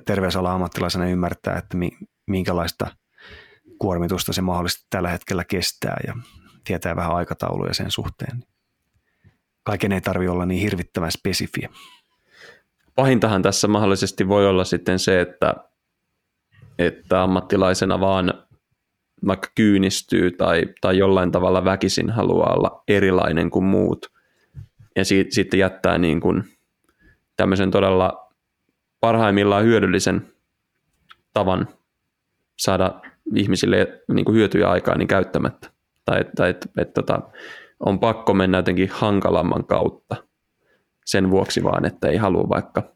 terveysala 0.05 0.53
ammattilaisena 0.53 1.05
ymmärtää, 1.05 1.57
että 1.57 1.77
minkälaista 2.27 2.87
kuormitusta 3.79 4.33
se 4.33 4.41
mahdollisesti 4.41 4.87
tällä 4.89 5.09
hetkellä 5.09 5.43
kestää 5.43 5.97
ja 6.07 6.13
tietää 6.63 6.95
vähän 6.95 7.15
aikatauluja 7.15 7.73
sen 7.73 7.91
suhteen. 7.91 8.43
Kaiken 9.63 9.91
ei 9.91 10.01
tarvitse 10.01 10.29
olla 10.31 10.45
niin 10.45 10.61
hirvittävän 10.61 11.11
spesifiä. 11.11 11.69
Pahintahan 12.95 13.41
tässä 13.41 13.67
mahdollisesti 13.67 14.27
voi 14.27 14.47
olla 14.47 14.63
sitten 14.63 14.99
se, 14.99 15.21
että, 15.21 15.55
että 16.79 17.23
ammattilaisena 17.23 17.99
vaan 17.99 18.33
vaikka 19.27 19.47
kyynistyy 19.55 20.31
tai, 20.31 20.63
tai 20.81 20.97
jollain 20.97 21.31
tavalla 21.31 21.65
väkisin 21.65 22.09
haluaa 22.09 22.53
olla 22.53 22.83
erilainen 22.87 23.49
kuin 23.49 23.65
muut. 23.65 24.11
Ja 24.95 25.05
siitä, 25.05 25.29
sitten 25.33 25.59
jättää 25.59 25.97
niin 25.97 26.21
kuin 26.21 26.43
tämmöisen 27.37 27.71
todella 27.71 28.31
parhaimmillaan 28.99 29.63
hyödyllisen 29.63 30.27
tavan 31.33 31.67
saada 32.59 33.01
ihmisille 33.35 34.01
niin 34.13 34.25
kuin 34.25 34.35
hyötyjä 34.35 34.69
aikaa 34.69 34.97
niin 34.97 35.07
käyttämättä. 35.07 35.69
Tai 36.05 36.21
että 36.21 36.47
et, 36.47 36.67
et, 36.77 36.93
tota, 36.93 37.21
on 37.79 37.99
pakko 37.99 38.33
mennä 38.33 38.57
jotenkin 38.57 38.89
hankalamman 38.89 39.65
kautta 39.65 40.15
sen 41.05 41.29
vuoksi 41.29 41.63
vaan, 41.63 41.85
että 41.85 42.07
ei 42.07 42.17
halua 42.17 42.49
vaikka 42.49 42.92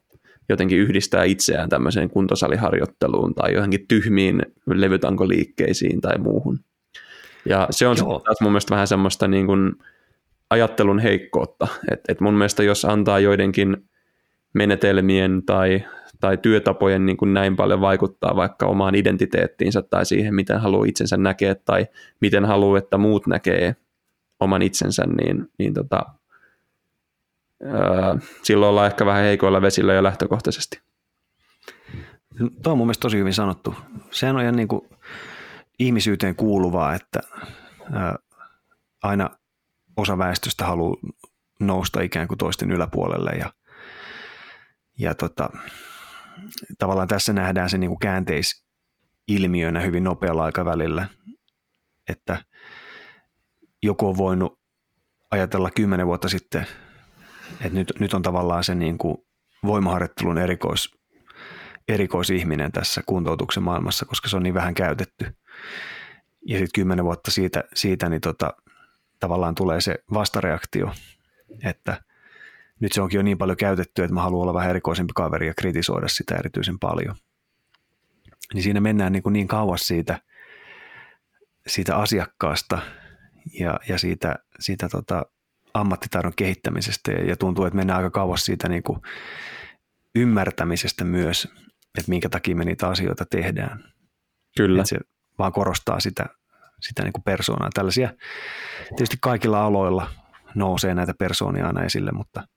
jotenkin 0.48 0.78
yhdistää 0.78 1.24
itseään 1.24 1.68
tämmöiseen 1.68 2.10
kuntosaliharjoitteluun 2.10 3.34
tai 3.34 3.54
johonkin 3.54 3.88
tyhmiin 3.88 4.42
levytankoliikkeisiin 4.66 6.00
tai 6.00 6.18
muuhun. 6.18 6.58
Ja 7.44 7.66
se 7.70 7.86
on 7.86 7.96
taas 7.96 8.40
mun 8.40 8.52
mielestä 8.52 8.70
vähän 8.70 8.86
semmoista 8.86 9.28
niin 9.28 9.46
kuin 9.46 9.72
ajattelun 10.50 10.98
heikkoutta. 10.98 11.68
että 11.90 12.12
et 12.12 12.20
mun 12.20 12.34
mielestä 12.34 12.62
jos 12.62 12.84
antaa 12.84 13.20
joidenkin 13.20 13.76
menetelmien 14.54 15.42
tai, 15.46 15.84
tai 16.20 16.36
työtapojen 16.36 17.06
niin 17.06 17.16
kuin 17.16 17.34
näin 17.34 17.56
paljon 17.56 17.80
vaikuttaa 17.80 18.36
vaikka 18.36 18.66
omaan 18.66 18.94
identiteettiinsä 18.94 19.82
tai 19.82 20.06
siihen, 20.06 20.34
miten 20.34 20.60
haluaa 20.60 20.86
itsensä 20.86 21.16
näkeä 21.16 21.54
tai 21.54 21.86
miten 22.20 22.44
haluaa, 22.44 22.78
että 22.78 22.98
muut 22.98 23.26
näkee 23.26 23.76
oman 24.40 24.62
itsensä, 24.62 25.04
niin, 25.06 25.48
niin 25.58 25.74
tota, 25.74 26.02
silloin 28.42 28.70
ollaan 28.70 28.86
ehkä 28.86 29.06
vähän 29.06 29.22
heikoilla 29.22 29.62
vesillä 29.62 29.94
jo 29.94 30.02
lähtökohtaisesti. 30.02 30.80
Tuo 32.62 32.72
on 32.72 32.78
mun 32.78 32.86
mielestä 32.86 33.02
tosi 33.02 33.18
hyvin 33.18 33.34
sanottu. 33.34 33.74
Sehän 34.10 34.36
on 34.36 34.42
ihan 34.42 34.56
niin 34.56 34.68
kuin 34.68 34.88
ihmisyyteen 35.78 36.36
kuuluvaa, 36.36 36.94
että 36.94 37.20
aina 39.02 39.30
osa 39.96 40.18
väestöstä 40.18 40.64
haluaa 40.64 40.96
nousta 41.60 42.00
ikään 42.00 42.28
kuin 42.28 42.38
toisten 42.38 42.70
yläpuolelle 42.70 43.30
ja 43.30 43.52
ja 44.98 45.14
tota, 45.14 45.50
tavallaan 46.78 47.08
tässä 47.08 47.32
nähdään 47.32 47.70
se 47.70 47.78
niin 47.78 47.90
kuin 47.90 47.98
käänteisilmiönä 47.98 49.80
hyvin 49.80 50.04
nopealla 50.04 50.44
aikavälillä, 50.44 51.08
että 52.08 52.44
joku 53.82 54.08
on 54.08 54.16
voinut 54.16 54.58
ajatella 55.30 55.70
kymmenen 55.70 56.06
vuotta 56.06 56.28
sitten, 56.28 56.66
että 57.60 57.78
nyt, 57.78 57.92
nyt 57.98 58.14
on 58.14 58.22
tavallaan 58.22 58.64
se 58.64 58.74
niin 58.74 58.98
kuin 58.98 59.16
voimaharjoittelun 59.66 60.38
erikois, 60.38 60.98
erikoisihminen 61.88 62.72
tässä 62.72 63.02
kuntoutuksen 63.06 63.62
maailmassa, 63.62 64.06
koska 64.06 64.28
se 64.28 64.36
on 64.36 64.42
niin 64.42 64.54
vähän 64.54 64.74
käytetty. 64.74 65.36
Ja 66.46 66.58
sitten 66.58 66.72
kymmenen 66.74 67.04
vuotta 67.04 67.30
siitä, 67.30 67.64
siitä 67.74 68.08
niin 68.08 68.20
tota, 68.20 68.54
tavallaan 69.20 69.54
tulee 69.54 69.80
se 69.80 70.04
vastareaktio, 70.12 70.92
että 71.64 72.02
nyt 72.80 72.92
se 72.92 73.02
onkin 73.02 73.18
jo 73.18 73.22
niin 73.22 73.38
paljon 73.38 73.56
käytetty, 73.56 74.02
että 74.02 74.14
mä 74.14 74.22
haluan 74.22 74.42
olla 74.42 74.54
vähän 74.54 74.70
erikoisempi 74.70 75.12
kaveri 75.14 75.46
ja 75.46 75.54
kritisoida 75.54 76.08
sitä 76.08 76.36
erityisen 76.36 76.78
paljon. 76.78 77.16
Niin 78.54 78.62
siinä 78.62 78.80
mennään 78.80 79.12
niin, 79.12 79.22
kuin 79.22 79.32
niin 79.32 79.48
kauas 79.48 79.86
siitä, 79.86 80.20
siitä 81.66 81.96
asiakkaasta 81.96 82.78
ja, 83.60 83.80
ja 83.88 83.98
siitä, 83.98 84.36
siitä 84.60 84.88
tota 84.88 85.26
ammattitaidon 85.74 86.32
kehittämisestä 86.36 87.12
ja, 87.12 87.24
ja 87.24 87.36
tuntuu, 87.36 87.64
että 87.64 87.76
mennään 87.76 87.96
aika 87.96 88.10
kauas 88.10 88.44
siitä 88.44 88.68
niin 88.68 88.82
kuin 88.82 88.98
ymmärtämisestä 90.14 91.04
myös, 91.04 91.48
että 91.98 92.08
minkä 92.08 92.28
takia 92.28 92.56
me 92.56 92.64
niitä 92.64 92.88
asioita 92.88 93.24
tehdään. 93.30 93.84
Kyllä. 94.56 94.80
Että 94.80 94.88
se 94.88 94.98
vaan 95.38 95.52
korostaa 95.52 96.00
sitä, 96.00 96.26
sitä 96.80 97.02
niin 97.02 97.12
kuin 97.12 97.24
persoonaa. 97.24 97.70
Tällaisia 97.74 98.12
tietysti 98.88 99.16
kaikilla 99.20 99.64
aloilla 99.64 100.10
nousee 100.54 100.94
näitä 100.94 101.14
persoonia 101.18 101.66
aina 101.66 101.84
esille, 101.84 102.12
mutta– 102.12 102.42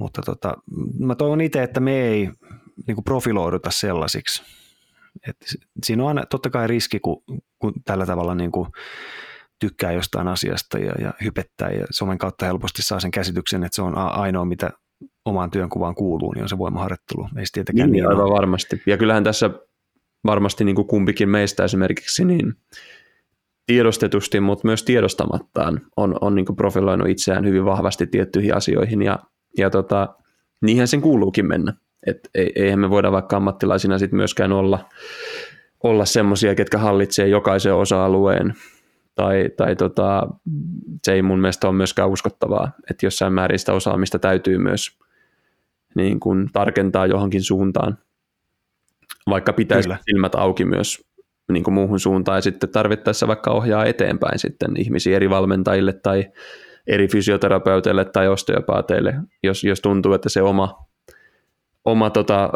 mutta 0.00 0.22
tota, 0.22 0.54
mä 0.98 1.14
toivon 1.14 1.40
itse, 1.40 1.62
että 1.62 1.80
me 1.80 2.02
ei 2.02 2.30
niin 2.86 2.94
kuin 2.94 3.04
profiloiduta 3.04 3.70
sellaisiksi. 3.70 4.42
Et 5.28 5.36
siinä 5.84 6.02
on 6.02 6.08
aina 6.08 6.26
totta 6.26 6.50
kai 6.50 6.66
riski, 6.66 7.00
kun, 7.00 7.22
kun 7.58 7.72
tällä 7.84 8.06
tavalla 8.06 8.34
niin 8.34 8.52
kuin 8.52 8.68
tykkää 9.60 9.92
jostain 9.92 10.28
asiasta 10.28 10.78
ja, 10.78 10.92
ja 11.00 11.14
hypettää 11.24 11.70
ja 11.70 11.86
somen 11.90 12.18
kautta 12.18 12.46
helposti 12.46 12.82
saa 12.82 13.00
sen 13.00 13.10
käsityksen, 13.10 13.64
että 13.64 13.76
se 13.76 13.82
on 13.82 13.98
ainoa, 13.98 14.44
mitä 14.44 14.70
omaan 15.24 15.50
työnkuvaan 15.50 15.94
kuuluu, 15.94 16.32
niin 16.32 16.42
on 16.42 16.48
se 16.48 16.58
voimaharjoittelu. 16.58 17.28
Ei 17.38 17.46
se 17.46 17.52
tietenkään 17.52 17.90
niin, 17.90 17.92
niin 17.92 18.08
aivan 18.08 18.24
ole. 18.24 18.34
varmasti. 18.34 18.82
Ja 18.86 18.96
kyllähän 18.96 19.24
tässä 19.24 19.50
varmasti 20.26 20.64
niin 20.64 20.76
kuin 20.76 20.88
kumpikin 20.88 21.28
meistä 21.28 21.64
esimerkiksi 21.64 22.24
niin 22.24 22.54
tiedostetusti, 23.66 24.40
mutta 24.40 24.68
myös 24.68 24.82
tiedostamattaan 24.82 25.80
on, 25.96 26.16
on 26.20 26.34
niin 26.34 26.46
kuin 26.46 26.56
profiloinut 26.56 27.08
itseään 27.08 27.46
hyvin 27.46 27.64
vahvasti 27.64 28.06
tiettyihin 28.06 28.56
asioihin 28.56 29.02
ja 29.02 29.18
ja 29.58 29.70
tota, 29.70 30.08
niinhän 30.62 30.88
sen 30.88 31.00
kuuluukin 31.00 31.46
mennä. 31.46 31.72
Et 32.06 32.30
eihän 32.34 32.78
me 32.78 32.90
voida 32.90 33.12
vaikka 33.12 33.36
ammattilaisina 33.36 33.98
sit 33.98 34.12
myöskään 34.12 34.52
olla, 34.52 34.88
olla 35.82 36.04
semmoisia, 36.04 36.54
ketkä 36.54 36.78
hallitsee 36.78 37.28
jokaisen 37.28 37.74
osa-alueen. 37.74 38.54
Tai, 39.20 39.50
tai 39.56 39.76
tota, 39.76 40.26
se 41.04 41.12
ei 41.12 41.22
mun 41.22 41.40
mielestä 41.40 41.68
ole 41.68 41.76
myöskään 41.76 42.08
uskottavaa, 42.08 42.72
että 42.90 43.06
jossain 43.06 43.32
määrin 43.32 43.58
sitä 43.58 43.72
osaamista 43.72 44.18
täytyy 44.18 44.58
myös 44.58 44.98
niin 45.94 46.20
kuin 46.20 46.50
tarkentaa 46.52 47.06
johonkin 47.06 47.42
suuntaan, 47.42 47.98
vaikka 49.30 49.52
pitäisi 49.52 49.88
Kyllä. 49.88 49.98
silmät 50.10 50.34
auki 50.34 50.64
myös 50.64 51.04
niin 51.52 51.64
kuin 51.64 51.74
muuhun 51.74 52.00
suuntaan 52.00 52.38
ja 52.38 52.42
sitten 52.42 52.70
tarvittaessa 52.70 53.28
vaikka 53.28 53.50
ohjaa 53.50 53.84
eteenpäin 53.84 54.38
sitten 54.38 54.76
ihmisiä 54.76 55.16
eri 55.16 55.30
valmentajille 55.30 55.92
tai 55.92 56.24
eri 56.86 57.08
fysioterapeuteille 57.08 58.04
tai 58.04 58.28
osteopaateille, 58.28 59.14
jos, 59.42 59.64
jos 59.64 59.80
tuntuu, 59.80 60.12
että 60.12 60.28
se 60.28 60.42
oma, 60.42 60.86
oma 61.84 62.10
tota, 62.10 62.50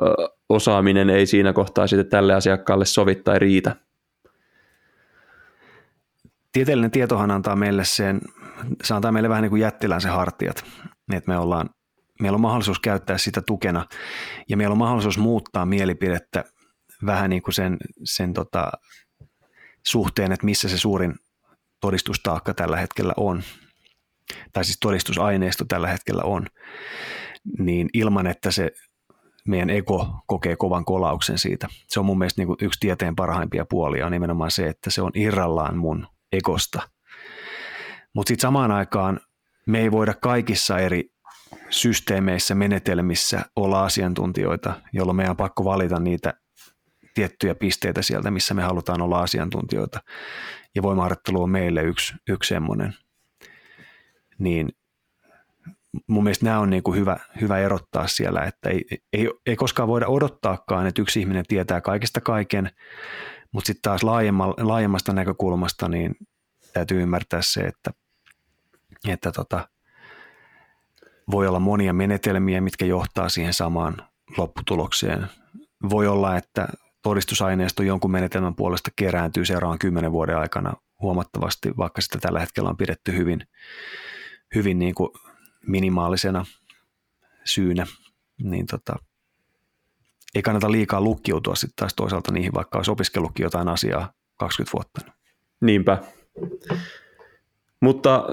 osaaminen 0.49 1.11
ei 1.11 1.27
siinä 1.27 1.53
kohtaa 1.53 1.87
sitten 1.87 2.11
tälle 2.11 2.35
asiakkaalle 2.35 2.85
sovi 2.85 3.15
tai 3.15 3.39
riitä. 3.39 3.77
Tieteellinen 6.55 6.91
tietohan 6.91 7.31
antaa 7.31 7.57
meille 7.57 7.85
sen, 7.85 8.21
se 8.83 8.95
antaa 8.95 9.13
meille 9.13 9.29
vähän 9.29 9.43
niin 9.43 9.51
kuin 9.51 9.63
jättiläisen 9.63 10.13
hartiat, 10.13 10.65
että 11.13 11.31
me 11.31 11.39
ollaan, 11.39 11.71
meillä 12.21 12.37
on 12.37 12.41
mahdollisuus 12.41 12.81
käyttää 12.81 13.19
sitä 13.19 13.43
tukena 13.47 13.87
ja 14.49 14.57
meillä 14.57 14.73
on 14.73 14.79
mahdollisuus 14.79 15.19
muuttaa 15.19 15.67
mielipidettä 15.67 16.45
vähän 17.07 17.31
niin 17.31 17.43
kuin 17.43 17.55
sen, 17.55 17.77
sen 18.05 18.33
tota, 18.33 18.73
suhteen, 19.87 20.33
että 20.33 20.47
missä 20.47 20.69
se 20.69 20.79
suurin 20.79 21.15
todistustaakka 21.81 22.55
tällä 22.55 22.77
hetkellä 22.77 23.13
on, 23.17 23.43
tai 24.53 24.65
siis 24.65 24.79
todistusaineisto 24.81 25.65
tällä 25.69 25.89
hetkellä 25.89 26.23
on, 26.23 26.47
niin 27.59 27.89
ilman, 27.95 28.27
että 28.27 28.51
se 28.51 28.71
meidän 29.49 29.71
ego 29.71 30.09
kokee 30.27 30.57
kovan 30.57 30.85
kolauksen 30.85 31.39
siitä. 31.39 31.69
Se 31.89 32.01
on 32.01 32.07
mun 32.07 32.19
mielestä 32.19 32.41
niin 32.41 32.47
kuin 32.47 32.59
yksi 32.61 32.81
tieteen 32.81 33.17
parhaimpia 33.17 33.65
puolia 33.71 34.07
on 34.07 34.13
nimenomaan 34.13 34.51
se, 34.51 34.67
että 34.67 34.91
se 34.91 35.03
on 35.03 35.11
irrallaan 35.15 35.77
mun 35.77 36.07
egosta. 36.37 36.83
Mutta 38.15 38.29
sitten 38.29 38.43
samaan 38.43 38.71
aikaan 38.71 39.21
me 39.67 39.81
ei 39.81 39.91
voida 39.91 40.15
kaikissa 40.15 40.79
eri 40.79 41.11
systeemeissä, 41.71 42.55
menetelmissä 42.55 43.45
olla 43.57 43.85
asiantuntijoita, 43.85 44.81
jolloin 44.93 45.17
meidän 45.17 45.31
on 45.31 45.37
pakko 45.37 45.65
valita 45.65 46.01
niitä 46.01 46.35
tiettyjä 47.15 47.55
pisteitä 47.55 48.03
sieltä, 48.03 48.31
missä 48.31 48.55
me 48.55 48.63
halutaan 48.63 49.03
olla 49.03 49.23
asiantuntijoita. 49.23 50.03
Ja 50.75 50.83
voimaharjoittelu 50.83 51.43
on 51.43 51.51
meille 51.51 51.83
yksi, 51.83 52.15
yksi 52.29 52.49
semmoinen. 52.49 52.95
Niin 54.39 54.69
mun 56.07 56.25
mielestä 56.25 56.45
nämä 56.45 56.59
on 56.59 56.71
niin 56.71 56.83
kuin 56.83 56.99
hyvä, 56.99 57.17
hyvä 57.41 57.59
erottaa 57.59 58.07
siellä, 58.07 58.43
että 58.43 58.71
ei, 58.71 58.85
ei, 59.13 59.31
ei 59.47 59.57
koskaan 59.57 59.89
voida 59.89 60.07
odottaakaan, 60.07 60.87
että 60.87 61.03
yksi 61.03 61.21
ihminen 61.21 61.45
tietää 61.49 61.81
kaikesta 61.81 62.21
kaiken, 62.21 62.71
mutta 63.55 63.67
sitten 63.67 63.83
taas 63.83 64.03
laajemmasta 64.63 65.13
näkökulmasta 65.13 65.89
niin 65.89 66.17
täytyy 66.73 67.03
ymmärtää 67.03 67.43
se, 67.43 67.61
että, 67.61 67.91
että 69.09 69.33
tota, 69.33 69.69
voi 71.31 71.47
olla 71.47 71.61
monia 71.61 71.93
menetelmiä, 71.93 72.61
mitkä 72.61 72.85
johtaa 72.85 73.29
siihen 73.29 73.55
samaan 73.55 73.97
lopputulokseen. 74.37 75.27
Voi 75.91 76.07
olla, 76.07 76.37
että 76.37 76.69
todistusaineisto 77.03 77.83
jonkun 77.83 78.11
menetelmän 78.11 78.55
puolesta 78.55 78.91
kerääntyy 78.97 79.45
seuraavan 79.45 79.79
kymmenen 79.79 80.13
vuoden 80.13 80.39
aikana 80.39 80.75
huomattavasti, 81.01 81.77
vaikka 81.77 82.01
sitä 82.01 82.19
tällä 82.19 82.41
hetkellä 82.41 82.69
on 82.71 82.77
pidetty 82.77 83.17
hyvin, 83.17 83.47
hyvin 84.55 84.79
niin 84.79 84.95
kuin 84.95 85.11
minimaalisena 85.67 86.45
syynä, 87.45 87.87
niin 88.43 88.67
tota, 88.67 88.97
ei 90.35 90.43
kannata 90.43 90.73
liikaa 90.73 91.01
lukkiutua 91.01 91.55
sitten 91.55 91.77
taas 91.77 91.95
toisaalta 91.95 92.33
niihin, 92.33 92.55
vaikka 92.55 92.79
olisi 92.79 92.91
opiskellutkin 92.91 93.45
jotain 93.45 93.69
asiaa 93.69 94.13
20 94.39 94.73
vuotta. 94.73 95.01
Niinpä. 95.61 95.99
Mutta 97.81 98.25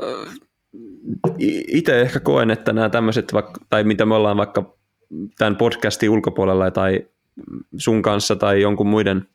itse 1.68 2.02
ehkä 2.02 2.19
koen, 2.19 2.52
että 2.52 2.73
nämä 2.73 2.90
tämmöiset, 2.90 3.32
tai 3.69 3.84
mitä 3.84 4.06
me 4.06 4.15
ollaan 4.15 4.38
vaikka 4.38 4.76
tämän 5.38 5.56
podcastin 5.56 6.10
ulkopuolella 6.10 6.72
tai 6.72 7.07
sun 7.78 8.02
kanssa 8.02 8.36
tai 8.36 8.61
jonkun 8.61 8.88
muiden 8.88 9.28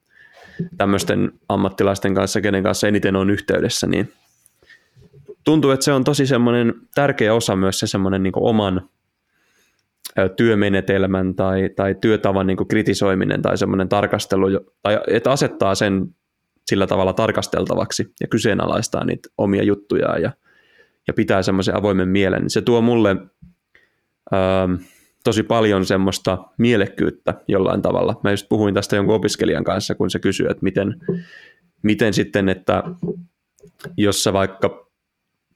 tämmöisten 0.77 1.33
ammattilaisten 1.49 2.15
kanssa, 2.15 2.41
kenen 2.41 2.63
kanssa 2.63 2.89
eniten 2.89 3.17
on 3.17 3.31
yhteydessä, 3.31 3.87
niin 3.87 4.13
tuntuu, 5.45 5.71
että 5.71 5.85
se 5.85 5.93
on 5.93 6.05
tosi 6.05 6.27
semmoinen 6.27 6.75
tärkeä 6.95 7.35
osa 7.35 7.57
myös 7.57 7.79
se 7.79 7.87
semmoinen 7.87 8.23
niin 8.23 8.33
oman 8.37 8.89
työmenetelmän 10.37 11.35
tai, 11.35 11.71
tai 11.77 11.95
työtavan 12.01 12.47
niin 12.47 12.69
kritisoiminen 12.69 13.43
tai 13.43 13.59
semmoinen 13.59 13.89
tarkastelu, 13.89 14.47
tai 14.83 14.99
että 15.07 15.31
asettaa 15.31 15.75
sen 15.75 16.15
sillä 16.67 16.87
tavalla 16.87 17.13
tarkasteltavaksi 17.13 18.13
ja 18.21 18.27
kyseenalaistaa 18.29 19.05
niitä 19.05 19.29
omia 19.39 19.63
juttuja 19.63 20.19
ja, 20.19 20.33
ja 21.07 21.15
pitää 21.15 21.43
semmoisen 21.43 21.77
avoimen 21.77 22.09
mielen, 22.09 22.43
niin 22.43 22.51
se 22.51 22.63
tuo 22.63 22.81
mulle 22.81 23.17
ää, 24.33 24.69
tosi 25.25 25.43
paljon 25.43 25.85
semmoista 25.85 26.39
mielekkyyttä 26.59 27.35
jollain 27.49 27.83
tavalla. 27.83 28.21
Mä 28.25 28.31
just 28.31 28.47
puhuin 28.49 28.75
tästä 28.75 28.97
jonkun 28.97 29.15
opiskelijan 29.15 29.65
kanssa, 29.65 29.95
kun 29.95 30.11
se 30.11 30.19
kysyi, 30.19 30.47
että 30.51 30.63
miten, 30.63 30.95
miten 31.83 32.15
sitten, 32.15 32.49
että 32.49 32.83
jos 33.97 34.25
sä 34.25 34.33
vaikka 34.33 34.86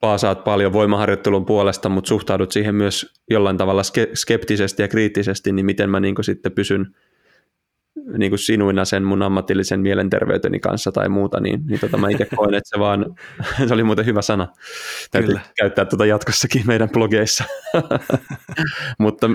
paasaat 0.01 0.45
paljon 0.45 0.73
voimaharjoittelun 0.73 1.47
puolesta, 1.47 1.89
mutta 1.89 2.09
suhtaudut 2.09 2.53
siihen 2.53 2.75
myös 2.75 3.15
jollain 3.31 3.57
tavalla 3.57 3.83
skeptisesti 4.15 4.83
ja 4.83 4.89
kriittisesti, 4.89 5.53
niin 5.53 5.67
miten 5.67 5.91
mä 5.91 6.01
niin 6.01 6.25
sitten 6.25 6.53
pysyn 6.53 6.95
niin 8.19 8.31
kuin 8.31 8.39
sinuina 8.39 8.85
sen 8.85 9.05
mun 9.05 9.23
ammatillisen 9.23 9.81
mielenterveyteni 9.81 10.61
kanssa 10.61 10.93
tai 10.93 11.09
muuta, 11.09 11.41
niin, 11.41 11.67
niin 11.67 11.81
tota 11.81 11.97
mä 11.97 12.11
itse 12.11 12.27
koen, 12.37 12.55
että 12.55 12.69
se 12.69 12.79
vaan, 12.79 13.07
se 13.69 13.75
oli 13.75 13.83
muuten 13.83 14.07
hyvä 14.07 14.23
sana, 14.23 14.49
täytyy 15.11 15.29
Kyllä. 15.29 15.41
käyttää 15.57 15.85
tuota 15.85 16.07
jatkossakin 16.07 16.63
meidän 16.67 16.91
blogeissa, 16.91 17.45
mutta 18.99 19.31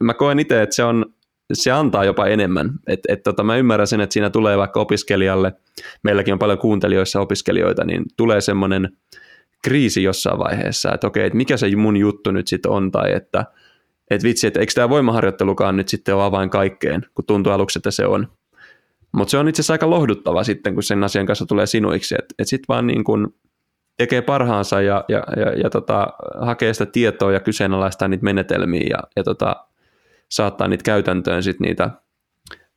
mä 0.00 0.14
koen 0.14 0.38
itse, 0.38 0.62
että 0.62 0.74
se, 0.74 0.84
on, 0.84 1.06
se 1.52 1.70
antaa 1.70 2.04
jopa 2.04 2.26
enemmän, 2.26 2.70
että 2.86 3.12
et 3.12 3.22
tota, 3.22 3.44
mä 3.44 3.56
ymmärrän 3.56 3.86
sen, 3.86 4.00
että 4.00 4.12
siinä 4.12 4.30
tulee 4.30 4.58
vaikka 4.58 4.80
opiskelijalle, 4.80 5.52
meilläkin 6.02 6.32
on 6.32 6.38
paljon 6.38 6.58
kuuntelijoissa 6.58 7.20
opiskelijoita, 7.20 7.84
niin 7.84 8.04
tulee 8.16 8.40
semmoinen 8.40 8.88
kriisi 9.62 10.02
jossain 10.02 10.38
vaiheessa, 10.38 10.94
että 10.94 11.06
okei, 11.06 11.26
että 11.26 11.36
mikä 11.36 11.56
se 11.56 11.76
mun 11.76 11.96
juttu 11.96 12.30
nyt 12.30 12.46
sitten 12.46 12.70
on, 12.70 12.90
tai 12.90 13.12
että 13.12 13.44
että 14.10 14.28
vitsi, 14.28 14.46
että 14.46 14.60
eikö 14.60 14.72
tämä 14.74 14.88
voimaharjoittelukaan 14.88 15.76
nyt 15.76 15.88
sitten 15.88 16.14
ole 16.14 16.24
avain 16.24 16.50
kaikkeen, 16.50 17.06
kun 17.14 17.24
tuntuu 17.24 17.52
aluksi, 17.52 17.78
että 17.78 17.90
se 17.90 18.06
on. 18.06 18.28
Mutta 19.12 19.30
se 19.30 19.38
on 19.38 19.48
itse 19.48 19.60
asiassa 19.60 19.74
aika 19.74 19.90
lohduttava 19.90 20.44
sitten, 20.44 20.74
kun 20.74 20.82
sen 20.82 21.04
asian 21.04 21.26
kanssa 21.26 21.46
tulee 21.46 21.66
sinuiksi, 21.66 22.14
että 22.18 22.34
et 22.38 22.48
sitten 22.48 22.64
vaan 22.68 22.86
niin 22.86 23.04
kun 23.04 23.34
tekee 23.96 24.22
parhaansa 24.22 24.82
ja, 24.82 25.04
ja, 25.08 25.24
ja, 25.36 25.52
ja 25.62 25.70
tota, 25.70 26.08
hakee 26.40 26.72
sitä 26.74 26.86
tietoa 26.86 27.32
ja 27.32 27.40
kyseenalaistaa 27.40 28.08
niitä 28.08 28.24
menetelmiä 28.24 28.86
ja, 28.90 28.98
ja 29.16 29.24
tota, 29.24 29.66
saattaa 30.28 30.68
niitä 30.68 30.84
käytäntöön 30.84 31.42
sitten 31.42 31.64
niitä 31.64 31.90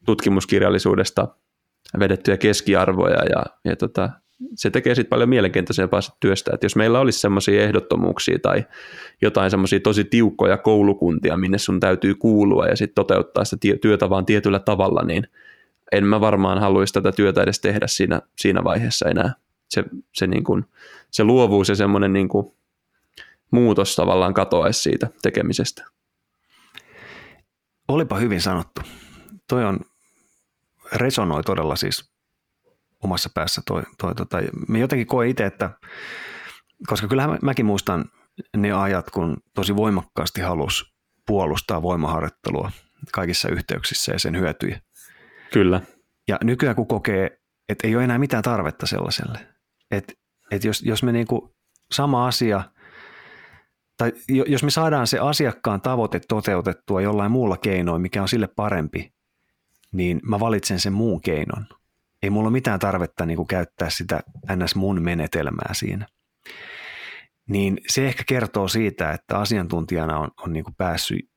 tutkimuskirjallisuudesta 0.06 1.28
vedettyjä 1.99 2.38
keskiarvoja 2.38 3.24
ja, 3.30 3.44
ja 3.66 3.76
tota, 3.76 4.10
se 4.56 4.70
tekee 4.70 4.95
sitten 4.95 5.10
paljon 5.10 5.30
mielenkiintoisempaa 5.30 5.99
työstä, 6.20 6.52
että 6.53 6.66
jos 6.66 6.76
meillä 6.76 6.99
olisi 6.99 7.20
semmoisia 7.20 7.64
ehdottomuuksia 7.64 8.40
tai 8.40 8.66
jotain 9.22 9.52
semmoisia 9.52 9.80
tosi 9.80 10.03
tiukkoja 10.03 10.57
koulukuntia, 10.57 11.38
minne 11.38 11.57
sun 11.57 11.80
täytyy 11.80 12.16
kuulua 12.16 12.68
ja 12.68 12.76
sitten 12.76 12.95
toteuttaa 12.95 13.45
sitä 13.45 13.68
työtä 13.82 14.10
vaan 14.10 14.26
tietyllä 14.26 14.60
tavalla, 14.60 15.03
niin 15.03 15.28
en 15.91 16.06
mä 16.06 16.22
varmaan 16.22 16.60
haluaisi 16.60 16.94
tätä 16.94 17.12
työtä 17.12 17.44
edes 17.44 17.60
tehdä 17.60 17.88
siinä, 17.88 18.22
siinä 18.38 18.64
vaiheessa 18.64 19.10
enää. 19.10 19.34
Se, 19.70 19.84
se, 20.14 20.28
niin 20.28 20.44
kuin, 20.44 20.66
se 21.12 21.24
luovuus 21.24 21.70
ja 21.70 21.76
semmoinen 21.76 22.14
niin 22.14 22.30
kuin 22.30 22.52
muutos 23.52 23.95
tavallaan 23.95 24.34
katoaisi 24.34 24.82
siitä 24.82 25.07
tekemisestä. 25.22 25.86
Olipa 27.88 28.18
hyvin 28.18 28.41
sanottu. 28.41 28.82
Toi 29.49 29.66
on, 29.66 29.80
resonoi 30.94 31.44
todella 31.44 31.76
siis 31.76 32.15
omassa 33.06 33.30
päässä 33.34 33.61
toi, 33.68 33.84
toi 33.98 34.15
tota, 34.15 34.38
me 34.68 34.80
jotenkin 34.80 35.07
koen 35.07 35.30
itse, 35.30 35.45
että 35.45 35.69
koska 36.88 37.07
kyllähän 37.07 37.40
mäkin 37.41 37.65
muistan 37.65 38.06
ne 38.57 38.72
ajat, 38.72 39.10
kun 39.10 39.38
tosi 39.53 39.76
voimakkaasti 39.76 40.41
halusi 40.41 40.86
puolustaa 41.27 41.82
voimaharjoittelua 41.82 42.72
kaikissa 43.11 43.49
yhteyksissä 43.49 44.11
ja 44.11 44.19
sen 44.19 44.40
hyötyjä. 44.40 44.82
Kyllä. 45.53 45.82
Ja 46.27 46.40
nykyään 46.44 46.76
kun 46.76 46.88
kokee, 46.88 47.40
että 47.69 47.88
ei 47.88 47.95
ole 47.95 48.03
enää 48.03 48.19
mitään 48.19 48.44
tarvetta 48.44 48.88
sellaiselle, 48.88 49.40
että, 49.91 50.14
että 50.52 50.68
jos, 50.68 50.82
jos 50.82 51.03
me 51.03 51.11
niinku 51.11 51.56
sama 51.91 52.27
asia, 52.27 52.64
tai 53.98 54.11
jos 54.48 54.64
me 54.64 54.72
saadaan 54.72 55.07
se 55.07 55.19
asiakkaan 55.19 55.82
tavoite 55.82 56.22
toteutettua 56.27 57.02
jollain 57.02 57.32
muulla 57.32 57.57
keinoin, 57.57 58.02
mikä 58.02 58.22
on 58.22 58.27
sille 58.27 58.48
parempi, 58.48 59.14
niin 59.91 60.19
mä 60.23 60.40
valitsen 60.40 60.80
sen 60.80 60.94
muun 60.94 61.22
keinon– 61.22 61.68
ei 62.26 62.30
mulla 62.30 62.48
ole 62.48 62.54
mitään 62.54 62.80
tarvetta 62.80 63.26
niin 63.26 63.38
kuin 63.38 63.48
käyttää 63.48 63.90
sitä 63.90 64.20
ns. 64.56 64.76
mun 64.76 65.02
menetelmää 65.02 65.74
siinä. 65.74 66.08
Niin 67.50 67.78
se 67.88 68.08
ehkä 68.08 68.24
kertoo 68.28 68.68
siitä, 68.68 69.12
että 69.12 69.38
asiantuntijana 69.38 70.20
on, 70.20 70.32
on 70.38 70.54
niin 70.54 70.64
kuin 70.64 70.76
päässyt 70.76 71.30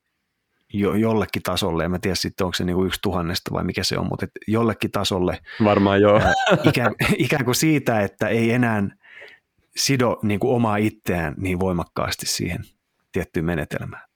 jo, 0.73 0.95
jollekin 0.95 1.43
tasolle, 1.43 1.85
en 1.85 1.91
mä 1.91 1.99
tiedä 1.99 2.15
sitten 2.15 2.45
onko 2.45 2.55
se 2.55 2.65
niin 2.65 2.77
kuin 2.77 2.87
yksi 2.87 3.01
tuhannesta 3.03 3.51
vai 3.53 3.65
mikä 3.65 3.85
se 3.85 3.99
on, 3.99 4.07
mutta 4.09 4.27
jollekin 4.47 4.91
tasolle. 4.91 5.39
Varmaan 5.65 6.01
joo. 6.01 6.21
ikään, 6.65 6.95
ikään 7.17 7.45
kuin 7.45 7.55
siitä, 7.55 8.01
että 8.01 8.29
ei 8.29 8.53
enää 8.53 8.83
sido 9.77 10.19
niin 10.23 10.41
kuin 10.41 10.55
omaa 10.55 10.77
itseään 10.77 11.35
niin 11.37 11.61
voimakkaasti 11.61 12.27
siihen 12.27 12.61
tiettyyn 13.13 13.45
menetelmään. 13.45 14.09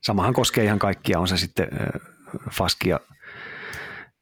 Samahan 0.00 0.34
koskee 0.34 0.64
ihan 0.64 0.78
kaikkia, 0.78 1.20
on 1.20 1.28
se 1.28 1.36
sitten 1.36 1.68
faskia 2.50 3.00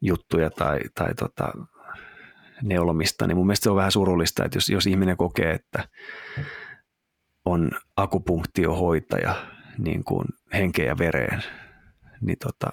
juttuja 0.05 0.51
tai, 0.51 0.81
tai 0.95 1.15
tota, 1.15 1.53
neulomista, 2.63 3.27
niin 3.27 3.37
mun 3.37 3.47
mielestä 3.47 3.65
se 3.65 3.71
on 3.71 3.77
vähän 3.77 3.93
surullista, 3.93 4.45
että 4.45 4.57
jos, 4.57 4.69
jos 4.69 4.87
ihminen 4.87 5.17
kokee, 5.17 5.51
että 5.53 5.89
on 7.45 7.71
akupunktiohoitaja 7.97 9.47
niin 9.79 10.05
kuin 10.05 10.27
henkeen 10.53 10.89
ja 10.89 10.99
vereen, 10.99 11.43
niin 12.21 12.39
tota, 12.39 12.71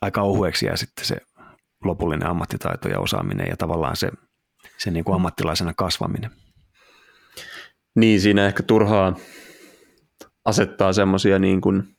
aika 0.00 0.22
ohueksi 0.22 0.66
jää 0.66 0.76
sitten 0.76 1.04
se 1.04 1.16
lopullinen 1.84 2.28
ammattitaito 2.28 2.88
ja 2.88 3.00
osaaminen 3.00 3.46
ja 3.50 3.56
tavallaan 3.56 3.96
se, 3.96 4.10
se 4.78 4.90
niin 4.90 5.04
kuin 5.04 5.14
ammattilaisena 5.14 5.74
kasvaminen. 5.74 6.30
Niin, 7.94 8.20
siinä 8.20 8.46
ehkä 8.46 8.62
turhaa 8.62 9.16
asettaa 10.44 10.92
semmoisia 10.92 11.38
niin 11.38 11.60
kuin 11.60 11.96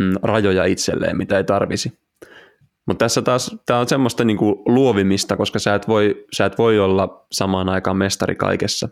mm, 0.00 0.14
rajoja 0.22 0.64
itselleen, 0.64 1.16
mitä 1.16 1.36
ei 1.36 1.44
tarvisi. 1.44 1.98
Mutta 2.86 3.04
tässä 3.04 3.22
taas 3.22 3.56
tämä 3.66 3.80
on 3.80 3.88
semmoista 3.88 4.24
niinku 4.24 4.62
luovimista, 4.66 5.36
koska 5.36 5.58
sä 5.58 5.74
et, 5.74 5.88
voi, 5.88 6.26
sä 6.36 6.44
et 6.44 6.58
voi 6.58 6.78
olla 6.78 7.26
samaan 7.32 7.68
aikaan 7.68 7.96
mestari 7.96 8.34
kaikessa. 8.34 8.88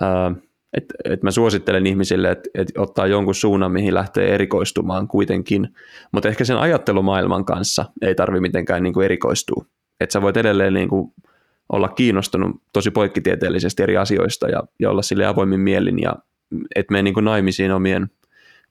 Ää, 0.00 0.34
et, 0.76 0.84
et 1.04 1.22
mä 1.22 1.30
suosittelen 1.30 1.86
ihmisille, 1.86 2.30
että 2.30 2.50
et 2.54 2.68
ottaa 2.78 3.06
jonkun 3.06 3.34
suunnan, 3.34 3.72
mihin 3.72 3.94
lähtee 3.94 4.34
erikoistumaan 4.34 5.08
kuitenkin, 5.08 5.68
mutta 6.12 6.28
ehkä 6.28 6.44
sen 6.44 6.56
ajattelumaailman 6.56 7.44
kanssa 7.44 7.84
ei 8.02 8.14
tarvi 8.14 8.40
mitenkään 8.40 8.82
niinku 8.82 9.00
erikoistua. 9.00 9.64
Että 10.00 10.12
sä 10.12 10.22
voit 10.22 10.36
edelleen 10.36 10.74
niinku 10.74 11.14
olla 11.68 11.88
kiinnostunut 11.88 12.62
tosi 12.72 12.90
poikkitieteellisesti 12.90 13.82
eri 13.82 13.96
asioista 13.96 14.48
ja, 14.48 14.62
ja 14.80 14.90
olla 14.90 15.02
sille 15.02 15.26
avoimin 15.26 15.60
mielin 15.60 15.98
ja 16.02 16.14
et 16.76 16.90
mene 16.90 17.02
niinku 17.02 17.20
naimisiin 17.20 17.72
omien, 17.72 18.10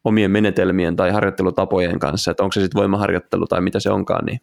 omien 0.03 0.31
menetelmien 0.31 0.95
tai 0.95 1.11
harjoittelutapojen 1.11 1.99
kanssa, 1.99 2.31
että 2.31 2.43
onko 2.43 2.51
se 2.51 2.61
sitten 2.61 2.79
voimaharjoittelu 2.79 3.47
tai 3.47 3.61
mitä 3.61 3.79
se 3.79 3.89
onkaan, 3.89 4.25
niin 4.25 4.41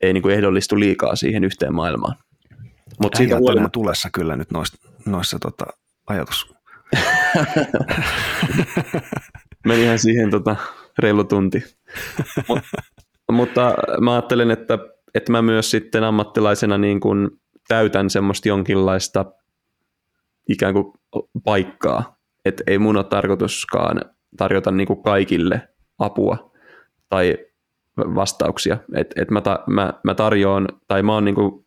ei 0.00 0.12
niinku 0.12 0.28
ehdollistu 0.28 0.80
liikaa 0.80 1.16
siihen 1.16 1.44
yhteen 1.44 1.74
maailmaan. 1.74 2.16
Mutta 3.02 3.16
siitä 3.16 3.38
huolimatta... 3.38 3.72
tulessa 3.72 4.08
kyllä 4.12 4.36
nyt 4.36 4.50
noissa, 4.50 4.88
noissa 5.06 5.38
tota, 5.38 5.64
ajatus 6.06 6.58
Menihän 9.66 9.98
siihen 9.98 10.30
tota, 10.30 10.56
reilu 10.98 11.24
tunti. 11.24 11.64
Mut, 12.48 12.58
mutta 13.32 13.74
mä 14.00 14.12
ajattelen, 14.12 14.50
että, 14.50 14.78
että 15.14 15.32
mä 15.32 15.42
myös 15.42 15.70
sitten 15.70 16.04
ammattilaisena 16.04 16.78
niin 16.78 17.00
kuin 17.00 17.30
täytän 17.68 18.10
semmoista 18.10 18.48
jonkinlaista 18.48 19.24
ikään 20.48 20.74
kuin 20.74 20.92
paikkaa. 21.44 22.18
Että 22.44 22.64
ei 22.66 22.78
mun 22.78 22.96
ole 22.96 23.04
tarkoituskaan 23.04 24.00
tarjota 24.36 24.70
niin 24.70 24.86
kuin 24.86 25.02
kaikille 25.02 25.68
apua 25.98 26.52
tai 27.08 27.38
vastauksia. 27.96 28.78
Että 28.94 29.22
et 29.22 29.30
mä, 29.30 29.40
ta, 29.40 29.64
mä, 29.66 29.92
mä 30.04 30.14
tarjoan, 30.14 30.68
tai 30.88 31.02
mä 31.02 31.14
oon 31.14 31.24
niin 31.24 31.34
kuin 31.34 31.66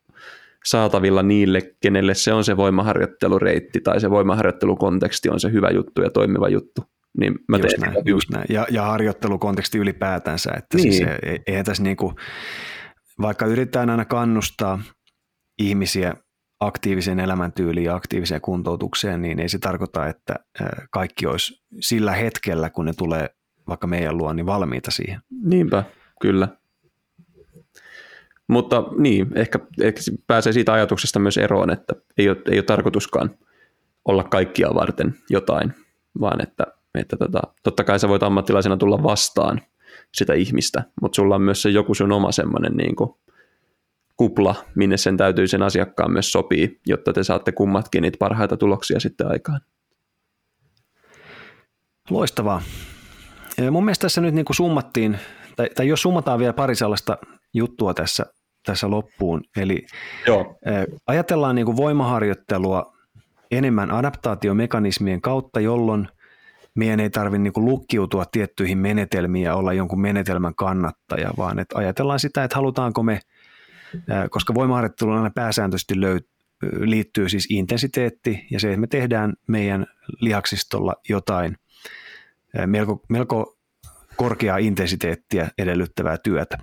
saatavilla 0.65 1.23
niille, 1.23 1.61
kenelle 1.79 2.13
se 2.13 2.33
on 2.33 2.43
se 2.43 2.57
voimaharjoittelureitti 2.57 3.81
tai 3.81 3.99
se 3.99 4.09
voimaharjoittelukonteksti 4.09 5.29
on 5.29 5.39
se 5.39 5.51
hyvä 5.51 5.69
juttu 5.69 6.01
ja 6.01 6.09
toimiva 6.09 6.49
juttu. 6.49 6.81
Niin 7.17 7.35
mä 7.47 7.57
just 7.57 7.77
näin, 7.77 7.95
just 8.05 8.29
näin. 8.29 8.45
Ja, 8.49 8.65
ja 8.69 8.81
harjoittelukonteksti 8.81 9.77
ylipäätänsä, 9.77 10.51
että 10.57 10.77
siis 10.77 10.99
niin. 10.99 11.09
siis 11.09 11.41
eihän 11.47 11.65
tässä 11.65 11.83
niinku, 11.83 12.13
vaikka 13.21 13.45
yritetään 13.45 13.89
aina 13.89 14.05
kannustaa 14.05 14.81
ihmisiä 15.59 16.13
aktiiviseen 16.61 17.19
elämäntyyliin 17.19 17.85
ja 17.85 17.95
aktiiviseen 17.95 18.41
kuntoutukseen, 18.41 19.21
niin 19.21 19.39
ei 19.39 19.49
se 19.49 19.59
tarkoita, 19.59 20.07
että 20.07 20.35
kaikki 20.91 21.25
olisi 21.25 21.63
sillä 21.79 22.11
hetkellä, 22.11 22.69
kun 22.69 22.85
ne 22.85 22.93
tulee 22.97 23.29
vaikka 23.67 23.87
meidän 23.87 24.17
luo, 24.17 24.33
niin 24.33 24.45
valmiita 24.45 24.91
siihen. 24.91 25.21
Niinpä, 25.43 25.83
kyllä. 26.21 26.47
Mutta 28.47 28.83
niin, 28.97 29.27
ehkä, 29.35 29.59
ehkä 29.81 30.01
pääsee 30.27 30.53
siitä 30.53 30.73
ajatuksesta 30.73 31.19
myös 31.19 31.37
eroon, 31.37 31.71
että 31.71 31.93
ei 32.17 32.29
ole, 32.29 32.37
ei 32.51 32.57
ole 32.57 32.63
tarkoituskaan 32.63 33.35
olla 34.05 34.23
kaikkia 34.23 34.69
varten 34.73 35.15
jotain, 35.29 35.73
vaan 36.19 36.43
että, 36.43 36.63
että 36.95 37.17
tota, 37.17 37.41
totta 37.63 37.83
kai 37.83 37.99
sä 37.99 38.09
voit 38.09 38.23
ammattilaisena 38.23 38.77
tulla 38.77 39.03
vastaan 39.03 39.61
sitä 40.13 40.33
ihmistä, 40.33 40.83
mutta 41.01 41.15
sulla 41.15 41.35
on 41.35 41.41
myös 41.41 41.61
se 41.61 41.69
joku 41.69 41.93
sun 41.93 42.11
oma 42.11 42.31
semmoinen 42.31 42.73
niin 42.73 42.95
kuin 42.95 43.09
kupla, 44.21 44.55
minne 44.75 44.97
sen 44.97 45.17
täytyy 45.17 45.47
sen 45.47 45.63
asiakkaan 45.63 46.11
myös 46.11 46.31
sopii, 46.31 46.79
jotta 46.87 47.13
te 47.13 47.23
saatte 47.23 47.51
kummatkin 47.51 48.01
niitä 48.01 48.17
parhaita 48.19 48.57
tuloksia 48.57 48.99
sitten 48.99 49.27
aikaan. 49.27 49.61
Loistavaa. 52.09 52.61
Mun 53.71 53.85
mielestä 53.85 54.01
tässä 54.01 54.21
nyt 54.21 54.33
niin 54.33 54.45
kuin 54.45 54.55
summattiin, 54.55 55.17
tai, 55.55 55.69
tai 55.75 55.87
jos 55.87 56.01
summataan 56.01 56.39
vielä 56.39 56.53
pari 56.53 56.75
sellaista 56.75 57.17
juttua 57.53 57.93
tässä 57.93 58.25
tässä 58.65 58.89
loppuun. 58.89 59.41
Eli 59.57 59.85
Joo. 60.27 60.55
ajatellaan 61.07 61.55
niin 61.55 61.65
kuin 61.65 61.77
voimaharjoittelua 61.77 62.93
enemmän 63.51 63.91
adaptaatiomekanismien 63.91 65.21
kautta, 65.21 65.59
jolloin 65.59 66.07
meidän 66.75 66.99
ei 66.99 67.09
tarvitse 67.09 67.43
niin 67.43 67.65
lukkiutua 67.65 68.25
tiettyihin 68.31 68.77
menetelmiin 68.77 69.43
ja 69.43 69.55
olla 69.55 69.73
jonkun 69.73 70.01
menetelmän 70.01 70.55
kannattaja, 70.55 71.31
vaan 71.37 71.59
että 71.59 71.77
ajatellaan 71.77 72.19
sitä, 72.19 72.43
että 72.43 72.55
halutaanko 72.55 73.03
me, 73.03 73.19
koska 74.29 74.53
voimaharjoittelu 74.53 75.11
aina 75.11 75.31
pääsääntöisesti 75.35 76.01
löyt, 76.01 76.27
liittyy 76.79 77.29
siis 77.29 77.47
intensiteetti 77.49 78.47
ja 78.51 78.59
se, 78.59 78.67
että 78.67 78.79
me 78.79 78.87
tehdään 78.87 79.33
meidän 79.47 79.85
lihaksistolla 80.19 80.95
jotain 81.09 81.57
melko, 82.65 83.03
melko 83.09 83.57
korkeaa 84.15 84.57
intensiteettiä 84.57 85.49
edellyttävää 85.57 86.17
työtä. 86.17 86.57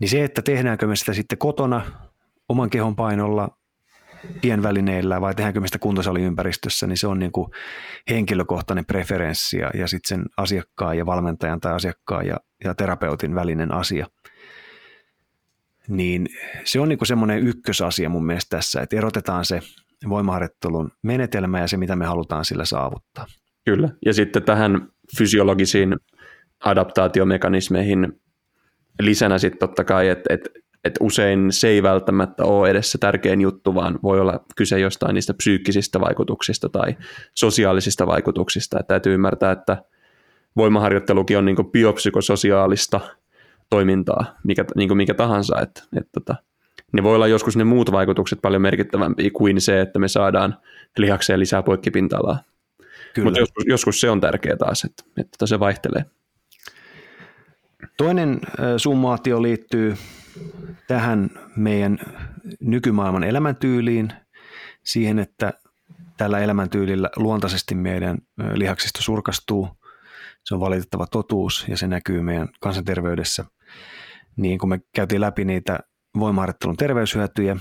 Niin 0.00 0.08
se, 0.08 0.24
että 0.24 0.42
tehdäänkö 0.42 0.86
me 0.86 0.96
sitä 0.96 1.12
sitten 1.12 1.38
kotona 1.38 1.82
oman 2.48 2.70
kehon 2.70 2.96
painolla 2.96 3.48
pienvälineillä 4.40 5.20
vai 5.20 5.34
tehdäänkö 5.34 5.60
me 5.60 5.66
sitä 5.66 5.78
kuntosaliympäristössä, 5.78 6.86
niin 6.86 6.96
se 6.96 7.06
on 7.06 7.18
niin 7.18 7.32
kuin 7.32 7.50
henkilökohtainen 8.10 8.86
preferenssi 8.86 9.58
ja, 9.58 9.70
ja 9.74 9.86
sitten 9.86 10.08
sen 10.08 10.26
asiakkaan 10.36 10.98
ja 10.98 11.06
valmentajan 11.06 11.60
tai 11.60 11.72
asiakkaan 11.72 12.26
ja, 12.26 12.36
ja 12.64 12.74
terapeutin 12.74 13.34
välinen 13.34 13.74
asia. 13.74 14.06
Niin 15.88 16.28
se 16.64 16.80
on 16.80 16.88
niin 16.88 16.98
kuin 16.98 17.08
semmoinen 17.08 17.46
ykkösasia 17.46 18.08
mun 18.08 18.26
mielestä 18.26 18.56
tässä, 18.56 18.80
että 18.80 18.96
erotetaan 18.96 19.44
se 19.44 19.60
voimaharjoittelun 20.08 20.90
menetelmä 21.02 21.60
ja 21.60 21.68
se, 21.68 21.76
mitä 21.76 21.96
me 21.96 22.06
halutaan 22.06 22.44
sillä 22.44 22.64
saavuttaa. 22.64 23.26
Kyllä, 23.64 23.88
ja 24.06 24.14
sitten 24.14 24.42
tähän 24.42 24.88
fysiologisiin 25.18 25.96
adaptaatiomekanismeihin 26.60 28.20
lisänä 29.00 29.38
sitten 29.38 29.58
totta 29.58 29.84
kai, 29.84 30.08
että 30.08 30.34
et, 30.34 30.48
et 30.84 30.94
usein 31.00 31.52
se 31.52 31.68
ei 31.68 31.82
välttämättä 31.82 32.44
ole 32.44 32.70
edes 32.70 32.92
se 32.92 32.98
tärkein 32.98 33.40
juttu, 33.40 33.74
vaan 33.74 33.98
voi 34.02 34.20
olla 34.20 34.44
kyse 34.56 34.80
jostain 34.80 35.14
niistä 35.14 35.34
psyykkisistä 35.34 36.00
vaikutuksista 36.00 36.68
tai 36.68 36.96
sosiaalisista 37.34 38.06
vaikutuksista. 38.06 38.80
Et 38.80 38.86
täytyy 38.86 39.14
ymmärtää, 39.14 39.52
että 39.52 39.82
voimaharjoittelukin 40.56 41.38
on 41.38 41.44
niin 41.44 41.70
biopsykososiaalista 41.72 43.00
toimintaa, 43.72 44.24
mikä, 44.44 44.64
niin 44.76 44.96
mikä 44.96 45.14
tahansa. 45.14 45.60
Et, 45.60 45.88
et 45.96 46.08
tota, 46.12 46.34
ne 46.92 47.02
voi 47.02 47.14
olla 47.14 47.26
joskus 47.26 47.56
ne 47.56 47.64
muut 47.64 47.92
vaikutukset 47.92 48.38
paljon 48.42 48.62
merkittävämpiä 48.62 49.30
kuin 49.32 49.60
se, 49.60 49.80
että 49.80 49.98
me 49.98 50.08
saadaan 50.08 50.56
lihakseen 50.98 51.40
lisää 51.40 51.62
poikkipinta-alaa. 51.62 52.38
Mutta 53.24 53.40
joskus, 53.40 53.64
joskus 53.66 54.00
se 54.00 54.10
on 54.10 54.20
tärkeää 54.20 54.56
taas, 54.56 54.84
että, 54.84 55.02
että 55.16 55.46
se 55.46 55.60
vaihtelee. 55.60 56.04
Toinen 57.96 58.40
summaatio 58.76 59.42
liittyy 59.42 59.96
tähän 60.88 61.30
meidän 61.56 61.98
nykymaailman 62.60 63.24
elämäntyyliin, 63.24 64.12
siihen, 64.84 65.18
että 65.18 65.52
tällä 66.16 66.38
elämäntyylillä 66.38 67.10
luontaisesti 67.16 67.74
meidän 67.74 68.18
lihaksisto 68.54 69.02
surkastuu. 69.02 69.68
Se 70.44 70.54
on 70.54 70.60
valitettava 70.60 71.06
totuus 71.06 71.64
ja 71.68 71.76
se 71.76 71.86
näkyy 71.86 72.22
meidän 72.22 72.48
kansanterveydessä. 72.60 73.44
Niin 74.36 74.58
kun 74.58 74.68
me 74.68 74.80
käytiin 74.94 75.20
läpi 75.20 75.44
niitä 75.44 75.78
voimaharjoittelun 76.18 76.76
terveyshyötyjä, 76.76 77.56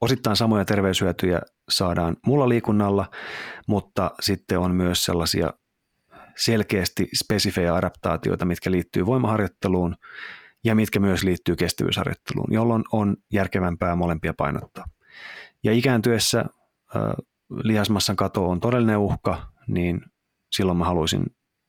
osittain 0.00 0.36
samoja 0.36 0.64
terveyshyötyjä 0.64 1.40
saadaan 1.68 2.16
mulla 2.26 2.48
liikunnalla, 2.48 3.10
mutta 3.68 4.10
sitten 4.20 4.58
on 4.58 4.74
myös 4.74 5.04
sellaisia 5.04 5.52
selkeästi 6.36 7.08
spesifejä 7.14 7.74
adaptaatioita, 7.74 8.44
mitkä 8.44 8.70
liittyy 8.70 9.06
voimaharjoitteluun 9.06 9.96
ja 10.64 10.74
mitkä 10.74 11.00
myös 11.00 11.24
liittyy 11.24 11.56
kestävyysharjoitteluun, 11.56 12.52
jolloin 12.52 12.84
on 12.92 13.16
järkevämpää 13.32 13.96
molempia 13.96 14.34
painottaa. 14.36 14.84
Ja 15.64 15.72
ikääntyessä 15.72 16.44
lihasmassan 17.50 18.16
kato 18.16 18.48
on 18.48 18.60
todellinen 18.60 18.98
uhka, 18.98 19.52
niin 19.68 20.00
silloin 20.52 20.78
mä 20.78 20.84
haluaisin 20.84 21.26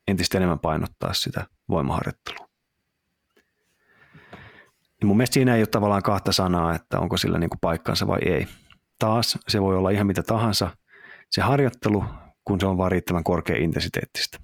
entistä 0.08 0.38
enemmän 0.38 0.60
painottaa 0.60 1.14
sitä 1.14 1.46
voimaharjoittelua. 1.70 2.47
Niin 5.02 5.08
mun 5.08 5.18
mielestä 5.18 5.34
siinä 5.34 5.56
ei 5.56 5.62
ole 5.62 5.68
tavallaan 5.68 6.04
kahta 6.04 6.32
sanaa, 6.32 6.76
että 6.76 7.00
onko 7.00 7.18
sillä 7.18 7.38
niin 7.40 7.50
kuin 7.50 7.60
paikkansa 7.62 8.08
vai 8.08 8.20
ei. 8.26 8.48
Taas 9.00 9.40
se 9.48 9.62
voi 9.62 9.78
olla 9.78 9.90
ihan 9.90 10.08
mitä 10.08 10.24
tahansa 10.24 10.78
se 11.30 11.42
harjoittelu, 11.42 12.04
kun 12.44 12.60
se 12.60 12.66
on 12.66 12.78
vaan 12.78 12.92
riittävän 12.92 13.24
korkea 13.24 13.56
intensiteettistä. 13.58 14.38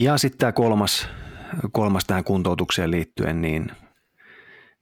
Ja 0.00 0.18
sitten 0.18 0.38
tämä 0.38 0.52
kolmas, 0.52 1.08
kolmas 1.72 2.04
tähän 2.04 2.24
kuntoutukseen 2.24 2.90
liittyen, 2.90 3.40
niin 3.40 3.72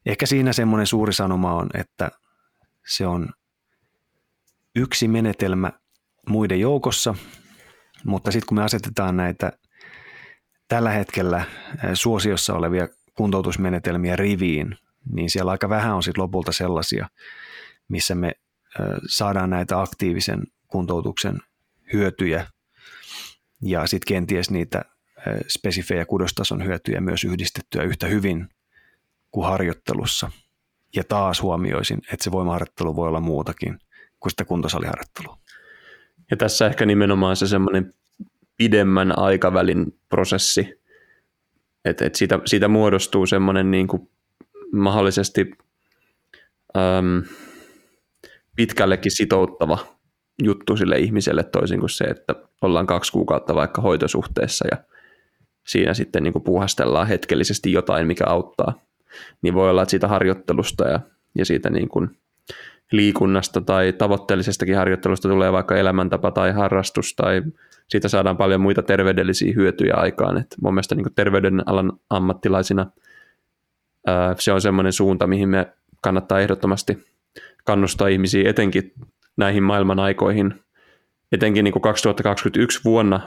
ehkä 0.07 0.27
siinä 0.27 0.53
semmoinen 0.53 0.87
suuri 0.87 1.13
sanoma 1.13 1.55
on, 1.55 1.69
että 1.75 2.11
se 2.87 3.07
on 3.07 3.29
yksi 4.77 5.09
menetelmä 5.09 5.73
muiden 6.29 6.61
joukossa, 6.61 7.15
mutta 8.05 8.31
sitten 8.31 8.47
kun 8.47 8.57
me 8.57 8.65
asetetaan 8.65 9.17
näitä 9.17 9.53
tällä 10.69 10.91
hetkellä 10.91 11.45
suosiossa 11.95 12.55
olevia 12.55 12.89
kuntoutusmenetelmiä 13.15 14.17
riviin, 14.17 14.77
niin 15.13 15.31
siellä 15.31 15.51
aika 15.51 15.69
vähän 15.69 15.95
on 15.95 16.03
sitten 16.03 16.23
lopulta 16.23 16.53
sellaisia, 16.53 17.09
missä 17.89 18.15
me 18.15 18.33
saadaan 19.07 19.51
näitä 19.51 19.81
aktiivisen 19.81 20.43
kuntoutuksen 20.67 21.39
hyötyjä 21.93 22.47
ja 23.63 23.87
sitten 23.87 24.09
kenties 24.09 24.51
niitä 24.51 24.85
spesifejä 25.49 26.05
kudostason 26.05 26.65
hyötyjä 26.65 27.01
myös 27.01 27.25
yhdistettyä 27.25 27.83
yhtä 27.83 28.07
hyvin 28.07 28.49
kuin 29.31 29.47
harjoittelussa. 29.47 30.31
Ja 30.97 31.05
taas 31.05 31.43
huomioisin, 31.43 31.99
että 32.13 32.25
se 32.25 32.33
voimaharjoittelu 32.33 32.97
voi 32.97 33.09
olla 33.09 33.21
muutakin 33.21 33.79
kuin 34.21 34.31
sitä 34.31 34.45
kuntosaliharjoittelua. 34.45 35.39
Ja 36.31 36.37
tässä 36.37 36.67
ehkä 36.67 36.87
nimenomaan 36.87 37.37
se 37.37 37.47
semmoinen 37.47 37.95
pidemmän 38.59 39.19
aikavälin 39.19 39.99
prosessi, 40.09 40.81
että 41.85 42.07
et 42.07 42.15
siitä, 42.15 42.39
siitä 42.45 42.69
muodostuu 42.69 43.27
semmoinen 43.27 43.71
niin 43.71 43.89
kuin 43.89 44.11
mahdollisesti 44.73 45.51
äm, 46.77 47.23
pitkällekin 48.57 49.17
sitouttava 49.17 49.79
juttu 50.43 50.77
sille 50.77 50.99
ihmiselle 50.99 51.45
toisin 51.45 51.81
kuin 51.81 51.91
se, 51.91 52.05
että 52.05 52.35
ollaan 52.63 52.87
kaksi 52.87 53.13
kuukautta 53.13 53.55
vaikka 53.55 53.83
hoitosuhteessa 53.83 54.65
ja 54.71 54.77
siinä 55.67 55.95
sitten 55.95 56.23
niin 56.23 56.33
kuin 56.33 57.07
hetkellisesti 57.09 57.73
jotain, 57.73 58.07
mikä 58.07 58.25
auttaa. 58.27 58.81
Niin 59.43 59.55
voi 59.55 59.71
olla, 59.71 59.83
että 59.83 59.91
siitä 59.91 60.09
harjoittelusta 60.09 60.89
ja, 60.89 61.01
ja 61.35 61.45
siitä 61.45 61.71
niin 61.71 61.89
kuin 61.89 62.19
liikunnasta 62.93 63.61
tai 63.61 63.93
tavoitteellisestakin 63.93 64.77
harjoittelusta 64.77 65.29
tulee 65.29 65.53
vaikka 65.53 65.77
elämäntapa 65.77 66.31
tai 66.31 66.53
harrastus 66.53 67.15
tai 67.15 67.43
siitä 67.89 68.09
saadaan 68.09 68.37
paljon 68.37 68.61
muita 68.61 68.83
terveydellisiä 68.83 69.53
hyötyjä 69.57 69.95
aikaan. 69.95 70.39
Et 70.39 70.57
mun 70.63 70.75
mielestä 70.75 70.95
niin 70.95 71.15
terveydenalan 71.15 71.93
ammattilaisina 72.11 72.87
ää, 74.07 74.35
se 74.39 74.53
on 74.53 74.61
semmoinen 74.61 74.93
suunta, 74.93 75.27
mihin 75.27 75.49
me 75.49 75.67
kannattaa 76.01 76.41
ehdottomasti 76.41 76.99
kannustaa 77.65 78.09
ihmisiä 78.09 78.51
etenkin 78.51 78.93
näihin 79.37 79.63
maailman 79.63 80.01
aikoihin, 80.01 80.55
etenkin 81.33 81.65
niin 81.65 81.73
kuin 81.73 81.83
2021 81.83 82.81
vuonna 82.85 83.21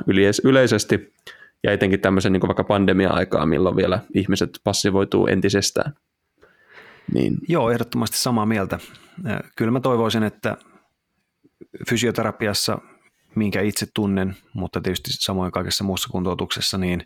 yleisesti 0.43 1.13
ja 1.63 1.71
etenkin 1.71 1.99
tämmöisen 1.99 2.33
niin 2.33 2.41
vaikka 2.41 2.63
pandemia-aikaa, 2.63 3.45
milloin 3.45 3.75
vielä 3.75 3.99
ihmiset 4.13 4.49
passivoituu 4.63 5.27
entisestään. 5.27 5.93
Niin. 7.13 7.37
Joo, 7.47 7.71
ehdottomasti 7.71 8.17
samaa 8.17 8.45
mieltä. 8.45 8.79
Kyllä 9.55 9.71
mä 9.71 9.79
toivoisin, 9.79 10.23
että 10.23 10.57
fysioterapiassa, 11.89 12.77
minkä 13.35 13.61
itse 13.61 13.87
tunnen, 13.95 14.35
mutta 14.53 14.81
tietysti 14.81 15.11
samoin 15.11 15.51
kaikessa 15.51 15.83
muussa 15.83 16.09
kuntoutuksessa, 16.09 16.77
niin 16.77 17.03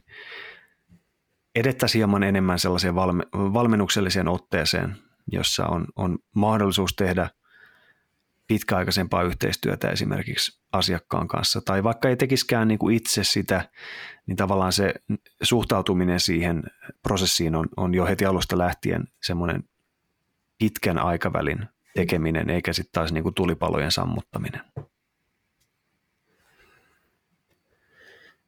edettäisiin 1.55 1.99
hieman 1.99 2.23
enemmän 2.23 2.59
sellaiseen 2.59 2.95
valme, 2.95 3.23
valmennukselliseen 3.33 4.27
otteeseen, 4.27 4.95
jossa 5.31 5.65
on, 5.65 5.87
on 5.95 6.17
mahdollisuus 6.35 6.95
tehdä 6.95 7.29
pitkäaikaisempaa 8.47 9.23
yhteistyötä 9.23 9.89
esimerkiksi 9.89 10.61
asiakkaan 10.71 11.27
kanssa, 11.27 11.61
tai 11.61 11.83
vaikka 11.83 12.09
ei 12.09 12.15
tekiskään 12.15 12.67
niin 12.67 12.79
kuin 12.79 12.95
itse 12.95 13.23
sitä, 13.23 13.69
niin 14.27 14.35
tavallaan 14.35 14.73
se 14.73 14.93
suhtautuminen 15.41 16.19
siihen 16.19 16.63
prosessiin 17.03 17.55
on, 17.55 17.67
on 17.77 17.93
jo 17.93 18.05
heti 18.05 18.25
alusta 18.25 18.57
lähtien 18.57 19.03
semmoinen 19.21 19.63
pitkän 20.57 20.97
aikavälin 20.97 21.74
tekeminen, 21.95 22.49
eikä 22.49 22.73
sitten 22.73 22.91
taas 22.91 23.13
niin 23.13 23.23
kuin 23.23 23.35
tulipalojen 23.35 23.91
sammuttaminen. 23.91 24.61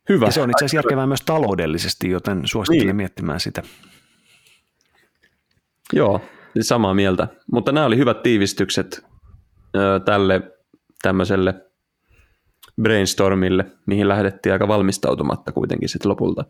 Hyvä. 0.09 0.25
Ja 0.25 0.31
se 0.31 0.41
on 0.41 0.49
itse 0.49 0.65
asiassa 0.65 0.77
järkevää 0.77 1.07
myös 1.07 1.21
taloudellisesti, 1.21 2.09
joten 2.09 2.41
suosittelen 2.47 2.87
niin. 2.87 2.95
miettimään 2.95 3.39
sitä. 3.39 3.63
Joo, 5.93 6.21
samaa 6.61 6.93
mieltä. 6.93 7.27
Mutta 7.51 7.71
nämä 7.71 7.85
oli 7.85 7.97
hyvät 7.97 8.23
tiivistykset 8.23 9.05
tälle 10.05 10.41
tämmöiselle 11.01 11.53
brainstormille, 12.81 13.65
mihin 13.85 14.07
lähdettiin 14.07 14.53
aika 14.53 14.67
valmistautumatta 14.67 15.51
kuitenkin 15.51 15.89
sitten 15.89 16.09
lopulta. 16.09 16.45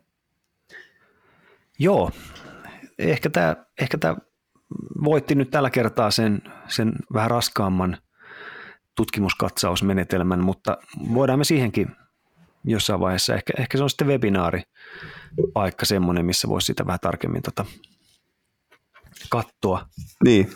Joo, 1.79 2.11
ehkä 2.97 3.29
tämä 3.29 3.55
ehkä 3.81 3.97
tää 3.97 4.15
voitti 5.03 5.35
nyt 5.35 5.51
tällä 5.51 5.69
kertaa 5.69 6.11
sen, 6.11 6.41
sen 6.67 6.93
vähän 7.13 7.31
raskaamman 7.31 7.97
tutkimuskatsausmenetelmän, 8.95 10.39
mutta 10.39 10.77
voidaan 11.13 11.39
me 11.39 11.43
siihenkin 11.43 11.87
jossain 12.63 12.99
vaiheessa, 12.99 13.35
ehkä, 13.35 13.53
ehkä 13.59 13.77
se 13.77 13.83
on 13.83 13.89
sitten 13.89 14.07
webinaari 14.07 14.61
paikka 15.53 15.85
semmoinen, 15.85 16.25
missä 16.25 16.47
voisi 16.47 16.65
sitä 16.65 16.85
vähän 16.85 16.99
tarkemmin 16.99 17.41
tota, 17.41 17.65
katsoa. 19.29 19.87
Niin. 20.23 20.49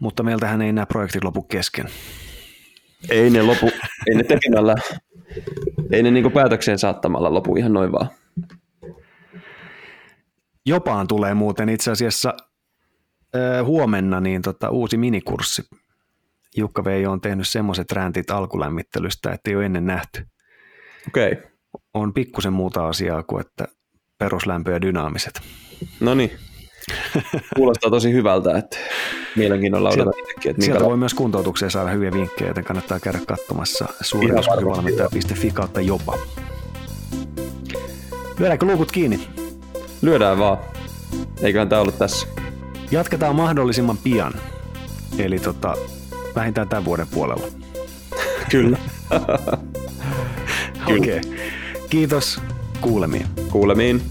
Mutta 0.00 0.22
meiltähän 0.22 0.62
ei 0.62 0.72
nämä 0.72 0.86
projektit 0.86 1.24
lopu 1.24 1.42
kesken. 1.42 1.86
Ei 3.10 3.30
ne 3.30 3.42
lopu, 3.42 3.70
ei 4.06 4.14
ne 4.14 4.24
tekemällä, 4.24 4.74
ei 5.92 6.02
ne 6.02 6.10
niinku 6.10 6.30
päätökseen 6.30 6.78
saattamalla 6.78 7.34
lopu 7.34 7.56
ihan 7.56 7.72
noin 7.72 7.92
vaan. 7.92 8.08
Jopaan 10.68 11.06
tulee 11.08 11.34
muuten 11.34 11.68
itse 11.68 11.90
asiassa 11.90 12.34
huomenna 13.64 14.20
niin 14.20 14.42
tota, 14.42 14.70
uusi 14.70 14.96
minikurssi. 14.96 15.62
Jukka 16.56 16.84
Veijo 16.84 17.12
on 17.12 17.20
tehnyt 17.20 17.48
semmoiset 17.48 17.92
räntit 17.92 18.30
alkulämmittelystä, 18.30 19.32
että 19.32 19.50
ei 19.50 19.56
ole 19.56 19.64
ennen 19.66 19.86
nähty. 19.86 20.26
Okei. 21.08 21.32
Okay. 21.32 21.50
On 21.94 22.14
pikkusen 22.14 22.52
muuta 22.52 22.88
asiaa 22.88 23.22
kuin, 23.22 23.40
että 23.40 23.68
peruslämpö 24.18 24.72
ja 24.72 24.80
dynaamiset. 24.80 25.40
No 26.00 26.14
niin. 26.14 26.30
Kuulostaa 27.56 27.90
tosi 27.90 28.12
hyvältä, 28.12 28.58
että 28.58 28.76
mielenkiinnolla 29.36 29.90
odotan 29.90 30.20
itsekin. 30.20 30.50
Että 30.50 30.64
sieltä 30.64 30.84
voi 30.84 30.96
myös 30.96 31.14
kuntoutukseen 31.14 31.70
saada 31.70 31.90
hyviä 31.90 32.12
vinkkejä, 32.12 32.50
joten 32.50 32.64
kannattaa 32.64 33.00
käydä 33.00 33.18
katsomassa 33.26 33.86
suuriuskykyvalmentaja.fi 34.00 35.50
kautta 35.50 35.80
jopa. 35.80 36.18
Lyödäänkö 38.38 38.66
luukut 38.66 38.92
kiinni? 38.92 39.47
Lyödään 40.02 40.38
vaan. 40.38 40.58
Eiköhän 41.42 41.68
tämä 41.68 41.80
ollut 41.80 41.98
tässä. 41.98 42.26
Jatketaan 42.90 43.36
mahdollisimman 43.36 43.98
pian. 43.98 44.32
Eli 45.18 45.38
tota, 45.38 45.74
vähintään 46.34 46.68
tämän 46.68 46.84
vuoden 46.84 47.06
puolella. 47.06 47.46
Kyllä. 48.50 48.78
Okei. 50.86 51.18
Okay. 51.18 51.20
Kiitos. 51.90 52.40
Kuulemiin. 52.80 53.26
Kuulemiin. 53.50 54.02